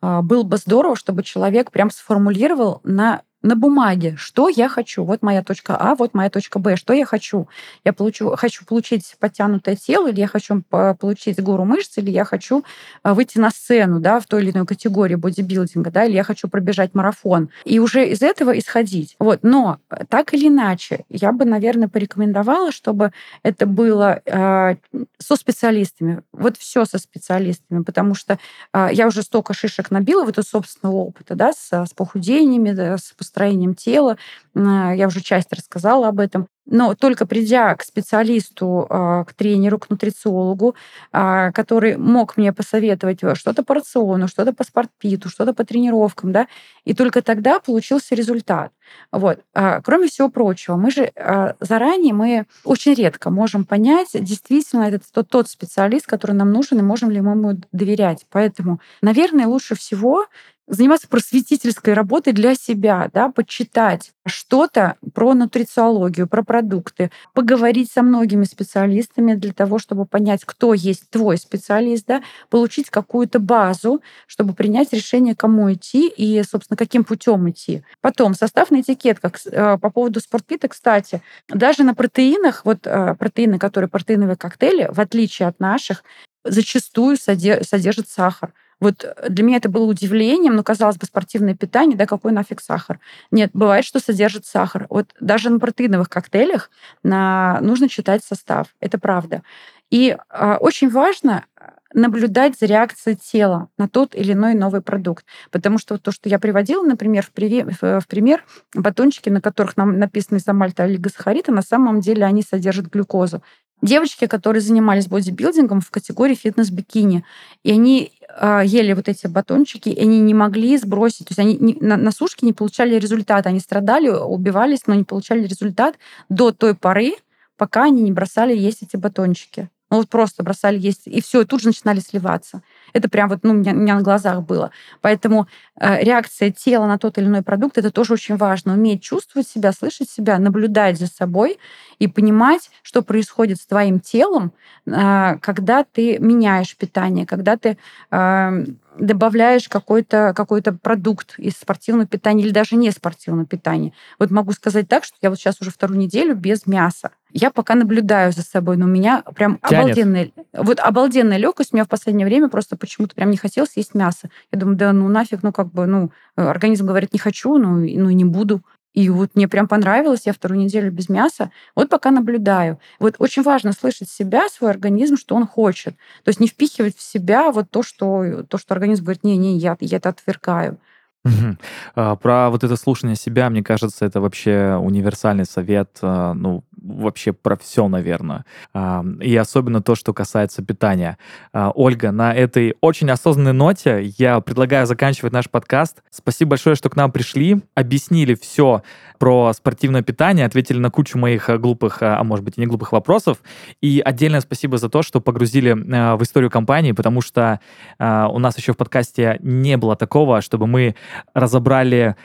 а, 0.03 0.23
было 0.23 0.43
бы 0.43 0.59
здорово, 0.59 0.97
чтобы 0.97 1.23
человек 1.23 1.71
прям 1.71 1.91
сформулировал 1.91 2.81
на 2.85 3.23
на 3.43 3.55
бумаге, 3.55 4.15
что 4.19 4.49
я 4.49 4.69
хочу. 4.69 5.05
Вот 5.05 5.23
моя 5.23 5.43
точка 5.43 5.77
А, 5.77 5.95
вот 5.95 6.15
моя 6.15 6.31
точка 6.31 6.59
Б. 6.59 6.77
Что 6.77 6.93
я 6.93 7.07
хочу? 7.07 7.49
Я 7.85 7.93
получу, 7.93 8.35
хочу 8.37 8.65
получить 8.65 9.17
подтянутое 9.21 9.77
тело, 9.77 10.11
или 10.11 10.21
я 10.21 10.27
хочу 10.27 10.63
получить 10.63 11.41
гору 11.43 11.65
мышц, 11.65 11.99
или 11.99 12.11
я 12.11 12.25
хочу 12.25 12.65
а, 13.03 13.15
выйти 13.15 13.39
на 13.39 13.51
сцену 13.51 14.01
да, 14.01 14.21
в 14.21 14.27
той 14.27 14.43
или 14.43 14.51
иной 14.51 14.67
категории 14.67 15.15
бодибилдинга, 15.15 15.91
да, 15.91 16.05
или 16.05 16.15
я 16.15 16.25
хочу 16.25 16.49
пробежать 16.49 16.95
марафон. 16.95 17.51
И 17.65 17.79
уже 17.79 18.09
из 18.09 18.23
этого 18.23 18.59
исходить. 18.59 19.17
Вот. 19.19 19.41
Но 19.43 19.79
э, 19.91 20.05
так 20.09 20.35
или 20.35 20.49
иначе, 20.49 21.05
я 21.09 21.33
бы, 21.33 21.45
наверное, 21.45 21.89
порекомендовала, 21.89 22.73
чтобы 22.73 23.13
это 23.43 23.67
было 23.67 24.21
э, 24.25 24.77
со 25.19 25.37
специалистами. 25.37 26.23
Вот 26.33 26.57
все 26.57 26.85
со 26.85 26.99
специалистами, 26.99 27.83
потому 27.83 28.15
что 28.15 28.39
э, 28.73 28.89
я 28.93 29.07
уже 29.07 29.23
столько 29.23 29.55
шишек 29.55 29.91
набила 29.91 30.25
в 30.25 30.29
это 30.29 30.43
собственного 30.43 30.97
опыта, 30.97 31.35
да, 31.35 31.53
с, 31.53 31.73
с 31.73 31.93
похудениями, 31.95 32.73
да, 32.73 32.97
с 32.99 33.13
строением 33.27 33.75
тела. 33.75 34.17
Я 34.55 35.07
уже 35.09 35.21
часть 35.21 35.53
рассказала 35.53 36.09
об 36.09 36.21
этом. 36.21 36.49
Но 36.67 36.95
только 36.95 37.27
придя 37.27 37.75
к 37.75 37.83
специалисту, 37.83 38.87
а, 38.91 39.25
к 39.25 39.35
тренеру, 39.35 39.79
к 39.79 39.89
нутрициологу, 39.89 40.75
а, 41.13 41.53
который 41.53 41.97
мог 41.97 42.37
мне 42.37 42.53
посоветовать 42.53 43.21
что-то 43.35 43.63
по 43.63 43.75
рациону, 43.75 44.29
что-то 44.29 44.53
по 44.53 44.65
спортпиту, 44.65 45.29
что-то 45.29 45.55
по 45.55 45.65
тренировкам, 45.65 46.33
да, 46.33 46.49
и 46.85 46.93
только 46.95 47.23
тогда 47.23 47.61
получился 47.61 48.15
результат. 48.15 48.73
Вот. 49.13 49.41
А, 49.55 49.81
кроме 49.81 50.09
всего 50.09 50.29
прочего, 50.29 50.77
мы 50.77 50.91
же 50.91 51.13
заранее, 51.61 52.15
мы 52.15 52.47
очень 52.65 52.95
редко 52.95 53.31
можем 53.31 53.65
понять, 53.65 54.11
действительно 54.15 54.85
это 54.85 55.01
тот, 55.13 55.29
тот 55.29 55.49
специалист, 55.49 56.07
который 56.07 56.33
нам 56.33 56.53
нужен, 56.53 56.79
и 56.79 56.83
можем 56.83 57.11
ли 57.11 57.21
мы 57.21 57.33
ему 57.33 57.61
доверять. 57.73 58.27
Поэтому, 58.31 58.81
наверное, 59.03 59.47
лучше 59.47 59.75
всего 59.75 60.27
заниматься 60.67 61.09
просветительской 61.09 61.95
работой 61.95 62.33
для 62.33 62.55
себя, 62.55 63.09
да, 63.13 63.29
почитать 63.31 64.13
что-то 64.27 64.97
про 65.15 65.35
нутрициологию, 65.35 66.27
про 66.27 66.43
продукты, 66.57 67.11
поговорить 67.35 67.91
со 67.93 68.03
многими 68.03 68.45
специалистами 68.45 69.35
для 69.35 69.53
того, 69.53 69.79
чтобы 69.79 70.07
понять, 70.07 70.43
кто 70.47 70.73
есть 70.73 71.11
твой 71.11 71.37
специалист, 71.37 72.07
да, 72.07 72.23
получить 72.49 72.89
какую-то 72.89 73.41
базу, 73.41 74.01
чтобы 74.27 74.55
принять 74.55 74.95
решение, 74.95 75.35
кому 75.35 75.71
идти 75.71 76.09
и, 76.09 76.43
собственно, 76.43 76.79
каким 76.79 77.05
путем 77.05 77.51
идти. 77.51 77.83
Потом 78.01 78.35
состав 78.35 78.71
на 78.71 78.81
этикетках. 78.81 79.33
Э, 79.47 79.77
по 79.77 79.91
поводу 79.91 80.21
спортпита, 80.21 80.69
кстати, 80.69 81.21
даже 81.49 81.83
на 81.83 81.95
протеинах, 81.95 82.65
вот 82.65 82.87
э, 82.87 83.15
протеины, 83.19 83.59
которые 83.59 83.91
протеиновые 83.91 84.37
коктейли, 84.37 84.89
в 84.91 84.99
отличие 84.99 85.49
от 85.49 85.61
наших, 85.61 86.05
зачастую 86.43 87.19
содержат 87.19 88.09
сахар. 88.09 88.55
Вот 88.81 89.05
э, 89.05 89.29
для 89.29 89.45
меня 89.45 89.57
это 89.57 89.69
было 89.69 89.85
удивлением, 89.85 90.57
но, 90.57 90.63
казалось 90.63 90.97
бы, 90.97 91.07
спортивное 91.07 91.55
питание, 91.55 91.97
да, 91.97 92.07
какой 92.07 92.33
нафиг 92.33 92.61
сахар? 92.61 93.01
Нет, 93.31 93.51
бывает, 93.53 93.85
что 93.85 94.01
содержит 94.01 94.47
сахар. 94.47 94.87
Вот 94.91 95.15
даже 95.21 95.51
на 95.51 95.59
протеиновых 95.59 96.09
коктейлях 96.09 96.71
на... 97.03 97.59
нужно 97.63 97.89
читать 97.89 98.25
состав. 98.25 98.69
Это 98.81 98.99
правда. 98.99 99.43
И 99.91 100.17
э, 100.17 100.57
очень 100.61 100.91
важно 100.91 101.45
э, 101.57 101.69
наблюдать 101.95 102.59
за 102.59 102.67
реакцией 102.67 103.17
тела 103.17 103.69
на 103.79 103.89
тот 103.89 104.15
или 104.15 104.33
иной 104.33 104.55
новый 104.55 104.83
продукт. 104.83 105.25
Потому 105.51 105.79
что 105.79 105.97
то, 105.99 106.11
что 106.11 106.29
я 106.29 106.39
приводила, 106.39 106.85
например, 106.85 107.25
в, 107.25 107.31
приве, 107.31 107.65
в, 107.65 108.01
в 108.01 108.07
пример, 108.09 108.45
батончики, 108.75 109.29
на 109.29 109.41
которых 109.41 109.77
нам 109.77 109.99
написано 109.99 110.39
изомальта 110.39 110.83
олигосахарида, 110.85 111.53
на 111.53 111.63
самом 111.63 112.01
деле 112.01 112.25
они 112.25 112.43
содержат 112.43 112.87
глюкозу 112.87 113.43
девочки, 113.83 114.27
которые 114.27 114.63
занимались 114.63 115.07
бодибилдингом 115.07 115.81
в 115.81 115.91
категории 115.91 116.35
фитнес-бикини. 116.35 117.25
И 117.63 117.71
они 117.71 118.13
э, 118.29 118.63
ели 118.65 118.93
вот 118.93 119.09
эти 119.09 119.27
батончики, 119.27 119.89
и 119.89 120.01
они 120.01 120.21
не 120.21 120.35
могли 120.35 120.77
сбросить. 120.79 121.29
То 121.29 121.33
есть 121.33 121.39
они 121.39 121.57
не, 121.57 121.77
на, 121.81 121.97
на 121.97 122.11
сушке 122.11 122.47
не 122.47 122.53
получали 122.53 122.99
результата. 122.99 123.49
Они 123.49 123.61
страдали, 123.61 124.09
убивались, 124.09 124.87
но 124.87 124.95
не 124.95 125.05
получали 125.05 125.47
результат 125.47 125.97
до 126.29 126.53
той 126.53 126.75
поры, 126.75 127.15
пока 127.57 127.85
они 127.85 128.03
не 128.03 128.13
бросали 128.13 128.57
есть 128.57 128.83
эти 128.83 128.97
батончики. 128.97 129.71
Ну 129.91 129.99
вот 129.99 130.09
просто 130.09 130.43
бросали 130.43 130.79
есть, 130.79 131.03
и 131.07 131.21
все, 131.21 131.43
и 131.43 131.45
тут 131.45 131.61
же 131.61 131.69
начинали 131.69 132.01
сливаться. 132.01 132.63
Это 132.93 133.09
прям 133.09 133.29
вот 133.29 133.41
ну, 133.43 133.51
у, 133.51 133.55
меня, 133.55 133.73
у 133.73 133.77
меня 133.77 133.95
на 133.97 134.03
глазах 134.03 134.43
было. 134.43 134.71
Поэтому 135.01 135.47
э, 135.79 136.03
реакция 136.03 136.51
тела 136.51 136.87
на 136.87 136.99
тот 136.99 137.19
или 137.19 137.27
иной 137.27 137.43
продукт 137.43 137.79
это 137.79 137.91
тоже 137.91 138.15
очень 138.15 138.37
важно. 138.37 138.75
Уметь 138.75 139.03
чувствовать 139.03 139.49
себя, 139.49 139.73
слышать 139.73 140.11
себя, 140.11 140.39
наблюдать 140.39 140.99
за 140.99 141.07
собой 141.07 141.59
и 141.99 142.09
понимать, 142.09 142.71
что 142.83 143.03
происходит 143.03 143.61
с 143.61 143.67
твоим 143.67 144.01
телом, 144.01 144.53
э, 144.87 145.37
когда 145.41 145.85
ты 145.85 146.19
меняешь 146.19 146.77
питание, 146.77 147.27
когда 147.27 147.57
ты 147.57 147.79
э, 148.11 148.65
добавляешь 148.99 149.69
какой-то 149.69 150.33
какой 150.35 150.63
продукт 150.63 151.39
из 151.39 151.55
спортивного 151.55 152.07
питания 152.07 152.43
или 152.45 152.51
даже 152.51 152.77
не 152.77 152.91
спортивного 152.91 153.47
питания. 153.47 153.93
Вот 154.19 154.31
могу 154.31 154.53
сказать 154.53 154.89
так, 154.89 155.05
что 155.05 155.17
я 155.23 155.31
вот 155.31 155.39
сейчас 155.39 155.61
уже 155.61 155.71
вторую 155.71 155.99
неделю 155.99 156.35
без 156.35 156.67
мяса. 156.67 157.11
Я 157.33 157.51
пока 157.51 157.75
наблюдаю 157.75 158.33
за 158.33 158.43
собой, 158.43 158.77
но 158.77 158.87
у 158.87 158.89
меня 158.89 159.23
прям 159.35 159.59
Тянет. 159.59 159.85
обалденная, 159.85 160.31
вот 160.55 160.81
обалденная 160.81 161.37
легкость. 161.37 161.73
У 161.73 161.77
меня 161.77 161.85
в 161.85 161.89
последнее 161.89 162.27
время 162.27 162.49
просто 162.49 162.77
почему-то 162.77 163.15
прям 163.15 163.31
не 163.31 163.37
хотелось 163.37 163.77
есть 163.77 163.95
мясо. 163.95 164.31
Я 164.53 164.59
думаю, 164.59 164.77
да 164.77 164.93
ну 164.93 165.09
нафиг, 165.09 165.43
ну 165.43 165.53
как 165.53 165.73
бы, 165.73 165.87
ну 165.87 166.11
организм 166.35 166.87
говорит, 166.87 167.13
не 167.13 167.19
хочу, 167.19 167.59
ну, 167.59 167.77
ну 167.77 168.09
и 168.09 168.15
не 168.15 168.25
буду. 168.25 168.63
И 168.97 169.11
вот 169.11 169.33
мне 169.35 169.47
прям 169.47 169.69
понравилось, 169.69 170.23
я 170.25 170.33
вторую 170.33 170.59
неделю 170.59 170.91
без 170.91 171.11
мяса. 171.11 171.51
Вот 171.77 171.91
пока 171.91 172.11
наблюдаю. 172.11 172.81
Вот 172.99 173.17
очень 173.19 173.43
важно 173.43 173.73
слышать 173.73 174.09
себя, 174.09 174.49
свой 174.49 174.71
организм, 174.71 175.19
что 175.19 175.37
он 175.37 175.47
хочет. 175.47 175.95
То 176.25 176.31
есть 176.31 176.41
не 176.41 176.49
впихивать 176.49 176.97
в 176.97 177.03
себя 177.03 177.53
вот 177.53 177.71
то, 177.71 177.83
что, 177.83 178.43
то, 178.49 178.57
что 178.57 178.73
организм 178.73 179.05
говорит, 179.05 179.23
не-не, 179.23 179.59
я, 179.59 179.77
я 179.81 179.99
это 179.99 180.09
отвергаю. 180.09 180.79
Угу. 181.27 182.17
Про 182.23 182.49
вот 182.49 182.65
это 182.65 182.75
слушание 182.77 183.17
себя, 183.17 183.51
мне 183.51 183.63
кажется, 183.63 184.07
это 184.07 184.23
вообще 184.23 184.79
универсальный 184.81 185.45
совет, 185.45 185.99
а, 186.01 186.33
ну, 186.33 186.65
вообще 186.83 187.33
про 187.33 187.57
все, 187.57 187.89
наверное. 187.89 188.45
А, 188.75 189.05
и 189.21 189.35
особенно 189.37 189.83
то, 189.83 189.95
что 189.95 190.13
касается 190.13 190.63
питания. 190.63 191.19
Ольга, 191.53 192.13
на 192.13 192.35
этой 192.35 192.75
очень 192.81 193.11
осознанной 193.11 193.53
ноте 193.53 194.13
я 194.19 194.41
предлагаю 194.41 194.87
заканчивать 194.87 195.33
наш 195.33 195.49
подкаст. 195.51 196.03
Спасибо 196.11 196.51
большое, 196.51 196.77
что 196.77 196.91
к 196.91 196.97
нам 196.97 197.13
пришли, 197.13 197.61
объяснили 197.75 198.35
все 198.35 198.83
про 199.19 199.53
спортивное 199.55 200.03
питание, 200.03 200.45
ответили 200.47 200.79
на 200.79 200.91
кучу 200.91 201.19
моих 201.19 201.49
глупых, 201.61 201.99
а 202.03 202.23
может 202.23 202.45
быть 202.45 202.59
и 202.59 202.61
не 202.61 202.67
глупых 202.67 202.93
вопросов. 202.93 203.39
И 203.81 204.03
отдельное 204.05 204.41
спасибо 204.41 204.79
за 204.79 204.89
то, 204.89 205.03
что 205.03 205.21
погрузили 205.21 205.73
в 205.73 206.23
историю 206.23 206.51
компании, 206.51 206.93
потому 206.93 207.21
что 207.21 207.61
у 207.99 208.39
нас 208.39 208.59
еще 208.59 208.73
в 208.73 208.77
подкасте 208.77 209.39
не 209.41 209.77
было 209.77 209.97
такого, 209.97 210.43
чтобы 210.43 210.67
мы 210.67 210.95
разобрали 211.33 212.17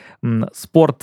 спорт 0.52 1.02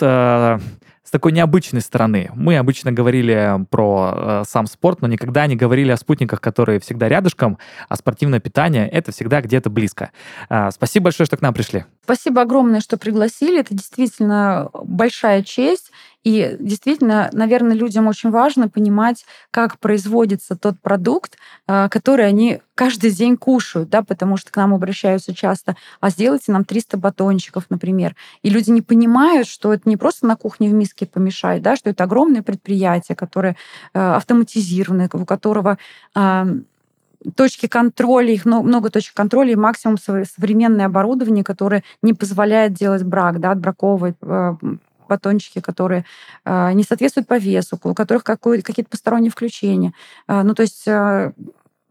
с 1.09 1.11
такой 1.11 1.31
необычной 1.31 1.81
стороны. 1.81 2.29
Мы 2.35 2.57
обычно 2.57 2.91
говорили 2.91 3.65
про 3.71 4.13
э, 4.15 4.43
сам 4.47 4.67
спорт, 4.67 5.01
но 5.01 5.07
никогда 5.07 5.47
не 5.47 5.55
говорили 5.55 5.89
о 5.89 5.97
спутниках, 5.97 6.39
которые 6.39 6.79
всегда 6.79 7.09
рядышком, 7.09 7.57
а 7.87 7.95
спортивное 7.95 8.39
питание— 8.39 8.87
это 8.91 9.11
всегда 9.11 9.41
где-то 9.41 9.71
близко. 9.71 10.11
Э, 10.51 10.69
спасибо 10.71 11.05
большое, 11.05 11.25
что 11.25 11.35
к 11.35 11.41
нам 11.41 11.55
пришли. 11.55 11.85
Спасибо 12.03 12.43
огромное, 12.43 12.79
что 12.79 12.95
пригласили. 12.97 13.59
Это 13.59 13.73
действительно 13.73 14.69
большая 14.83 15.41
честь. 15.41 15.89
И 16.23 16.57
действительно, 16.59 17.29
наверное, 17.31 17.75
людям 17.75 18.07
очень 18.07 18.29
важно 18.29 18.67
понимать, 18.67 19.25
как 19.51 19.79
производится 19.79 20.57
тот 20.57 20.77
продукт, 20.79 21.37
а, 21.65 21.87
который 21.87 22.27
они 22.27 22.59
каждый 22.75 23.11
день 23.11 23.37
кушают, 23.37 23.89
да, 23.89 24.03
потому 24.03 24.35
что 24.35 24.51
к 24.51 24.57
нам 24.57 24.73
обращаются 24.73 25.33
часто, 25.33 25.77
а 26.01 26.09
сделайте 26.09 26.51
нам 26.51 26.65
300 26.65 26.97
батончиков, 26.97 27.65
например. 27.69 28.15
И 28.41 28.49
люди 28.49 28.69
не 28.69 28.81
понимают, 28.81 29.47
что 29.47 29.73
это 29.73 29.87
не 29.87 29.95
просто 29.95 30.27
на 30.27 30.35
кухне 30.35 30.69
в 30.69 30.73
миске 30.73 31.05
помешать, 31.05 31.61
да, 31.61 31.77
что 31.77 31.89
это 31.89 32.03
огромное 32.03 32.41
предприятие, 32.41 33.15
которое 33.15 33.55
а, 33.93 34.17
автоматизированное, 34.17 35.09
у 35.13 35.25
которого 35.25 35.77
а, 36.15 36.47
точки 37.35 37.67
контроля, 37.67 38.33
их 38.33 38.45
много 38.45 38.89
точек 38.89 39.13
контроля 39.13 39.53
и 39.53 39.55
максимум 39.55 39.97
современное 39.97 40.85
оборудование, 40.85 41.43
которое 41.43 41.83
не 42.01 42.13
позволяет 42.13 42.73
делать 42.73 43.03
брак, 43.03 43.39
да, 43.39 43.51
отбраковывать 43.51 44.15
батончики, 45.09 45.59
которые 45.59 46.05
э, 46.45 46.71
не 46.73 46.83
соответствуют 46.83 47.27
по 47.27 47.37
весу, 47.37 47.77
у 47.83 47.93
которых 47.93 48.23
какие-то 48.23 48.89
посторонние 48.89 49.31
включения. 49.31 49.93
Э, 50.27 50.43
ну, 50.43 50.53
то 50.55 50.61
есть 50.61 50.87
э, 50.87 51.33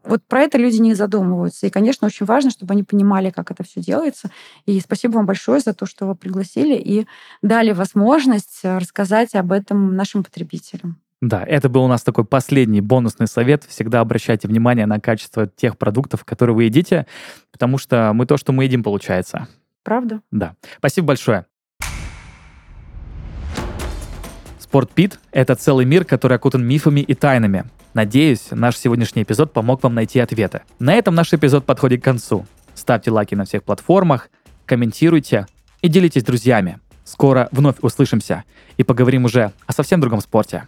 вот 0.03 0.23
про 0.27 0.41
это 0.41 0.57
люди 0.57 0.77
не 0.77 0.95
задумываются. 0.95 1.67
И, 1.67 1.69
конечно, 1.69 2.07
очень 2.07 2.25
важно, 2.25 2.49
чтобы 2.49 2.73
они 2.73 2.83
понимали, 2.83 3.29
как 3.29 3.51
это 3.51 3.63
все 3.63 3.81
делается. 3.81 4.31
И 4.65 4.79
спасибо 4.79 5.13
вам 5.13 5.25
большое 5.25 5.59
за 5.59 5.73
то, 5.73 5.85
что 5.85 6.07
вы 6.07 6.15
пригласили 6.15 6.75
и 6.75 7.05
дали 7.41 7.71
возможность 7.71 8.61
рассказать 8.63 9.35
об 9.35 9.51
этом 9.51 9.95
нашим 9.95 10.23
потребителям. 10.23 10.97
Да, 11.21 11.43
это 11.43 11.67
был 11.67 11.83
у 11.83 11.87
нас 11.87 12.01
такой 12.01 12.23
последний 12.23 12.79
бонусный 12.79 13.27
совет. 13.27 13.65
Всегда 13.65 13.99
обращайте 13.99 14.47
внимание 14.47 14.85
на 14.85 15.01
качество 15.01 15.47
тех 15.47 15.77
продуктов, 15.77 16.23
которые 16.23 16.55
вы 16.55 16.63
едите, 16.65 17.07
потому 17.51 17.77
что 17.77 18.11
мы 18.13 18.25
то, 18.25 18.37
что 18.37 18.53
мы 18.53 18.63
едим, 18.63 18.83
получается. 18.83 19.47
Правда? 19.83 20.21
Да. 20.31 20.55
Спасибо 20.77 21.07
большое. 21.07 21.45
Спортпит— 24.69 25.19
это 25.31 25.55
целый 25.55 25.83
мир, 25.83 26.05
который 26.05 26.37
окутан 26.37 26.63
мифами 26.63 26.99
и 26.99 27.15
тайнами. 27.15 27.65
Надеюсь, 27.95 28.49
наш 28.51 28.77
сегодняшний 28.77 29.23
эпизод 29.23 29.51
помог 29.51 29.81
вам 29.81 29.95
найти 29.95 30.19
ответы. 30.19 30.61
На 30.77 30.93
этом 30.93 31.15
наш 31.15 31.33
эпизод 31.33 31.65
подходит 31.65 32.01
к 32.01 32.03
концу. 32.03 32.45
Ставьте 32.75 33.09
лайки 33.09 33.33
на 33.33 33.45
всех 33.45 33.63
платформах, 33.63 34.29
комментируйте 34.67 35.47
и 35.81 35.87
делитесь 35.87 36.21
с 36.21 36.25
друзьями. 36.25 36.77
Скоро 37.03 37.49
вновь 37.51 37.77
услышимся 37.81 38.43
и 38.77 38.83
поговорим 38.83 39.25
уже 39.25 39.53
о 39.65 39.73
совсем 39.73 40.01
другом 40.01 40.21
спорте. 40.21 40.67